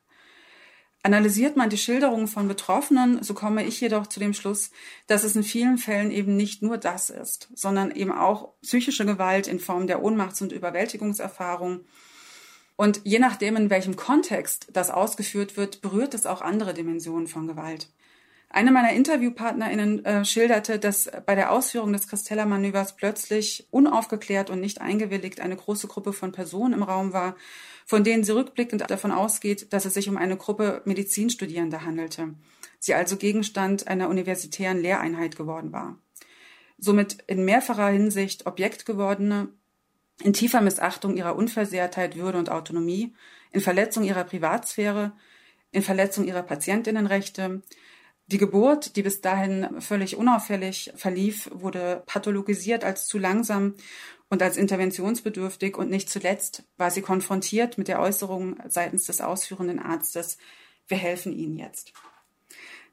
Analysiert 1.03 1.57
man 1.57 1.71
die 1.71 1.79
Schilderungen 1.79 2.29
von 2.29 2.47
Betroffenen, 2.47 3.23
so 3.23 3.33
komme 3.33 3.65
ich 3.65 3.81
jedoch 3.81 4.07
zu 4.07 4.21
dem 4.21 4.35
Schluss, 4.35 4.71
dass 5.07 5.25
es 5.25 5.35
in 5.35 5.43
vielen 5.43 5.79
Fällen 5.79 6.11
eben 6.11 6.37
nicht 6.37 6.63
nur 6.63 6.77
das 6.77 7.09
ist, 7.09 7.49
sondern 7.55 7.91
eben 7.91 8.13
auch 8.13 8.53
psychische 8.61 9.07
Gewalt 9.07 9.47
in 9.47 9.61
Form 9.61 9.87
der 9.87 10.03
Ohnmachts- 10.03 10.43
und 10.43 10.53
Überwältigungserfahrung. 10.53 11.87
Und 12.77 13.01
je 13.05 13.19
nachdem, 13.19 13.57
in 13.57 13.71
welchem 13.71 13.97
Kontext 13.97 14.69
das 14.75 14.91
ausgeführt 14.91 15.57
wird, 15.57 15.81
berührt 15.81 16.13
es 16.13 16.27
auch 16.27 16.43
andere 16.43 16.75
Dimensionen 16.75 17.29
von 17.29 17.47
Gewalt. 17.47 17.89
Eine 18.53 18.73
meiner 18.73 18.93
InterviewpartnerInnen 18.93 20.05
äh, 20.05 20.25
schilderte, 20.25 20.81
dass 20.81 21.09
bei 21.25 21.37
der 21.37 21.53
Ausführung 21.53 21.93
des 21.93 22.09
Christella-Manövers 22.09 22.97
plötzlich 22.97 23.69
unaufgeklärt 23.71 24.51
und 24.51 24.61
nicht 24.61 24.81
eingewilligt 24.81 25.41
eine 25.41 25.55
große 25.55 25.87
Gruppe 25.87 26.13
von 26.13 26.33
Personen 26.33 26.75
im 26.75 26.83
Raum 26.83 27.13
war, 27.13 27.37
von 27.87 28.03
denen 28.03 28.25
sie 28.25 28.35
rückblickend 28.35 28.91
davon 28.91 29.13
ausgeht, 29.13 29.73
dass 29.73 29.85
es 29.85 29.95
sich 29.95 30.09
um 30.09 30.17
eine 30.17 30.37
Gruppe 30.37 30.83
Medizinstudierender 30.85 31.85
handelte. 31.85 32.35
Sie 32.81 32.93
also 32.93 33.17
Gegenstand 33.17 33.87
einer 33.87 34.09
universitären 34.09 34.79
Lehreinheit 34.79 35.37
geworden 35.37 35.73
war. 35.73 35.99
Somit 36.77 37.19
in 37.29 37.45
mehrfacher 37.45 37.89
Hinsicht 37.89 38.47
Objekt 38.47 38.85
gewordene, 38.85 39.49
in 40.25 40.33
tiefer 40.33 40.61
Missachtung 40.61 41.17
ihrer 41.17 41.37
Unversehrtheit, 41.37 42.17
Würde 42.17 42.39
und 42.39 42.51
Autonomie, 42.51 43.15
in 43.53 43.61
Verletzung 43.61 44.03
ihrer 44.03 44.25
Privatsphäre, 44.25 45.13
in 45.71 45.83
Verletzung 45.83 46.25
ihrer 46.25 46.43
Patientinnenrechte, 46.43 47.63
die 48.31 48.39
Geburt, 48.39 48.97
die 48.97 49.03
bis 49.03 49.21
dahin 49.21 49.81
völlig 49.81 50.17
unauffällig 50.17 50.93
verlief, 50.95 51.51
wurde 51.53 52.03
pathologisiert 52.07 52.85
als 52.85 53.07
zu 53.07 53.19
langsam 53.19 53.75
und 54.29 54.43
als 54.43 54.57
interventionsbedürftig 54.57 55.77
und 55.77 55.91
nicht 55.91 56.09
zuletzt 56.09 56.63
war 56.77 56.91
sie 56.91 57.03
konfrontiert 57.03 57.77
mit 57.77 57.89
der 57.89 58.01
Äußerung 58.01 58.57
seitens 58.69 59.07
des 59.07 59.21
ausführenden 59.21 59.81
Arztes, 59.81 60.39
wir 60.87 60.97
helfen 60.97 61.33
Ihnen 61.33 61.57
jetzt. 61.57 61.93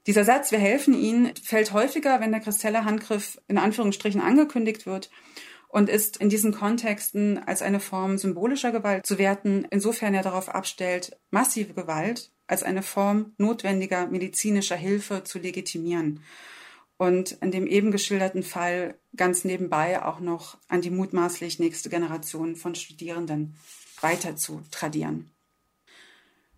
Dieser 0.06 0.24
Satz, 0.24 0.50
wir 0.50 0.58
helfen 0.58 0.94
Ihnen, 0.94 1.34
fällt 1.36 1.72
häufiger, 1.72 2.20
wenn 2.20 2.32
der 2.32 2.40
Christella-Handgriff 2.40 3.40
in 3.46 3.58
Anführungsstrichen 3.58 4.20
angekündigt 4.20 4.86
wird 4.86 5.10
und 5.68 5.88
ist 5.88 6.16
in 6.16 6.28
diesen 6.28 6.52
Kontexten 6.52 7.38
als 7.38 7.62
eine 7.62 7.80
Form 7.80 8.18
symbolischer 8.18 8.72
Gewalt 8.72 9.06
zu 9.06 9.18
werten, 9.18 9.66
insofern 9.70 10.14
er 10.14 10.22
darauf 10.22 10.48
abstellt, 10.48 11.16
massive 11.30 11.74
Gewalt 11.74 12.32
als 12.48 12.64
eine 12.64 12.82
Form 12.82 13.34
notwendiger 13.38 14.08
medizinischer 14.08 14.76
Hilfe 14.76 15.22
zu 15.22 15.38
legitimieren 15.38 16.24
und 16.96 17.32
in 17.32 17.52
dem 17.52 17.66
eben 17.66 17.92
geschilderten 17.92 18.42
Fall 18.42 18.98
ganz 19.16 19.44
nebenbei 19.44 20.02
auch 20.02 20.18
noch 20.18 20.58
an 20.66 20.82
die 20.82 20.90
mutmaßlich 20.90 21.60
nächste 21.60 21.88
Generation 21.88 22.56
von 22.56 22.74
Studierenden 22.74 23.54
weiter 24.00 24.34
zu 24.34 24.62
tradieren. 24.70 25.30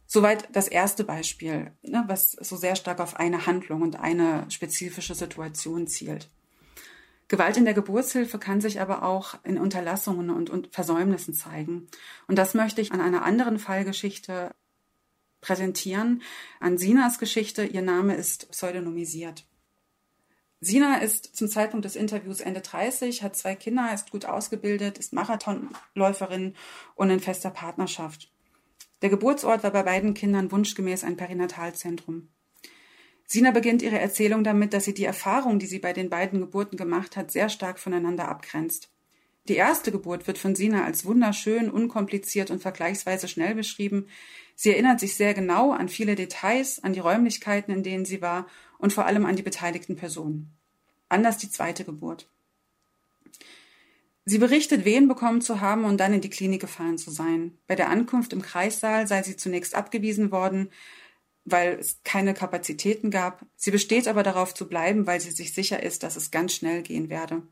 Soweit 0.06 0.48
das 0.52 0.66
erste 0.66 1.04
Beispiel, 1.04 1.72
ne, 1.82 2.04
was 2.08 2.32
so 2.32 2.56
sehr 2.56 2.74
stark 2.74 2.98
auf 2.98 3.16
eine 3.16 3.46
Handlung 3.46 3.82
und 3.82 4.00
eine 4.00 4.50
spezifische 4.50 5.14
Situation 5.14 5.86
zielt. 5.86 6.30
Gewalt 7.28 7.56
in 7.56 7.64
der 7.64 7.74
Geburtshilfe 7.74 8.40
kann 8.40 8.60
sich 8.60 8.80
aber 8.80 9.04
auch 9.04 9.36
in 9.44 9.56
Unterlassungen 9.56 10.30
und, 10.30 10.50
und 10.50 10.72
Versäumnissen 10.72 11.32
zeigen. 11.32 11.86
Und 12.26 12.36
das 12.36 12.54
möchte 12.54 12.80
ich 12.80 12.90
an 12.90 13.00
einer 13.00 13.22
anderen 13.24 13.60
Fallgeschichte 13.60 14.50
präsentieren, 15.40 16.22
an 16.60 16.78
Sinas 16.78 17.18
Geschichte. 17.18 17.64
Ihr 17.64 17.82
Name 17.82 18.14
ist 18.14 18.50
pseudonymisiert. 18.50 19.44
Sina 20.62 20.98
ist 20.98 21.34
zum 21.34 21.48
Zeitpunkt 21.48 21.86
des 21.86 21.96
Interviews 21.96 22.40
Ende 22.40 22.60
30, 22.60 23.22
hat 23.22 23.34
zwei 23.34 23.54
Kinder, 23.54 23.94
ist 23.94 24.10
gut 24.10 24.26
ausgebildet, 24.26 24.98
ist 24.98 25.14
Marathonläuferin 25.14 26.54
und 26.96 27.08
in 27.10 27.20
fester 27.20 27.50
Partnerschaft. 27.50 28.30
Der 29.00 29.08
Geburtsort 29.08 29.62
war 29.62 29.70
bei 29.70 29.82
beiden 29.82 30.12
Kindern 30.12 30.52
wunschgemäß 30.52 31.04
ein 31.04 31.16
Perinatalzentrum. 31.16 32.28
Sina 33.26 33.52
beginnt 33.52 33.80
ihre 33.80 33.98
Erzählung 33.98 34.44
damit, 34.44 34.74
dass 34.74 34.84
sie 34.84 34.92
die 34.92 35.04
Erfahrung, 35.04 35.58
die 35.58 35.66
sie 35.66 35.78
bei 35.78 35.94
den 35.94 36.10
beiden 36.10 36.40
Geburten 36.40 36.76
gemacht 36.76 37.16
hat, 37.16 37.30
sehr 37.30 37.48
stark 37.48 37.78
voneinander 37.78 38.28
abgrenzt. 38.28 38.90
Die 39.50 39.56
erste 39.56 39.90
Geburt 39.90 40.28
wird 40.28 40.38
von 40.38 40.54
Sina 40.54 40.84
als 40.84 41.04
wunderschön, 41.04 41.72
unkompliziert 41.72 42.52
und 42.52 42.62
vergleichsweise 42.62 43.26
schnell 43.26 43.56
beschrieben. 43.56 44.06
Sie 44.54 44.70
erinnert 44.70 45.00
sich 45.00 45.16
sehr 45.16 45.34
genau 45.34 45.72
an 45.72 45.88
viele 45.88 46.14
Details, 46.14 46.84
an 46.84 46.92
die 46.92 47.00
Räumlichkeiten, 47.00 47.74
in 47.74 47.82
denen 47.82 48.04
sie 48.04 48.22
war 48.22 48.46
und 48.78 48.92
vor 48.92 49.06
allem 49.06 49.26
an 49.26 49.34
die 49.34 49.42
beteiligten 49.42 49.96
Personen. 49.96 50.56
Anders 51.08 51.36
die 51.36 51.50
zweite 51.50 51.84
Geburt. 51.84 52.28
Sie 54.24 54.38
berichtet, 54.38 54.84
Wehen 54.84 55.08
bekommen 55.08 55.40
zu 55.40 55.60
haben 55.60 55.84
und 55.84 55.98
dann 55.98 56.14
in 56.14 56.20
die 56.20 56.30
Klinik 56.30 56.60
gefahren 56.60 56.96
zu 56.96 57.10
sein. 57.10 57.58
Bei 57.66 57.74
der 57.74 57.88
Ankunft 57.88 58.32
im 58.32 58.42
Kreissaal 58.42 59.08
sei 59.08 59.24
sie 59.24 59.34
zunächst 59.34 59.74
abgewiesen 59.74 60.30
worden, 60.30 60.70
weil 61.44 61.72
es 61.80 61.98
keine 62.04 62.34
Kapazitäten 62.34 63.10
gab. 63.10 63.44
Sie 63.56 63.72
besteht 63.72 64.06
aber 64.06 64.22
darauf 64.22 64.54
zu 64.54 64.68
bleiben, 64.68 65.08
weil 65.08 65.20
sie 65.20 65.32
sich 65.32 65.52
sicher 65.52 65.82
ist, 65.82 66.04
dass 66.04 66.14
es 66.14 66.30
ganz 66.30 66.54
schnell 66.54 66.82
gehen 66.82 67.10
werde. 67.10 67.42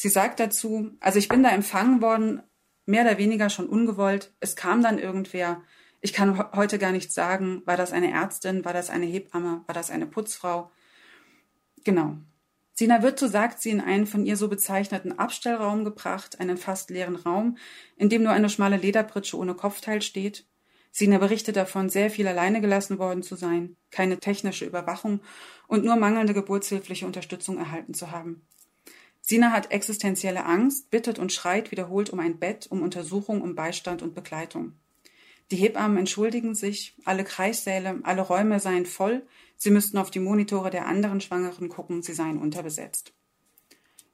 Sie 0.00 0.08
sagt 0.08 0.40
dazu, 0.40 0.92
also 1.00 1.18
ich 1.18 1.28
bin 1.28 1.42
da 1.42 1.50
empfangen 1.50 2.00
worden, 2.00 2.42
mehr 2.86 3.04
oder 3.04 3.18
weniger 3.18 3.50
schon 3.50 3.68
ungewollt. 3.68 4.32
Es 4.40 4.56
kam 4.56 4.82
dann 4.82 4.98
irgendwer. 4.98 5.60
Ich 6.00 6.14
kann 6.14 6.38
heute 6.54 6.78
gar 6.78 6.90
nicht 6.90 7.12
sagen, 7.12 7.60
war 7.66 7.76
das 7.76 7.92
eine 7.92 8.10
Ärztin, 8.10 8.64
war 8.64 8.72
das 8.72 8.88
eine 8.88 9.04
Hebamme, 9.04 9.62
war 9.66 9.74
das 9.74 9.90
eine 9.90 10.06
Putzfrau. 10.06 10.70
Genau. 11.84 12.16
Sina 12.72 13.02
wird, 13.02 13.18
so 13.18 13.26
sagt 13.26 13.60
sie, 13.60 13.68
in 13.68 13.82
einen 13.82 14.06
von 14.06 14.24
ihr 14.24 14.38
so 14.38 14.48
bezeichneten 14.48 15.18
Abstellraum 15.18 15.84
gebracht, 15.84 16.40
einen 16.40 16.56
fast 16.56 16.88
leeren 16.88 17.16
Raum, 17.16 17.58
in 17.98 18.08
dem 18.08 18.22
nur 18.22 18.32
eine 18.32 18.48
schmale 18.48 18.78
Lederpritsche 18.78 19.36
ohne 19.36 19.54
Kopfteil 19.54 20.00
steht 20.00 20.46
Sina 20.92 21.18
berichtet 21.18 21.56
davon, 21.56 21.90
sehr 21.90 22.10
viel 22.10 22.26
alleine 22.26 22.62
gelassen 22.62 22.98
worden 22.98 23.22
zu 23.22 23.36
sein, 23.36 23.76
keine 23.90 24.18
technische 24.18 24.64
Überwachung 24.64 25.20
und 25.68 25.84
nur 25.84 25.96
mangelnde 25.96 26.32
geburtshilfliche 26.34 27.06
Unterstützung 27.06 27.58
erhalten 27.58 27.92
zu 27.92 28.10
haben. 28.10 28.46
Sina 29.30 29.52
hat 29.52 29.70
existenzielle 29.70 30.44
Angst, 30.44 30.90
bittet 30.90 31.20
und 31.20 31.32
schreit 31.32 31.70
wiederholt 31.70 32.10
um 32.10 32.18
ein 32.18 32.40
Bett, 32.40 32.66
um 32.68 32.82
Untersuchung, 32.82 33.42
um 33.42 33.54
Beistand 33.54 34.02
und 34.02 34.12
Begleitung. 34.12 34.72
Die 35.52 35.56
Hebammen 35.56 35.98
entschuldigen 35.98 36.56
sich, 36.56 36.96
alle 37.04 37.22
Kreissäle, 37.22 38.00
alle 38.02 38.22
Räume 38.22 38.58
seien 38.58 38.86
voll, 38.86 39.24
sie 39.56 39.70
müssten 39.70 39.98
auf 39.98 40.10
die 40.10 40.18
Monitore 40.18 40.70
der 40.70 40.86
anderen 40.88 41.20
Schwangeren 41.20 41.68
gucken, 41.68 42.02
sie 42.02 42.12
seien 42.12 42.38
unterbesetzt. 42.38 43.12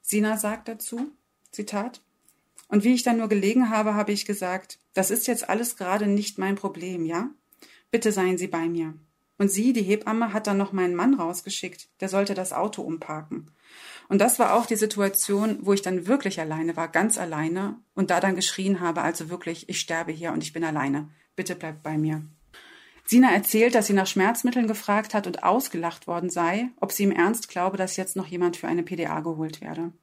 Sina 0.03 0.37
sagt 0.37 0.67
dazu, 0.67 1.11
Zitat, 1.49 2.03
und 2.67 2.83
wie 2.83 2.93
ich 2.93 3.01
dann 3.01 3.17
nur 3.17 3.27
gelegen 3.27 3.71
habe, 3.71 3.95
habe 3.95 4.11
ich 4.11 4.27
gesagt, 4.27 4.77
das 4.93 5.09
ist 5.09 5.25
jetzt 5.25 5.49
alles 5.49 5.77
gerade 5.77 6.05
nicht 6.05 6.37
mein 6.37 6.53
Problem, 6.53 7.05
ja? 7.05 7.31
Bitte 7.89 8.11
seien 8.11 8.37
Sie 8.37 8.47
bei 8.47 8.69
mir. 8.69 8.93
Und 9.39 9.49
sie, 9.49 9.73
die 9.73 9.81
Hebamme, 9.81 10.31
hat 10.31 10.45
dann 10.45 10.57
noch 10.57 10.73
meinen 10.73 10.93
Mann 10.93 11.15
rausgeschickt, 11.15 11.89
der 12.01 12.09
sollte 12.09 12.35
das 12.35 12.53
Auto 12.53 12.83
umparken. 12.83 13.49
Und 14.09 14.19
das 14.19 14.39
war 14.39 14.53
auch 14.53 14.65
die 14.65 14.75
Situation, 14.75 15.59
wo 15.61 15.73
ich 15.73 15.81
dann 15.81 16.07
wirklich 16.07 16.39
alleine 16.39 16.77
war, 16.77 16.87
ganz 16.87 17.17
alleine 17.17 17.75
und 17.93 18.09
da 18.09 18.19
dann 18.19 18.35
geschrien 18.35 18.79
habe, 18.79 19.01
also 19.01 19.29
wirklich, 19.29 19.67
ich 19.69 19.79
sterbe 19.79 20.11
hier 20.11 20.31
und 20.31 20.43
ich 20.43 20.53
bin 20.53 20.63
alleine. 20.63 21.09
Bitte 21.35 21.55
bleibt 21.55 21.83
bei 21.83 21.97
mir. 21.97 22.23
Sina 23.05 23.31
erzählt, 23.31 23.75
dass 23.75 23.87
sie 23.87 23.93
nach 23.93 24.07
Schmerzmitteln 24.07 24.67
gefragt 24.67 25.13
hat 25.13 25.27
und 25.27 25.43
ausgelacht 25.43 26.07
worden 26.07 26.29
sei, 26.29 26.69
ob 26.81 26.91
sie 26.91 27.03
im 27.03 27.11
Ernst 27.11 27.47
glaube, 27.47 27.77
dass 27.77 27.95
jetzt 27.95 28.15
noch 28.15 28.27
jemand 28.27 28.57
für 28.57 28.67
eine 28.67 28.83
PDA 28.83 29.21
geholt 29.21 29.61
werde. 29.61 29.93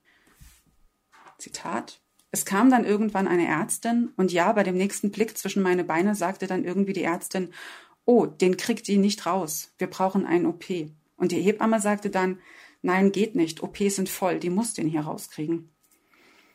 Zitat. 1.38 2.00
Es 2.30 2.44
kam 2.44 2.70
dann 2.70 2.84
irgendwann 2.84 3.28
eine 3.28 3.46
Ärztin 3.46 4.10
und 4.16 4.32
ja, 4.32 4.52
bei 4.52 4.62
dem 4.62 4.76
nächsten 4.76 5.10
Blick 5.10 5.36
zwischen 5.36 5.62
meine 5.62 5.84
Beine 5.84 6.14
sagte 6.14 6.46
dann 6.46 6.64
irgendwie 6.64 6.92
die 6.92 7.04
Ärztin, 7.04 7.52
oh, 8.06 8.26
den 8.26 8.56
kriegt 8.56 8.88
die 8.88 8.96
nicht 8.96 9.26
raus. 9.26 9.72
Wir 9.78 9.86
brauchen 9.86 10.26
einen 10.26 10.46
OP. 10.46 10.64
Und 11.16 11.32
die 11.32 11.40
Hebamme 11.40 11.80
sagte 11.80 12.10
dann, 12.10 12.38
nein, 12.84 13.12
geht 13.12 13.34
nicht. 13.34 13.62
OPs 13.62 13.96
sind 13.96 14.08
voll. 14.08 14.38
Die 14.38 14.50
muss 14.50 14.74
den 14.74 14.88
hier 14.88 15.02
rauskriegen. 15.02 15.74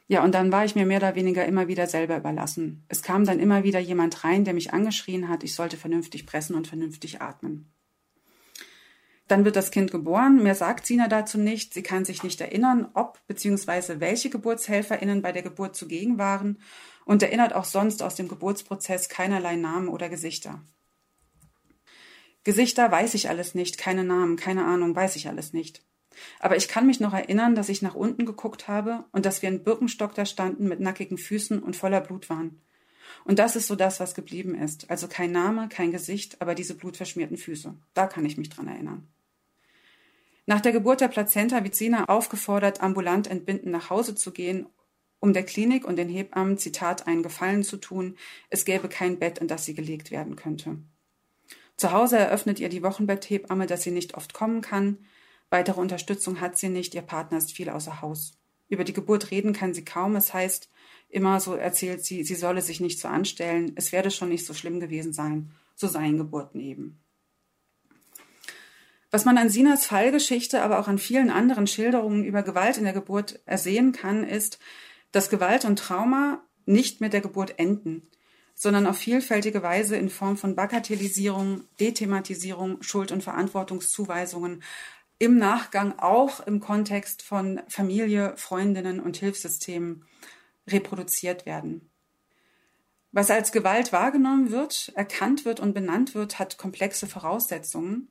Ja, 0.08 0.24
und 0.24 0.34
dann 0.34 0.52
war 0.52 0.66
ich 0.66 0.76
mir 0.76 0.88
mehr 0.88 0.98
oder 0.98 1.14
weniger 1.16 1.46
immer 1.46 1.68
wieder 1.68 1.86
selber 1.86 2.18
überlassen. 2.18 2.84
Es 2.88 3.04
kam 3.04 3.26
dann 3.26 3.40
immer 3.40 3.64
wieder 3.64 3.80
jemand 3.80 4.24
rein, 4.24 4.44
der 4.44 4.56
mich 4.56 4.74
angeschrien 4.74 5.30
hat, 5.30 5.44
ich 5.44 5.54
sollte 5.54 5.78
vernünftig 5.78 6.26
pressen 6.26 6.56
und 6.56 6.66
vernünftig 6.66 7.22
atmen. 7.22 7.72
Dann 9.28 9.46
wird 9.46 9.56
das 9.56 9.70
Kind 9.70 9.92
geboren. 9.92 10.42
Mehr 10.42 10.56
sagt 10.56 10.88
Sina 10.88 11.08
dazu 11.08 11.38
nicht. 11.38 11.76
Sie 11.76 11.84
kann 11.84 12.06
sich 12.06 12.24
nicht 12.24 12.42
erinnern, 12.42 12.90
ob 12.96 13.20
bzw. 13.28 14.00
welche 14.00 14.32
GeburtshelferInnen 14.32 15.22
bei 15.22 15.32
der 15.32 15.44
Geburt 15.44 15.76
zugegen 15.76 16.18
waren 16.18 16.58
und 17.06 17.22
erinnert 17.22 17.54
auch 17.54 17.66
sonst 17.66 18.02
aus 18.02 18.16
dem 18.16 18.28
Geburtsprozess 18.28 19.10
keinerlei 19.10 19.56
Namen 19.56 19.88
oder 19.88 20.10
Gesichter. 20.10 20.64
Gesichter 22.44 22.92
weiß 22.92 23.14
ich 23.14 23.30
alles 23.30 23.54
nicht, 23.54 23.78
keine 23.78 24.04
Namen, 24.04 24.38
keine 24.38 24.66
Ahnung, 24.66 24.96
weiß 24.96 25.16
ich 25.18 25.28
alles 25.28 25.54
nicht. 25.54 25.84
Aber 26.40 26.56
ich 26.56 26.68
kann 26.68 26.88
mich 26.88 27.00
noch 27.00 27.14
erinnern, 27.14 27.56
dass 27.56 27.70
ich 27.70 27.82
nach 27.82 27.96
unten 27.96 28.26
geguckt 28.26 28.68
habe 28.68 29.06
und 29.12 29.26
dass 29.26 29.42
wir 29.42 29.50
in 29.50 29.64
Birkenstock 29.64 30.14
da 30.16 30.26
standen 30.26 30.68
mit 30.68 30.80
nackigen 30.80 31.18
Füßen 31.18 31.62
und 31.62 31.76
voller 31.76 32.02
Blut 32.02 32.30
waren. 32.30 32.62
Und 33.26 33.40
das 33.40 33.56
ist 33.56 33.68
so 33.68 33.76
das, 33.76 34.00
was 34.00 34.16
geblieben 34.16 34.56
ist. 34.56 34.90
Also 34.90 35.08
kein 35.08 35.32
Name, 35.32 35.70
kein 35.70 35.92
Gesicht, 35.92 36.42
aber 36.42 36.56
diese 36.56 36.76
blutverschmierten 36.76 37.38
Füße. 37.38 37.74
Da 37.94 38.08
kann 38.08 38.26
ich 38.26 38.38
mich 38.38 38.50
dran 38.50 38.68
erinnern. 38.68 39.08
Nach 40.46 40.62
der 40.62 40.72
Geburt 40.72 41.02
der 41.02 41.10
Plazenta 41.10 41.64
wird 41.64 41.76
Sina 41.76 42.06
aufgefordert, 42.06 42.82
ambulant 42.82 43.28
entbinden 43.28 43.72
nach 43.72 43.90
Hause 43.92 44.16
zu 44.16 44.32
gehen, 44.32 44.66
um 45.20 45.34
der 45.34 45.44
Klinik 45.44 45.86
und 45.86 45.98
den 45.98 46.10
Hebammen, 46.10 46.58
Zitat, 46.58 47.08
einen 47.08 47.24
Gefallen 47.24 47.64
zu 47.64 47.78
tun. 47.78 48.16
Es 48.50 48.66
gäbe 48.66 48.90
kein 48.90 49.20
Bett, 49.20 49.38
in 49.38 49.48
das 49.48 49.66
sie 49.66 49.76
gelegt 49.76 50.12
werden 50.12 50.36
könnte. 50.36 50.78
Zu 51.78 51.92
Hause 51.92 52.18
eröffnet 52.18 52.60
ihr 52.60 52.70
die 52.70 52.84
Wochenbetthebamme, 52.84 53.66
dass 53.68 53.84
sie 53.84 53.92
nicht 53.92 54.16
oft 54.16 54.34
kommen 54.34 54.62
kann. 54.62 54.98
Weitere 55.50 55.80
Unterstützung 55.80 56.42
hat 56.42 56.58
sie 56.58 56.70
nicht, 56.70 56.94
ihr 56.94 57.02
Partner 57.02 57.38
ist 57.38 57.52
viel 57.52 57.70
außer 57.70 58.02
Haus. 58.02 58.34
Über 58.68 58.84
die 58.84 58.94
Geburt 58.94 59.32
reden 59.32 59.54
kann 59.54 59.74
sie 59.74 59.84
kaum, 59.84 60.16
es 60.16 60.34
heißt, 60.34 60.70
immer 61.10 61.40
so 61.40 61.56
erzählt 61.56 62.06
sie, 62.06 62.24
sie 62.24 62.36
solle 62.36 62.62
sich 62.62 62.80
nicht 62.80 63.00
so 63.00 63.08
anstellen, 63.08 63.72
es 63.76 63.92
werde 63.92 64.12
schon 64.12 64.30
nicht 64.30 64.46
so 64.46 64.54
schlimm 64.54 64.80
gewesen 64.80 65.12
sein, 65.12 65.52
so 65.76 65.88
seien 65.88 66.18
Geburten 66.18 66.60
eben. 66.60 67.00
Was 69.10 69.26
man 69.26 69.40
an 69.40 69.50
Sinas 69.50 69.88
Fallgeschichte, 69.88 70.62
aber 70.62 70.80
auch 70.80 70.88
an 70.88 71.00
vielen 71.00 71.32
anderen 71.32 71.66
Schilderungen 71.66 72.24
über 72.24 72.44
Gewalt 72.44 72.78
in 72.78 72.84
der 72.84 72.94
Geburt 72.94 73.40
ersehen 73.46 73.92
kann, 73.92 74.24
ist, 74.24 74.60
dass 75.12 75.32
Gewalt 75.32 75.66
und 75.66 75.80
Trauma 75.80 76.44
nicht 76.68 77.02
mit 77.02 77.14
der 77.14 77.22
Geburt 77.22 77.58
enden 77.58 78.08
sondern 78.60 78.88
auf 78.88 78.98
vielfältige 78.98 79.64
Weise 79.64 79.96
in 79.96 80.10
Form 80.10 80.36
von 80.36 80.54
Bagatellisierung, 80.54 81.64
Dethematisierung, 81.80 82.84
Schuld- 82.84 83.14
und 83.14 83.24
Verantwortungszuweisungen, 83.24 84.64
im 85.20 85.38
Nachgang 85.38 86.00
auch 86.00 86.40
im 86.40 86.62
Kontext 86.62 87.22
von 87.22 87.62
Familie, 87.68 88.34
Freundinnen 88.38 89.00
und 89.00 89.18
Hilfssystemen 89.18 90.06
reproduziert 90.68 91.46
werden. 91.46 91.90
Was 93.12 93.30
als 93.30 93.52
Gewalt 93.52 93.92
wahrgenommen 93.92 94.52
wird, 94.52 94.92
erkannt 94.96 95.44
wird 95.44 95.60
und 95.60 95.74
benannt 95.74 96.16
wird, 96.16 96.40
hat 96.40 96.58
komplexe 96.58 97.08
Voraussetzungen. 97.08 98.08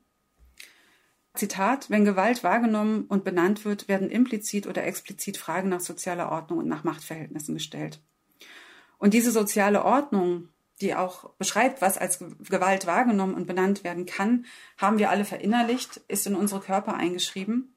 Zitat, 1.33 1.89
wenn 1.89 2.05
Gewalt 2.05 2.43
wahrgenommen 2.43 3.05
und 3.05 3.23
benannt 3.23 3.65
wird, 3.65 3.87
werden 3.87 4.09
implizit 4.09 4.67
oder 4.67 4.83
explizit 4.83 5.37
Fragen 5.37 5.69
nach 5.69 5.79
sozialer 5.79 6.31
Ordnung 6.31 6.59
und 6.59 6.67
nach 6.67 6.83
Machtverhältnissen 6.83 7.55
gestellt. 7.55 8.01
Und 8.97 9.13
diese 9.13 9.31
soziale 9.31 9.85
Ordnung, 9.85 10.49
die 10.81 10.95
auch 10.95 11.31
beschreibt, 11.31 11.81
was 11.81 11.97
als 11.97 12.19
Gewalt 12.19 12.87
wahrgenommen 12.87 13.33
und 13.33 13.47
benannt 13.47 13.83
werden 13.83 14.05
kann, 14.05 14.45
haben 14.77 14.97
wir 14.97 15.09
alle 15.09 15.25
verinnerlicht, 15.25 15.97
ist 16.07 16.27
in 16.27 16.35
unsere 16.35 16.61
Körper 16.61 16.93
eingeschrieben. 16.95 17.75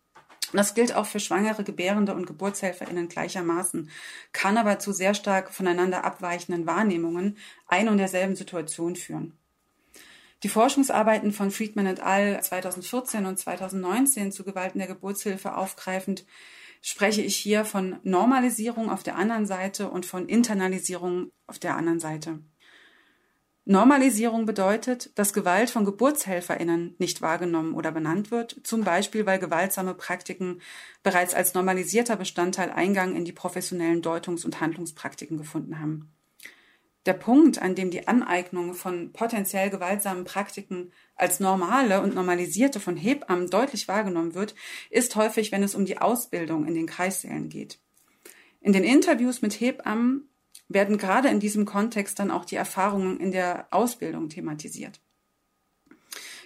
Das 0.53 0.75
gilt 0.75 0.95
auch 0.95 1.07
für 1.07 1.21
schwangere, 1.21 1.65
Gebärende 1.65 2.15
und 2.15 2.27
GeburtshelferInnen 2.27 3.09
gleichermaßen, 3.09 3.91
kann 4.33 4.59
aber 4.59 4.79
zu 4.79 4.93
sehr 4.93 5.15
stark 5.15 5.51
voneinander 5.51 6.05
abweichenden 6.05 6.67
Wahrnehmungen 6.67 7.39
ein 7.67 7.89
und 7.89 7.97
derselben 7.97 8.37
Situation 8.37 8.97
führen. 8.97 9.39
Die 10.43 10.49
Forschungsarbeiten 10.49 11.33
von 11.33 11.51
Friedman 11.51 11.87
et 11.87 12.01
al. 12.01 12.43
2014 12.43 13.27
und 13.27 13.39
2019 13.39 14.33
zu 14.33 14.45
Gewalt 14.45 14.75
in 14.75 14.81
der 14.81 14.89
Geburtshilfe 14.89 15.57
aufgreifend 15.57 16.27
spreche 16.83 17.23
ich 17.23 17.37
hier 17.37 17.65
von 17.65 18.01
Normalisierung 18.03 18.91
auf 18.91 19.05
der 19.05 19.17
anderen 19.17 19.47
Seite 19.47 19.89
und 19.89 20.05
von 20.05 20.29
Internalisierung 20.29 21.31
auf 21.47 21.61
der 21.61 21.77
anderen 21.77 22.01
Seite. 22.01 22.41
Normalisierung 23.65 24.45
bedeutet, 24.45 25.17
dass 25.17 25.33
Gewalt 25.33 25.71
von 25.71 25.85
GeburtshelferInnen 25.85 26.97
nicht 26.99 27.23
wahrgenommen 27.23 27.75
oder 27.75 27.93
benannt 27.93 28.33
wird, 28.33 28.61
zum 28.65 28.83
Beispiel 28.83 29.25
weil 29.25 29.39
gewaltsame 29.39 29.95
Praktiken 29.95 30.61
bereits 31.05 31.33
als 31.33 31.55
normalisierter 31.55 32.17
Bestandteil 32.17 32.71
Eingang 32.71 33.15
in 33.15 33.25
die 33.25 33.33
professionellen 33.33 34.03
Deutungs- 34.03 34.45
und 34.45 34.61
Handlungspraktiken 34.61 35.39
gefunden 35.39 35.79
haben. 35.79 36.13
Der 37.07 37.15
Punkt, 37.15 37.61
an 37.61 37.77
dem 37.77 37.91
die 37.91 38.07
Aneignung 38.09 38.75
von 38.75 39.13
potenziell 39.13 39.71
gewaltsamen 39.71 40.25
Praktiken 40.25 40.93
als 41.15 41.39
normale 41.39 42.01
und 42.01 42.15
normalisierte 42.15 42.81
von 42.81 42.97
Hebammen 42.97 43.49
deutlich 43.49 43.87
wahrgenommen 43.87 44.35
wird, 44.35 44.57
ist 44.91 45.15
häufig, 45.15 45.53
wenn 45.53 45.63
es 45.63 45.75
um 45.75 45.85
die 45.85 45.99
Ausbildung 45.99 46.67
in 46.67 46.75
den 46.75 46.87
Kreissälen 46.87 47.49
geht. 47.49 47.79
In 48.61 48.73
den 48.73 48.85
Interviews 48.85 49.43
mit 49.43 49.61
Hebammen 49.61 50.29
werden 50.75 50.99
gerade 50.99 51.29
in 51.29 51.41
diesem 51.41 51.64
Kontext 51.64 52.18
dann 52.18 52.31
auch 52.31 52.45
die 52.45 52.57
Erfahrungen 52.57 53.18
in 53.18 53.33
der 53.33 53.66
Ausbildung 53.70 54.29
thematisiert. 54.29 55.01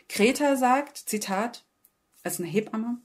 Greta 0.08 0.56
sagt, 0.56 0.96
Zitat, 0.96 1.64
als 2.22 2.40
eine 2.40 2.48
Hebamme, 2.48 2.98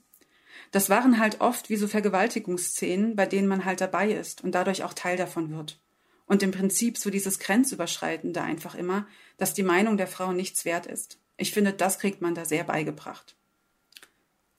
das 0.72 0.90
waren 0.90 1.20
halt 1.20 1.42
oft 1.42 1.70
wie 1.70 1.76
so 1.76 1.88
Vergewaltigungsszenen, 1.88 3.16
bei 3.16 3.26
denen 3.26 3.48
man 3.48 3.66
halt 3.66 3.82
dabei 3.82 4.12
ist 4.12 4.44
und 4.44 4.54
dadurch 4.54 4.84
auch 4.84 4.94
Teil 4.94 5.18
davon 5.18 5.52
wird. 5.52 5.80
Und 6.26 6.44
im 6.44 6.52
Prinzip 6.52 6.98
so 6.98 7.10
dieses 7.10 7.40
Grenzüberschreitende 7.40 8.42
einfach 8.42 8.76
immer, 8.76 9.06
dass 9.38 9.54
die 9.54 9.64
Meinung 9.64 9.98
der 9.98 10.08
Frau 10.08 10.32
nichts 10.32 10.64
wert 10.64 10.86
ist. 10.86 11.20
Ich 11.36 11.52
finde, 11.52 11.74
das 11.74 12.00
kriegt 12.00 12.22
man 12.22 12.36
da 12.36 12.46
sehr 12.46 12.64
beigebracht. 12.64 13.36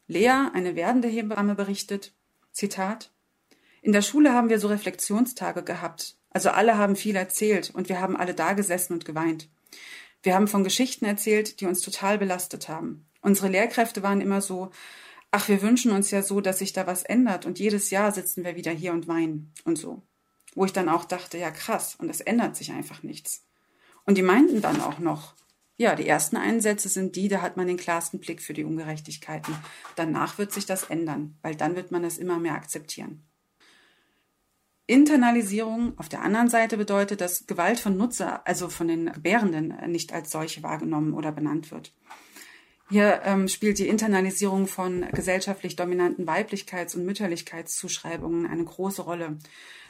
Lea, 0.07 0.51
eine 0.53 0.75
werdende 0.75 1.09
Hebamme, 1.09 1.55
berichtet, 1.55 2.13
Zitat, 2.51 3.11
in 3.81 3.93
der 3.93 4.03
Schule 4.03 4.33
haben 4.33 4.49
wir 4.49 4.61
so 4.61 4.69
Reflexionstage 4.69 5.63
gehabt. 5.63 6.17
Also 6.33 6.51
alle 6.51 6.79
haben 6.79 6.97
viel 6.97 7.17
erzählt 7.17 7.71
und 7.75 7.89
wir 7.89 8.01
haben 8.01 8.17
alle 8.17 8.35
da 8.35 8.53
gesessen 8.55 8.95
und 8.95 9.05
geweint. 9.05 9.49
Wir 10.23 10.35
haben 10.35 10.49
von 10.49 10.65
Geschichten 10.65 11.05
erzählt, 11.05 11.61
die 11.61 11.67
uns 11.67 11.81
total 11.81 12.19
belastet 12.19 12.69
haben. 12.69 13.07
Unsere 13.21 13.49
Lehrkräfte 13.49 14.03
waren 14.03 14.21
immer 14.21 14.41
so, 14.41 14.71
ach, 15.31 15.49
wir 15.49 15.63
wünschen 15.63 15.93
uns 15.93 16.11
ja 16.11 16.23
so, 16.23 16.41
dass 16.41 16.59
sich 16.59 16.73
da 16.73 16.87
was 16.87 17.03
ändert 17.03 17.47
und 17.47 17.59
jedes 17.59 17.91
Jahr 17.91 18.13
sitzen 18.13 18.45
wir 18.45 18.57
wieder 18.57 18.73
hier 18.73 18.93
und 18.93 19.09
weinen 19.09 19.53
und 19.65 19.79
so 19.79 20.03
wo 20.55 20.65
ich 20.65 20.73
dann 20.73 20.89
auch 20.89 21.05
dachte, 21.05 21.39
ja 21.39 21.51
krass, 21.51 21.97
und 21.97 22.11
es 22.11 22.21
ändert 22.21 22.57
sich 22.57 22.73
einfach 22.73 23.03
nichts. 23.03 23.45
Und 24.05 24.19
die 24.19 24.23
meinten 24.23 24.61
dann 24.61 24.81
auch 24.81 24.99
noch, 24.99 25.35
ja, 25.77 25.95
die 25.95 26.07
ersten 26.07 26.37
Einsätze 26.37 26.89
sind 26.89 27.17
die, 27.17 27.29
da 27.29 27.41
hat 27.41 27.57
man 27.57 27.67
den 27.67 27.77
klarsten 27.77 28.21
Blick 28.21 28.43
für 28.43 28.53
die 28.53 28.65
Ungerechtigkeiten. 28.65 29.55
Danach 29.97 30.39
wird 30.39 30.53
sich 30.53 30.67
das 30.67 30.85
ändern, 30.85 31.39
weil 31.43 31.57
dann 31.57 31.77
wird 31.77 31.91
man 31.91 32.03
das 32.03 32.19
immer 32.19 32.39
mehr 32.39 32.55
akzeptieren. 32.55 33.25
Internalisierung 34.93 35.99
auf 35.99 36.09
der 36.09 36.23
anderen 36.23 36.49
Seite 36.49 36.77
bedeutet, 36.77 37.21
dass 37.21 37.47
Gewalt 37.47 37.81
von 37.81 37.97
Nutzer, 37.97 38.47
also 38.47 38.69
von 38.69 38.89
den 38.89 39.13
Gebärenden, 39.13 39.75
nicht 39.91 40.13
als 40.13 40.31
solche 40.31 40.63
wahrgenommen 40.63 41.15
oder 41.15 41.33
benannt 41.33 41.71
wird. 41.71 41.93
Hier 42.91 43.23
ähm, 43.25 43.49
spielt 43.49 43.79
die 43.79 43.89
Internalisierung 43.89 44.67
von 44.67 45.07
gesellschaftlich 45.13 45.77
dominanten 45.77 46.27
Weiblichkeits- 46.27 46.95
und 46.95 47.07
Mütterlichkeitszuschreibungen 47.07 48.47
eine 48.47 48.65
große 48.65 49.01
Rolle. 49.03 49.39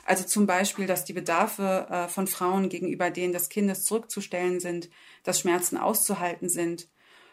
Also 0.04 0.24
zum 0.24 0.46
Beispiel, 0.46 0.86
dass 0.86 1.04
die 1.04 1.12
Bedarfe 1.12 1.88
äh, 1.90 2.08
von 2.08 2.28
Frauen 2.28 2.68
gegenüber 2.68 3.10
denen 3.10 3.32
des 3.32 3.48
Kindes 3.48 3.82
zurückzustellen 3.82 4.60
sind, 4.60 4.88
dass 5.24 5.40
Schmerzen 5.40 5.78
auszuhalten 5.78 6.48
sind 6.48 6.88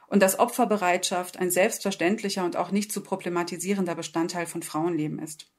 und 0.08 0.24
dass 0.24 0.40
Opferbereitschaft 0.40 1.38
ein 1.38 1.52
selbstverständlicher 1.52 2.44
und 2.46 2.56
auch 2.56 2.72
nicht 2.72 2.92
zu 2.92 3.02
problematisierender 3.02 3.94
Bestandteil 3.94 4.48
von 4.48 4.64
Frauenleben 4.64 5.20
ist. 5.20 5.52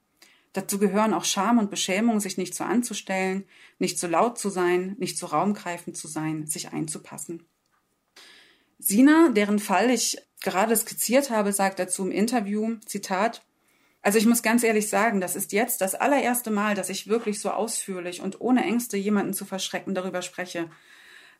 Dazu 0.53 0.79
gehören 0.79 1.13
auch 1.13 1.23
Scham 1.23 1.59
und 1.59 1.69
Beschämung, 1.69 2.19
sich 2.19 2.37
nicht 2.37 2.53
so 2.53 2.63
anzustellen, 2.63 3.45
nicht 3.79 3.97
so 3.97 4.07
laut 4.07 4.37
zu 4.37 4.49
sein, 4.49 4.95
nicht 4.99 5.17
so 5.17 5.27
raumgreifend 5.27 5.95
zu 5.95 6.07
sein, 6.07 6.45
sich 6.45 6.73
einzupassen. 6.73 7.43
Sina, 8.77 9.29
deren 9.29 9.59
Fall 9.59 9.89
ich 9.89 10.17
gerade 10.41 10.75
skizziert 10.75 11.29
habe, 11.29 11.53
sagt 11.53 11.79
dazu 11.79 12.03
im 12.03 12.11
Interview, 12.11 12.77
Zitat, 12.85 13.45
Also 14.01 14.17
ich 14.17 14.25
muss 14.25 14.41
ganz 14.41 14.63
ehrlich 14.63 14.89
sagen, 14.89 15.21
das 15.21 15.35
ist 15.35 15.51
jetzt 15.53 15.79
das 15.81 15.93
allererste 15.93 16.49
Mal, 16.49 16.73
dass 16.73 16.89
ich 16.89 17.07
wirklich 17.07 17.39
so 17.39 17.51
ausführlich 17.51 18.21
und 18.21 18.41
ohne 18.41 18.63
Ängste 18.63 18.97
jemanden 18.97 19.33
zu 19.33 19.45
verschrecken 19.45 19.93
darüber 19.93 20.23
spreche. 20.23 20.69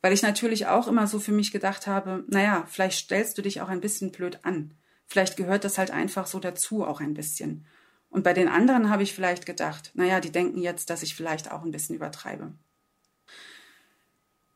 Weil 0.02 0.14
ich 0.14 0.22
natürlich 0.22 0.68
auch 0.68 0.88
immer 0.88 1.08
so 1.08 1.20
für 1.20 1.32
mich 1.32 1.52
gedacht 1.52 1.88
habe, 1.88 2.24
naja, 2.28 2.66
vielleicht 2.70 3.00
stellst 3.00 3.38
du 3.38 3.42
dich 3.42 3.62
auch 3.62 3.70
ein 3.70 3.82
bisschen 3.82 4.12
blöd 4.12 4.40
an. 4.44 4.76
Vielleicht 5.08 5.36
gehört 5.36 5.64
das 5.64 5.78
halt 5.78 5.92
einfach 5.92 6.28
so 6.28 6.40
dazu 6.40 6.86
auch 6.86 7.02
ein 7.02 7.14
bisschen. 7.14 7.66
Und 8.12 8.24
bei 8.24 8.34
den 8.34 8.50
anderen 8.50 8.90
habe 8.90 9.04
ich 9.04 9.16
vielleicht 9.16 9.46
gedacht, 9.46 9.92
naja, 9.96 10.20
die 10.20 10.32
denken 10.32 10.62
jetzt, 10.62 10.90
dass 10.90 11.02
ich 11.02 11.16
vielleicht 11.16 11.52
auch 11.52 11.64
ein 11.64 11.72
bisschen 11.72 11.96
übertreibe. 11.96 12.52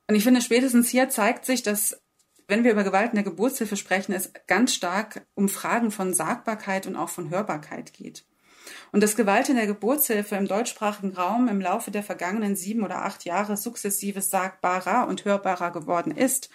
Und 0.07 0.15
ich 0.15 0.23
finde, 0.23 0.41
spätestens 0.41 0.89
hier 0.89 1.09
zeigt 1.09 1.45
sich, 1.45 1.63
dass 1.63 1.99
wenn 2.47 2.63
wir 2.63 2.73
über 2.73 2.83
Gewalt 2.83 3.09
in 3.09 3.15
der 3.15 3.23
Geburtshilfe 3.23 3.77
sprechen, 3.77 4.13
es 4.13 4.31
ganz 4.45 4.75
stark 4.75 5.25
um 5.33 5.49
Fragen 5.49 5.89
von 5.89 6.13
Sagbarkeit 6.13 6.85
und 6.85 6.95
auch 6.95 7.09
von 7.09 7.31
Hörbarkeit 7.31 7.93
geht. 7.93 8.25
Und 8.91 9.01
dass 9.01 9.15
Gewalt 9.15 9.49
in 9.49 9.55
der 9.55 9.67
Geburtshilfe 9.67 10.35
im 10.35 10.47
deutschsprachigen 10.47 11.13
Raum 11.13 11.47
im 11.47 11.61
Laufe 11.61 11.91
der 11.91 12.03
vergangenen 12.03 12.55
sieben 12.55 12.83
oder 12.83 13.03
acht 13.03 13.25
Jahre 13.25 13.57
sukzessive 13.57 14.21
sagbarer 14.21 15.07
und 15.07 15.25
hörbarer 15.25 15.71
geworden 15.71 16.11
ist 16.11 16.49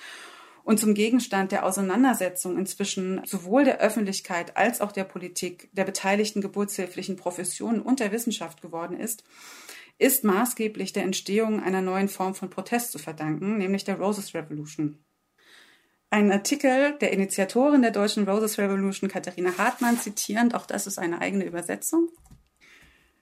und 0.64 0.78
zum 0.78 0.94
Gegenstand 0.94 1.52
der 1.52 1.64
Auseinandersetzung 1.64 2.58
inzwischen 2.58 3.20
sowohl 3.24 3.64
der 3.64 3.80
Öffentlichkeit 3.80 4.56
als 4.56 4.80
auch 4.80 4.92
der 4.92 5.04
Politik, 5.04 5.68
der 5.72 5.84
beteiligten 5.84 6.40
geburtshilflichen 6.40 7.16
Professionen 7.16 7.80
und 7.80 8.00
der 8.00 8.12
Wissenschaft 8.12 8.62
geworden 8.62 8.98
ist, 8.98 9.24
ist 9.98 10.24
maßgeblich 10.24 10.92
der 10.92 11.04
Entstehung 11.04 11.62
einer 11.62 11.82
neuen 11.82 12.08
Form 12.08 12.34
von 12.34 12.50
Protest 12.50 12.92
zu 12.92 12.98
verdanken, 12.98 13.58
nämlich 13.58 13.84
der 13.84 13.98
Roses 13.98 14.34
Revolution. 14.34 14.98
Ein 16.12 16.32
Artikel 16.32 16.96
der 17.00 17.12
Initiatorin 17.12 17.82
der 17.82 17.92
deutschen 17.92 18.28
Roses 18.28 18.58
Revolution, 18.58 19.08
Katharina 19.08 19.56
Hartmann, 19.58 19.98
zitierend, 19.98 20.54
auch 20.54 20.66
das 20.66 20.86
ist 20.86 20.98
eine 20.98 21.20
eigene 21.20 21.44
Übersetzung. 21.44 22.08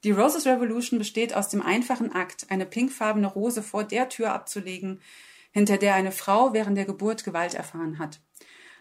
Die 0.05 0.13
Roses 0.13 0.47
Revolution 0.47 0.99
besteht 0.99 1.35
aus 1.35 1.49
dem 1.49 1.61
einfachen 1.61 2.13
Akt, 2.13 2.47
eine 2.49 2.65
pinkfarbene 2.65 3.27
Rose 3.27 3.63
vor 3.63 3.85
der 3.85 4.09
Tür 4.09 4.33
abzulegen, 4.33 5.01
hinter 5.51 5.77
der 5.77 5.95
eine 5.95 6.13
Frau 6.13 6.53
während 6.53 6.77
der 6.77 6.85
Geburt 6.85 7.25
Gewalt 7.25 7.55
erfahren 7.55 7.99
hat. 7.99 8.21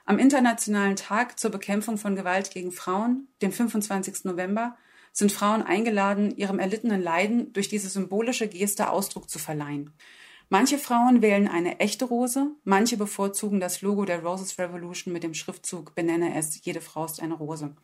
Am 0.06 0.20
Internationalen 0.20 0.96
Tag 0.96 1.40
zur 1.40 1.52
Bekämpfung 1.52 1.98
von 1.98 2.16
Gewalt 2.16 2.52
gegen 2.52 2.72
Frauen, 2.72 3.28
dem 3.42 3.52
25. 3.52 4.24
November, 4.24 4.78
sind 5.12 5.32
Frauen 5.32 5.64
eingeladen, 5.64 6.36
ihrem 6.38 6.60
erlittenen 6.60 7.02
Leiden 7.02 7.52
durch 7.52 7.70
diese 7.70 7.90
symbolische 7.90 8.48
Geste 8.48 8.90
Ausdruck 8.90 9.30
zu 9.30 9.40
verleihen. 9.40 9.92
Manche 10.50 10.78
Frauen 10.78 11.22
wählen 11.22 11.50
eine 11.50 11.80
echte 11.82 12.06
Rose, 12.06 12.52
manche 12.64 12.96
bevorzugen 12.96 13.60
das 13.60 13.82
Logo 13.82 14.06
der 14.06 14.24
Roses 14.24 14.58
Revolution 14.58 15.12
mit 15.12 15.24
dem 15.24 15.34
Schriftzug 15.34 15.94
Benenne 15.94 16.36
es, 16.38 16.64
jede 16.64 16.80
Frau 16.80 17.04
ist 17.04 17.22
eine 17.22 17.34
Rose. 17.34 17.76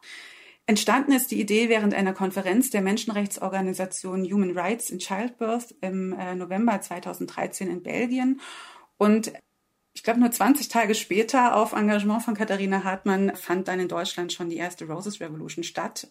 Entstanden 0.66 1.12
ist 1.12 1.30
die 1.32 1.42
Idee 1.42 1.68
während 1.68 1.94
einer 1.94 2.14
Konferenz 2.14 2.70
der 2.70 2.82
Menschenrechtsorganisation 2.82 4.24
Human 4.24 4.58
Rights 4.58 4.92
in 4.92 5.00
Childbirth 5.00 5.76
im 5.82 6.14
äh, 6.14 6.36
November 6.36 6.80
2013 6.80 7.70
in 7.70 7.84
Belgien. 7.84 8.40
Und 9.04 9.34
ich 9.94 10.02
glaube, 10.02 10.22
nur 10.22 10.32
20 10.32 10.70
Tage 10.70 10.96
später 10.96 11.58
auf 11.58 11.74
Engagement 11.74 12.24
von 12.24 12.36
Katharina 12.36 12.86
Hartmann 12.86 13.36
fand 13.36 13.68
dann 13.68 13.82
in 13.82 13.90
Deutschland 13.90 14.32
schon 14.32 14.50
die 14.50 14.56
erste 14.56 14.86
Roses 14.86 15.20
Revolution 15.20 15.66
statt, 15.66 16.08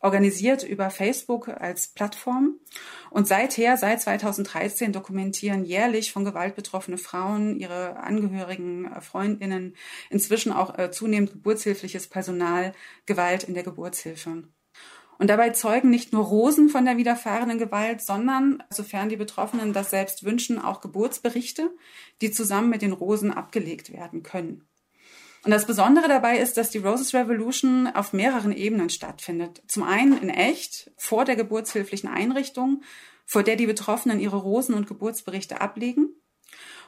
organisiert 0.00 0.62
über 0.62 0.90
Facebook 0.90 1.48
als 1.48 1.88
Plattform. 1.88 2.60
Und 3.08 3.26
seither, 3.26 3.78
seit 3.78 4.02
2013, 4.02 4.92
dokumentieren 4.92 5.64
jährlich 5.64 6.12
von 6.12 6.26
Gewalt 6.26 6.56
betroffene 6.56 6.98
Frauen, 6.98 7.58
ihre 7.58 7.96
Angehörigen, 7.96 8.90
Freundinnen, 9.00 9.76
inzwischen 10.10 10.52
auch 10.52 10.78
äh, 10.78 10.90
zunehmend 10.90 11.32
geburtshilfliches 11.32 12.08
Personal 12.08 12.74
Gewalt 13.06 13.44
in 13.44 13.54
der 13.54 13.62
Geburtshilfe. 13.62 14.42
Und 15.18 15.28
dabei 15.28 15.50
zeugen 15.50 15.90
nicht 15.90 16.12
nur 16.12 16.24
Rosen 16.24 16.68
von 16.68 16.84
der 16.84 16.96
widerfahrenen 16.96 17.58
Gewalt, 17.58 18.02
sondern, 18.02 18.62
sofern 18.70 19.08
die 19.08 19.16
Betroffenen 19.16 19.72
das 19.72 19.90
selbst 19.90 20.24
wünschen, 20.24 20.58
auch 20.58 20.80
Geburtsberichte, 20.80 21.70
die 22.20 22.30
zusammen 22.30 22.68
mit 22.68 22.82
den 22.82 22.92
Rosen 22.92 23.32
abgelegt 23.32 23.92
werden 23.92 24.22
können. 24.22 24.66
Und 25.44 25.52
das 25.52 25.66
Besondere 25.66 26.08
dabei 26.08 26.38
ist, 26.38 26.56
dass 26.56 26.70
die 26.70 26.78
Roses 26.78 27.14
Revolution 27.14 27.86
auf 27.86 28.12
mehreren 28.12 28.52
Ebenen 28.52 28.90
stattfindet. 28.90 29.62
Zum 29.68 29.84
einen 29.84 30.18
in 30.18 30.28
echt, 30.28 30.90
vor 30.96 31.24
der 31.24 31.36
geburtshilflichen 31.36 32.08
Einrichtung, 32.08 32.82
vor 33.24 33.44
der 33.44 33.54
die 33.56 33.66
Betroffenen 33.66 34.18
ihre 34.18 34.38
Rosen 34.38 34.74
und 34.74 34.88
Geburtsberichte 34.88 35.60
ablegen. 35.60 36.08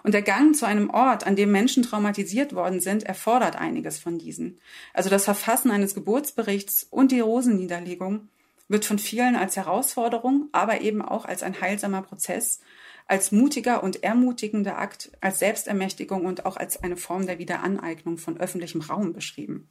Und 0.02 0.14
der 0.14 0.22
Gang 0.22 0.54
zu 0.54 0.66
einem 0.66 0.90
Ort, 0.90 1.26
an 1.26 1.36
dem 1.36 1.50
Menschen 1.50 1.82
traumatisiert 1.82 2.54
worden 2.54 2.80
sind, 2.80 3.02
erfordert 3.02 3.56
einiges 3.56 3.98
von 3.98 4.18
diesen. 4.18 4.60
Also 4.94 5.10
das 5.10 5.24
Verfassen 5.24 5.70
eines 5.70 5.94
Geburtsberichts 5.94 6.86
und 6.90 7.12
die 7.12 7.20
Rosenniederlegung 7.20 8.28
wird 8.68 8.84
von 8.84 8.98
vielen 8.98 9.34
als 9.34 9.56
Herausforderung, 9.56 10.48
aber 10.52 10.82
eben 10.82 11.02
auch 11.02 11.24
als 11.24 11.42
ein 11.42 11.60
heilsamer 11.60 12.02
Prozess, 12.02 12.60
als 13.06 13.32
mutiger 13.32 13.82
und 13.82 14.02
ermutigender 14.02 14.78
Akt, 14.78 15.10
als 15.20 15.38
Selbstermächtigung 15.38 16.26
und 16.26 16.44
auch 16.44 16.56
als 16.56 16.82
eine 16.82 16.96
Form 16.96 17.26
der 17.26 17.38
Wiederaneignung 17.38 18.18
von 18.18 18.38
öffentlichem 18.38 18.82
Raum 18.82 19.14
beschrieben. 19.14 19.68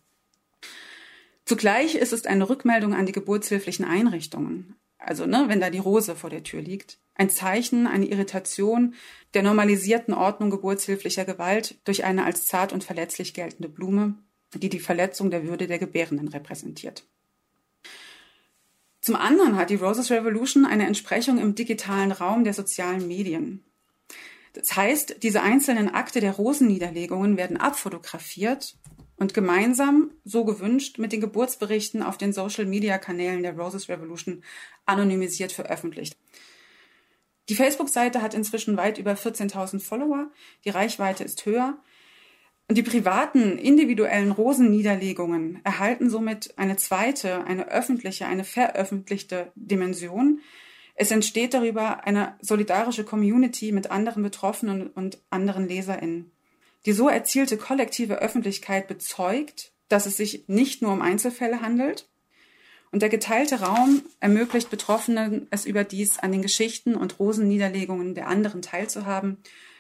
Zugleich 1.45 1.95
ist 1.95 2.11
es 2.11 2.25
eine 2.25 2.49
Rückmeldung 2.49 2.93
an 2.93 3.05
die 3.05 3.13
geburtshilflichen 3.13 3.85
Einrichtungen, 3.85 4.75
also 4.97 5.25
ne, 5.25 5.45
wenn 5.47 5.61
da 5.61 5.69
die 5.69 5.77
Rose 5.77 6.15
vor 6.15 6.29
der 6.29 6.43
Tür 6.43 6.61
liegt, 6.61 6.97
ein 7.15 7.29
Zeichen, 7.29 7.87
eine 7.87 8.05
Irritation 8.05 8.95
der 9.37 9.43
normalisierten 9.43 10.15
Ordnung 10.15 10.49
geburtshilflicher 10.49 11.23
Gewalt 11.23 11.75
durch 11.83 12.03
eine 12.05 12.25
als 12.25 12.47
zart 12.47 12.73
und 12.73 12.83
verletzlich 12.83 13.35
geltende 13.35 13.69
Blume, 13.69 14.15
die 14.55 14.67
die 14.67 14.79
Verletzung 14.79 15.29
der 15.29 15.45
Würde 15.45 15.67
der 15.67 15.77
Gebärenden 15.77 16.27
repräsentiert. 16.29 17.05
Zum 18.99 19.15
anderen 19.15 19.55
hat 19.55 19.69
die 19.69 19.75
Roses 19.75 20.09
Revolution 20.09 20.65
eine 20.65 20.87
Entsprechung 20.87 21.37
im 21.37 21.53
digitalen 21.53 22.11
Raum 22.11 22.45
der 22.45 22.55
sozialen 22.55 23.07
Medien. 23.07 23.63
Das 24.53 24.75
heißt, 24.75 25.17
diese 25.21 25.43
einzelnen 25.43 25.93
Akte 25.93 26.19
der 26.19 26.31
Rosenniederlegungen 26.31 27.37
werden 27.37 27.57
abfotografiert 27.57 28.75
und 29.17 29.35
gemeinsam, 29.35 30.13
so 30.25 30.45
gewünscht, 30.45 30.97
mit 30.97 31.11
den 31.11 31.21
Geburtsberichten 31.21 32.01
auf 32.01 32.17
den 32.17 32.33
Social-Media-Kanälen 32.33 33.43
der 33.43 33.55
Roses 33.55 33.87
Revolution 33.87 34.41
anonymisiert 34.87 35.51
veröffentlicht. 35.51 36.17
Die 37.49 37.55
Facebook-Seite 37.55 38.21
hat 38.21 38.33
inzwischen 38.33 38.77
weit 38.77 38.97
über 38.97 39.13
14.000 39.13 39.79
Follower, 39.79 40.29
die 40.65 40.69
Reichweite 40.69 41.23
ist 41.23 41.45
höher. 41.45 41.77
Und 42.67 42.77
die 42.77 42.83
privaten, 42.83 43.57
individuellen 43.57 44.31
Rosenniederlegungen 44.31 45.61
erhalten 45.63 46.09
somit 46.09 46.57
eine 46.57 46.75
zweite, 46.75 47.45
eine 47.45 47.69
öffentliche, 47.69 48.25
eine 48.25 48.43
veröffentlichte 48.43 49.51
Dimension. 49.55 50.41
Es 50.93 51.11
entsteht 51.11 51.53
darüber 51.53 52.05
eine 52.05 52.35
solidarische 52.41 53.05
Community 53.05 53.71
mit 53.71 53.89
anderen 53.89 54.23
Betroffenen 54.23 54.87
und 54.87 55.19
anderen 55.29 55.69
LeserInnen. 55.69 56.31
Die 56.85 56.91
so 56.91 57.07
erzielte 57.07 57.57
kollektive 57.57 58.15
Öffentlichkeit 58.15 58.87
bezeugt, 58.87 59.71
dass 59.87 60.05
es 60.05 60.17
sich 60.17 60.45
nicht 60.47 60.81
nur 60.81 60.91
um 60.91 61.01
Einzelfälle 61.01 61.61
handelt. 61.61 62.09
Und 62.91 63.01
der 63.01 63.09
geteilte 63.09 63.61
Raum 63.61 64.01
ermöglicht 64.19 64.69
Betroffenen, 64.69 65.47
es 65.51 65.65
überdies 65.65 66.19
an 66.19 66.31
den 66.31 66.41
Geschichten 66.41 66.95
und 66.95 67.19
Rosenniederlegungen 67.19 68.15
der 68.15 68.27
anderen 68.27 68.61
teilzuhaben, 68.61 69.37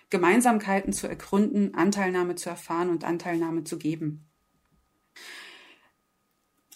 Gemeinsamkeiten 0.09 0.93
zu 0.93 1.07
ergründen, 1.07 1.73
Anteilnahme 1.75 2.35
zu 2.35 2.49
erfahren 2.49 2.89
und 2.89 3.03
Anteilnahme 3.03 3.63
zu 3.63 3.77
geben. 3.77 4.27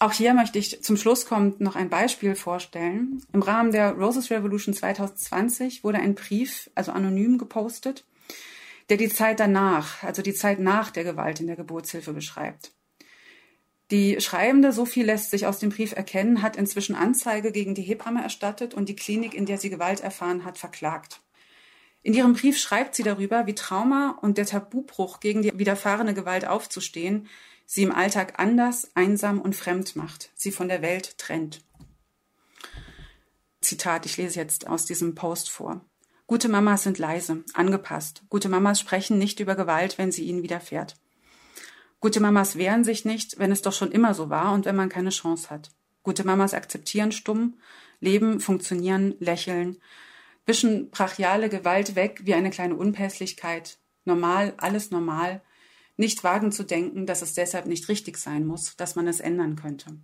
Auch 0.02 0.12
hier 0.12 0.34
möchte 0.34 0.58
ich 0.58 0.82
zum 0.82 0.96
Schluss 0.96 1.26
kommt 1.26 1.60
noch 1.60 1.76
ein 1.76 1.88
Beispiel 1.88 2.34
vorstellen. 2.34 3.22
Im 3.32 3.40
Rahmen 3.40 3.70
der 3.70 3.92
Roses 3.92 4.32
Revolution 4.32 4.74
2020 4.74 5.84
wurde 5.84 5.98
ein 5.98 6.16
Brief, 6.16 6.70
also 6.74 6.90
anonym 6.90 7.38
gepostet, 7.38 8.04
der 8.88 8.96
die 8.96 9.08
Zeit 9.08 9.38
danach, 9.38 10.02
also 10.02 10.20
die 10.20 10.34
Zeit 10.34 10.58
nach 10.58 10.90
der 10.90 11.04
Gewalt 11.04 11.38
in 11.38 11.46
der 11.46 11.54
Geburtshilfe 11.54 12.12
beschreibt. 12.12 12.72
Die 13.92 14.22
Schreibende, 14.22 14.72
so 14.72 14.86
viel 14.86 15.04
lässt 15.04 15.30
sich 15.30 15.46
aus 15.46 15.58
dem 15.58 15.68
Brief 15.68 15.92
erkennen, 15.92 16.40
hat 16.40 16.56
inzwischen 16.56 16.94
Anzeige 16.94 17.52
gegen 17.52 17.74
die 17.74 17.82
Hebamme 17.82 18.22
erstattet 18.22 18.72
und 18.72 18.88
die 18.88 18.96
Klinik, 18.96 19.34
in 19.34 19.44
der 19.44 19.58
sie 19.58 19.68
Gewalt 19.68 20.00
erfahren 20.00 20.46
hat, 20.46 20.56
verklagt. 20.56 21.20
In 22.02 22.14
ihrem 22.14 22.32
Brief 22.32 22.58
schreibt 22.58 22.94
sie 22.94 23.02
darüber, 23.02 23.46
wie 23.46 23.54
Trauma 23.54 24.18
und 24.22 24.38
der 24.38 24.46
Tabubruch 24.46 25.20
gegen 25.20 25.42
die 25.42 25.58
widerfahrene 25.58 26.14
Gewalt 26.14 26.46
aufzustehen, 26.46 27.28
sie 27.66 27.82
im 27.82 27.92
Alltag 27.92 28.38
anders, 28.38 28.90
einsam 28.94 29.38
und 29.42 29.54
fremd 29.54 29.94
macht, 29.94 30.30
sie 30.34 30.52
von 30.52 30.68
der 30.68 30.80
Welt 30.80 31.18
trennt. 31.18 31.60
Zitat, 33.60 34.06
ich 34.06 34.16
lese 34.16 34.40
jetzt 34.40 34.68
aus 34.68 34.86
diesem 34.86 35.14
Post 35.14 35.50
vor. 35.50 35.84
Gute 36.26 36.48
Mamas 36.48 36.84
sind 36.84 36.98
leise, 36.98 37.44
angepasst. 37.52 38.22
Gute 38.30 38.48
Mamas 38.48 38.80
sprechen 38.80 39.18
nicht 39.18 39.38
über 39.38 39.54
Gewalt, 39.54 39.98
wenn 39.98 40.12
sie 40.12 40.24
ihnen 40.24 40.42
widerfährt. 40.42 40.96
Gute 42.02 42.18
Mamas 42.18 42.56
wehren 42.56 42.82
sich 42.82 43.04
nicht, 43.04 43.38
wenn 43.38 43.52
es 43.52 43.62
doch 43.62 43.72
schon 43.72 43.92
immer 43.92 44.12
so 44.12 44.28
war 44.28 44.54
und 44.54 44.64
wenn 44.64 44.74
man 44.74 44.88
keine 44.88 45.10
Chance 45.10 45.50
hat. 45.50 45.70
Gute 46.02 46.24
Mamas 46.24 46.52
akzeptieren 46.52 47.12
stumm, 47.12 47.60
leben, 48.00 48.40
funktionieren, 48.40 49.14
lächeln, 49.20 49.80
wischen 50.44 50.90
brachiale 50.90 51.48
Gewalt 51.48 51.94
weg 51.94 52.22
wie 52.24 52.34
eine 52.34 52.50
kleine 52.50 52.74
Unpässlichkeit. 52.74 53.78
Normal, 54.04 54.54
alles 54.56 54.90
normal. 54.90 55.42
Nicht 55.96 56.24
wagen 56.24 56.50
zu 56.50 56.64
denken, 56.64 57.06
dass 57.06 57.22
es 57.22 57.34
deshalb 57.34 57.66
nicht 57.66 57.88
richtig 57.88 58.16
sein 58.16 58.46
muss, 58.46 58.76
dass 58.76 58.96
man 58.96 59.06
es 59.06 59.20
ändern 59.20 59.54
könnte. 59.54 59.96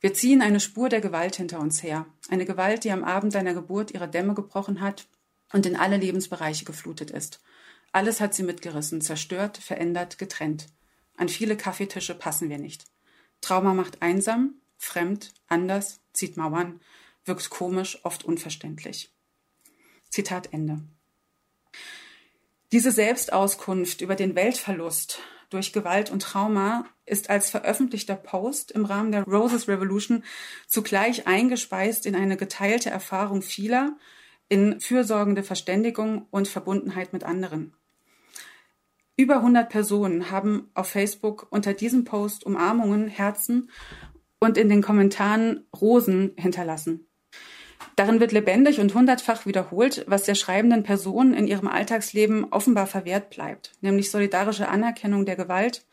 Wir 0.00 0.12
ziehen 0.12 0.42
eine 0.42 0.58
Spur 0.58 0.88
der 0.88 1.00
Gewalt 1.00 1.36
hinter 1.36 1.60
uns 1.60 1.84
her. 1.84 2.06
Eine 2.30 2.46
Gewalt, 2.46 2.82
die 2.82 2.90
am 2.90 3.04
Abend 3.04 3.32
deiner 3.32 3.54
Geburt 3.54 3.92
ihre 3.92 4.08
Dämme 4.08 4.34
gebrochen 4.34 4.80
hat 4.80 5.06
und 5.52 5.66
in 5.66 5.76
alle 5.76 5.98
Lebensbereiche 5.98 6.64
geflutet 6.64 7.12
ist. 7.12 7.38
Alles 7.92 8.20
hat 8.20 8.34
sie 8.34 8.42
mitgerissen, 8.42 9.00
zerstört, 9.00 9.56
verändert, 9.56 10.18
getrennt. 10.18 10.66
An 11.16 11.28
viele 11.28 11.56
Kaffeetische 11.56 12.14
passen 12.14 12.50
wir 12.50 12.58
nicht. 12.58 12.84
Trauma 13.40 13.74
macht 13.74 14.02
einsam, 14.02 14.54
fremd, 14.76 15.32
anders, 15.48 16.00
zieht 16.12 16.36
Mauern, 16.36 16.80
wirkt 17.24 17.50
komisch, 17.50 17.98
oft 18.04 18.24
unverständlich. 18.24 19.12
Zitat 20.08 20.52
Ende. 20.52 20.80
Diese 22.72 22.90
Selbstauskunft 22.90 24.00
über 24.00 24.16
den 24.16 24.34
Weltverlust 24.34 25.20
durch 25.50 25.72
Gewalt 25.72 26.10
und 26.10 26.22
Trauma 26.22 26.86
ist 27.04 27.30
als 27.30 27.50
veröffentlichter 27.50 28.16
Post 28.16 28.72
im 28.72 28.84
Rahmen 28.84 29.12
der 29.12 29.22
Roses 29.24 29.68
Revolution 29.68 30.24
zugleich 30.66 31.26
eingespeist 31.26 32.06
in 32.06 32.16
eine 32.16 32.36
geteilte 32.36 32.90
Erfahrung 32.90 33.42
vieler, 33.42 33.96
in 34.48 34.80
fürsorgende 34.80 35.42
Verständigung 35.42 36.26
und 36.30 36.48
Verbundenheit 36.48 37.12
mit 37.12 37.24
anderen. 37.24 37.74
Über 39.18 39.36
100 39.36 39.70
Personen 39.70 40.30
haben 40.30 40.70
auf 40.74 40.88
Facebook 40.88 41.46
unter 41.50 41.72
diesem 41.72 42.04
Post 42.04 42.44
Umarmungen, 42.44 43.08
Herzen 43.08 43.70
und 44.40 44.58
in 44.58 44.68
den 44.68 44.82
Kommentaren 44.82 45.64
Rosen 45.74 46.32
hinterlassen. 46.36 47.06
Darin 47.96 48.20
wird 48.20 48.32
lebendig 48.32 48.78
und 48.78 48.94
hundertfach 48.94 49.46
wiederholt, 49.46 50.04
was 50.06 50.24
der 50.24 50.34
schreibenden 50.34 50.82
Person 50.82 51.32
in 51.32 51.46
ihrem 51.46 51.66
Alltagsleben 51.66 52.44
offenbar 52.52 52.86
verwehrt 52.86 53.30
bleibt, 53.30 53.72
nämlich 53.80 54.10
solidarische 54.10 54.68
Anerkennung 54.68 55.24
der 55.24 55.36
Gewalt, 55.36 55.86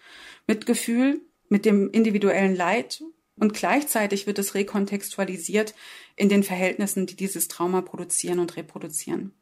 Mitgefühl 0.45 1.21
mit 1.47 1.63
dem 1.63 1.89
individuellen 1.91 2.55
Leid 2.57 3.03
und 3.37 3.53
gleichzeitig 3.53 4.27
wird 4.27 4.37
es 4.37 4.53
rekontextualisiert 4.53 5.73
in 6.17 6.27
den 6.27 6.43
Verhältnissen, 6.43 7.05
die 7.05 7.15
dieses 7.15 7.47
Trauma 7.47 7.81
produzieren 7.81 8.39
und 8.39 8.57
reproduzieren. 8.57 9.33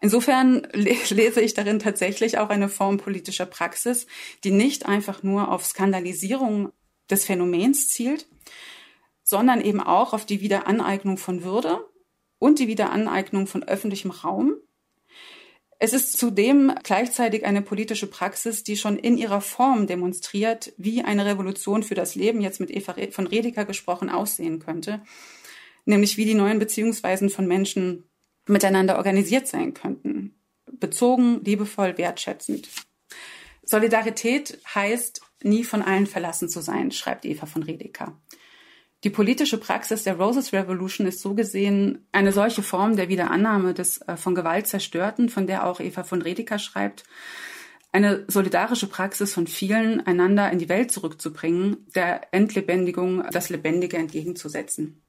Insofern 0.00 0.66
lese 0.72 1.40
ich 1.40 1.54
darin 1.54 1.78
tatsächlich 1.78 2.38
auch 2.38 2.50
eine 2.50 2.68
Form 2.68 2.98
politischer 2.98 3.46
Praxis, 3.46 4.06
die 4.44 4.50
nicht 4.50 4.86
einfach 4.86 5.22
nur 5.22 5.50
auf 5.50 5.64
Skandalisierung 5.64 6.72
des 7.10 7.24
Phänomens 7.24 7.88
zielt, 7.88 8.26
sondern 9.22 9.60
eben 9.60 9.80
auch 9.80 10.12
auf 10.12 10.24
die 10.24 10.40
Wiederaneignung 10.40 11.18
von 11.18 11.42
Würde 11.42 11.84
und 12.38 12.58
die 12.58 12.68
Wiederaneignung 12.68 13.46
von 13.46 13.62
öffentlichem 13.62 14.10
Raum. 14.10 14.54
Es 15.80 15.92
ist 15.92 16.18
zudem 16.18 16.72
gleichzeitig 16.82 17.44
eine 17.44 17.62
politische 17.62 18.08
Praxis, 18.08 18.64
die 18.64 18.76
schon 18.76 18.98
in 18.98 19.16
ihrer 19.16 19.40
Form 19.40 19.86
demonstriert, 19.86 20.72
wie 20.76 21.02
eine 21.02 21.24
Revolution 21.24 21.84
für 21.84 21.94
das 21.94 22.16
Leben, 22.16 22.40
jetzt 22.40 22.58
mit 22.58 22.70
Eva 22.70 22.96
von 23.12 23.28
Redeker 23.28 23.64
gesprochen, 23.64 24.10
aussehen 24.10 24.58
könnte. 24.58 25.02
Nämlich 25.84 26.16
wie 26.16 26.24
die 26.24 26.34
neuen 26.34 26.58
Beziehungsweisen 26.58 27.30
von 27.30 27.46
Menschen 27.46 28.07
miteinander 28.48 28.96
organisiert 28.96 29.46
sein 29.46 29.74
könnten. 29.74 30.34
Bezogen, 30.70 31.42
liebevoll, 31.44 31.98
wertschätzend. 31.98 32.68
Solidarität 33.64 34.58
heißt, 34.74 35.20
nie 35.42 35.64
von 35.64 35.82
allen 35.82 36.06
verlassen 36.06 36.48
zu 36.48 36.60
sein, 36.60 36.90
schreibt 36.90 37.24
Eva 37.24 37.46
von 37.46 37.62
Redeker. 37.62 38.18
Die 39.04 39.10
politische 39.10 39.58
Praxis 39.58 40.02
der 40.02 40.16
Roses 40.16 40.52
Revolution 40.52 41.06
ist 41.06 41.20
so 41.20 41.34
gesehen 41.34 42.08
eine 42.10 42.32
solche 42.32 42.62
Form 42.62 42.96
der 42.96 43.08
Wiederannahme 43.08 43.72
des 43.72 43.98
äh, 44.02 44.16
von 44.16 44.34
Gewalt 44.34 44.66
zerstörten, 44.66 45.28
von 45.28 45.46
der 45.46 45.66
auch 45.66 45.78
Eva 45.80 46.02
von 46.02 46.22
Redeker 46.22 46.58
schreibt, 46.58 47.04
eine 47.92 48.24
solidarische 48.28 48.86
Praxis 48.86 49.32
von 49.32 49.46
vielen, 49.46 50.06
einander 50.06 50.50
in 50.50 50.58
die 50.58 50.68
Welt 50.68 50.90
zurückzubringen, 50.90 51.86
der 51.94 52.34
Entlebendigung 52.34 53.24
das 53.30 53.48
Lebendige 53.48 53.96
entgegenzusetzen. 53.96 55.02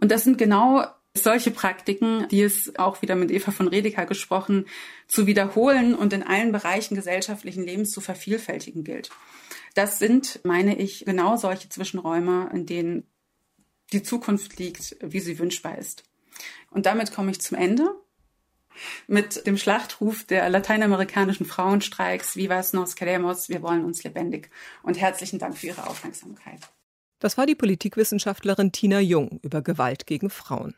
Und 0.00 0.12
das 0.12 0.24
sind 0.24 0.38
genau 0.38 0.84
solche 1.22 1.50
Praktiken, 1.50 2.26
die 2.28 2.42
es 2.42 2.76
auch 2.76 3.02
wieder 3.02 3.14
mit 3.14 3.30
Eva 3.30 3.50
von 3.50 3.68
Redeker 3.68 4.06
gesprochen, 4.06 4.66
zu 5.08 5.26
wiederholen 5.26 5.94
und 5.94 6.12
in 6.12 6.22
allen 6.22 6.52
Bereichen 6.52 6.94
gesellschaftlichen 6.94 7.64
Lebens 7.64 7.90
zu 7.90 8.00
vervielfältigen 8.00 8.84
gilt. 8.84 9.10
Das 9.74 9.98
sind, 9.98 10.40
meine 10.44 10.76
ich, 10.78 11.04
genau 11.04 11.36
solche 11.36 11.68
Zwischenräume, 11.68 12.50
in 12.52 12.66
denen 12.66 13.04
die 13.92 14.02
Zukunft 14.02 14.58
liegt, 14.58 14.96
wie 15.00 15.20
sie 15.20 15.38
wünschbar 15.38 15.78
ist. 15.78 16.04
Und 16.70 16.86
damit 16.86 17.12
komme 17.12 17.30
ich 17.30 17.40
zum 17.40 17.56
Ende 17.56 17.94
mit 19.06 19.46
dem 19.46 19.56
Schlachtruf 19.56 20.24
der 20.24 20.48
lateinamerikanischen 20.48 21.46
Frauenstreiks 21.46 22.36
Vivas 22.36 22.72
nos 22.72 22.96
queremos, 22.96 23.48
wir 23.48 23.62
wollen 23.62 23.84
uns 23.84 24.04
lebendig. 24.04 24.50
Und 24.82 25.00
herzlichen 25.00 25.38
Dank 25.38 25.56
für 25.56 25.68
Ihre 25.68 25.86
Aufmerksamkeit. 25.86 26.60
Das 27.18 27.38
war 27.38 27.46
die 27.46 27.54
Politikwissenschaftlerin 27.54 28.72
Tina 28.72 29.00
Jung 29.00 29.40
über 29.42 29.62
Gewalt 29.62 30.06
gegen 30.06 30.28
Frauen. 30.28 30.74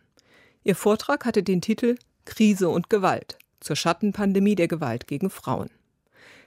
Ihr 0.64 0.74
Vortrag 0.74 1.24
hatte 1.24 1.42
den 1.42 1.60
Titel 1.60 1.96
Krise 2.24 2.68
und 2.68 2.90
Gewalt 2.90 3.38
zur 3.60 3.76
Schattenpandemie 3.76 4.54
der 4.54 4.68
Gewalt 4.68 5.06
gegen 5.06 5.30
Frauen. 5.30 5.70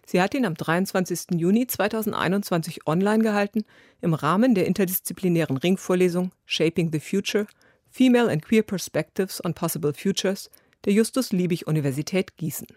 Sie 0.06 0.22
hat 0.22 0.34
ihn 0.34 0.46
am 0.46 0.56
23. 0.56 1.40
Juni 1.40 1.68
2021 1.68 2.88
online 2.88 3.24
gehalten 3.24 3.64
im 4.02 4.14
Rahmen 4.14 4.56
der 4.56 4.66
interdisziplinären 4.68 5.58
Ringvorlesung 5.58 6.32
Shaping 6.46 6.92
the 6.92 7.00
Future 7.00 7.48
Female 7.90 8.30
and 8.30 8.44
Queer 8.44 8.64
Perspectives 8.64 9.44
on 9.44 9.54
Possible 9.54 9.94
Futures 9.94 10.50
der 10.86 10.94
Justus 10.94 11.32
Liebig 11.32 11.68
Universität 11.68 12.38
Gießen. 12.38 12.68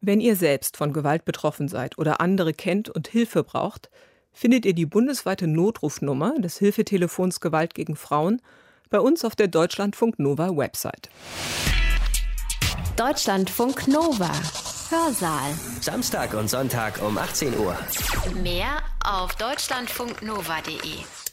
Wenn 0.00 0.20
ihr 0.20 0.36
selbst 0.36 0.76
von 0.76 0.92
Gewalt 0.92 1.24
betroffen 1.24 1.68
seid 1.68 1.98
oder 1.98 2.20
andere 2.20 2.54
kennt 2.54 2.88
und 2.88 3.08
Hilfe 3.08 3.42
braucht, 3.44 3.90
findet 4.32 4.66
ihr 4.66 4.74
die 4.74 4.86
bundesweite 4.86 5.46
Notrufnummer 5.46 6.38
des 6.38 6.58
Hilfetelefons 6.58 7.40
Gewalt 7.40 7.74
gegen 7.74 7.96
Frauen 7.96 8.40
bei 8.90 9.00
uns 9.00 9.24
auf 9.24 9.36
der 9.36 9.48
Deutschlandfunk 9.48 10.18
Nova 10.18 10.56
Website. 10.56 11.08
Deutschlandfunk 12.96 13.88
Nova 13.88 14.30
Hörsaal. 14.90 15.52
Samstag 15.80 16.34
und 16.34 16.48
Sonntag 16.48 17.02
um 17.02 17.18
18 17.18 17.58
Uhr. 17.58 17.76
Mehr 18.42 18.78
auf 19.04 19.34
deutschlandfunknova.de. 19.34 21.25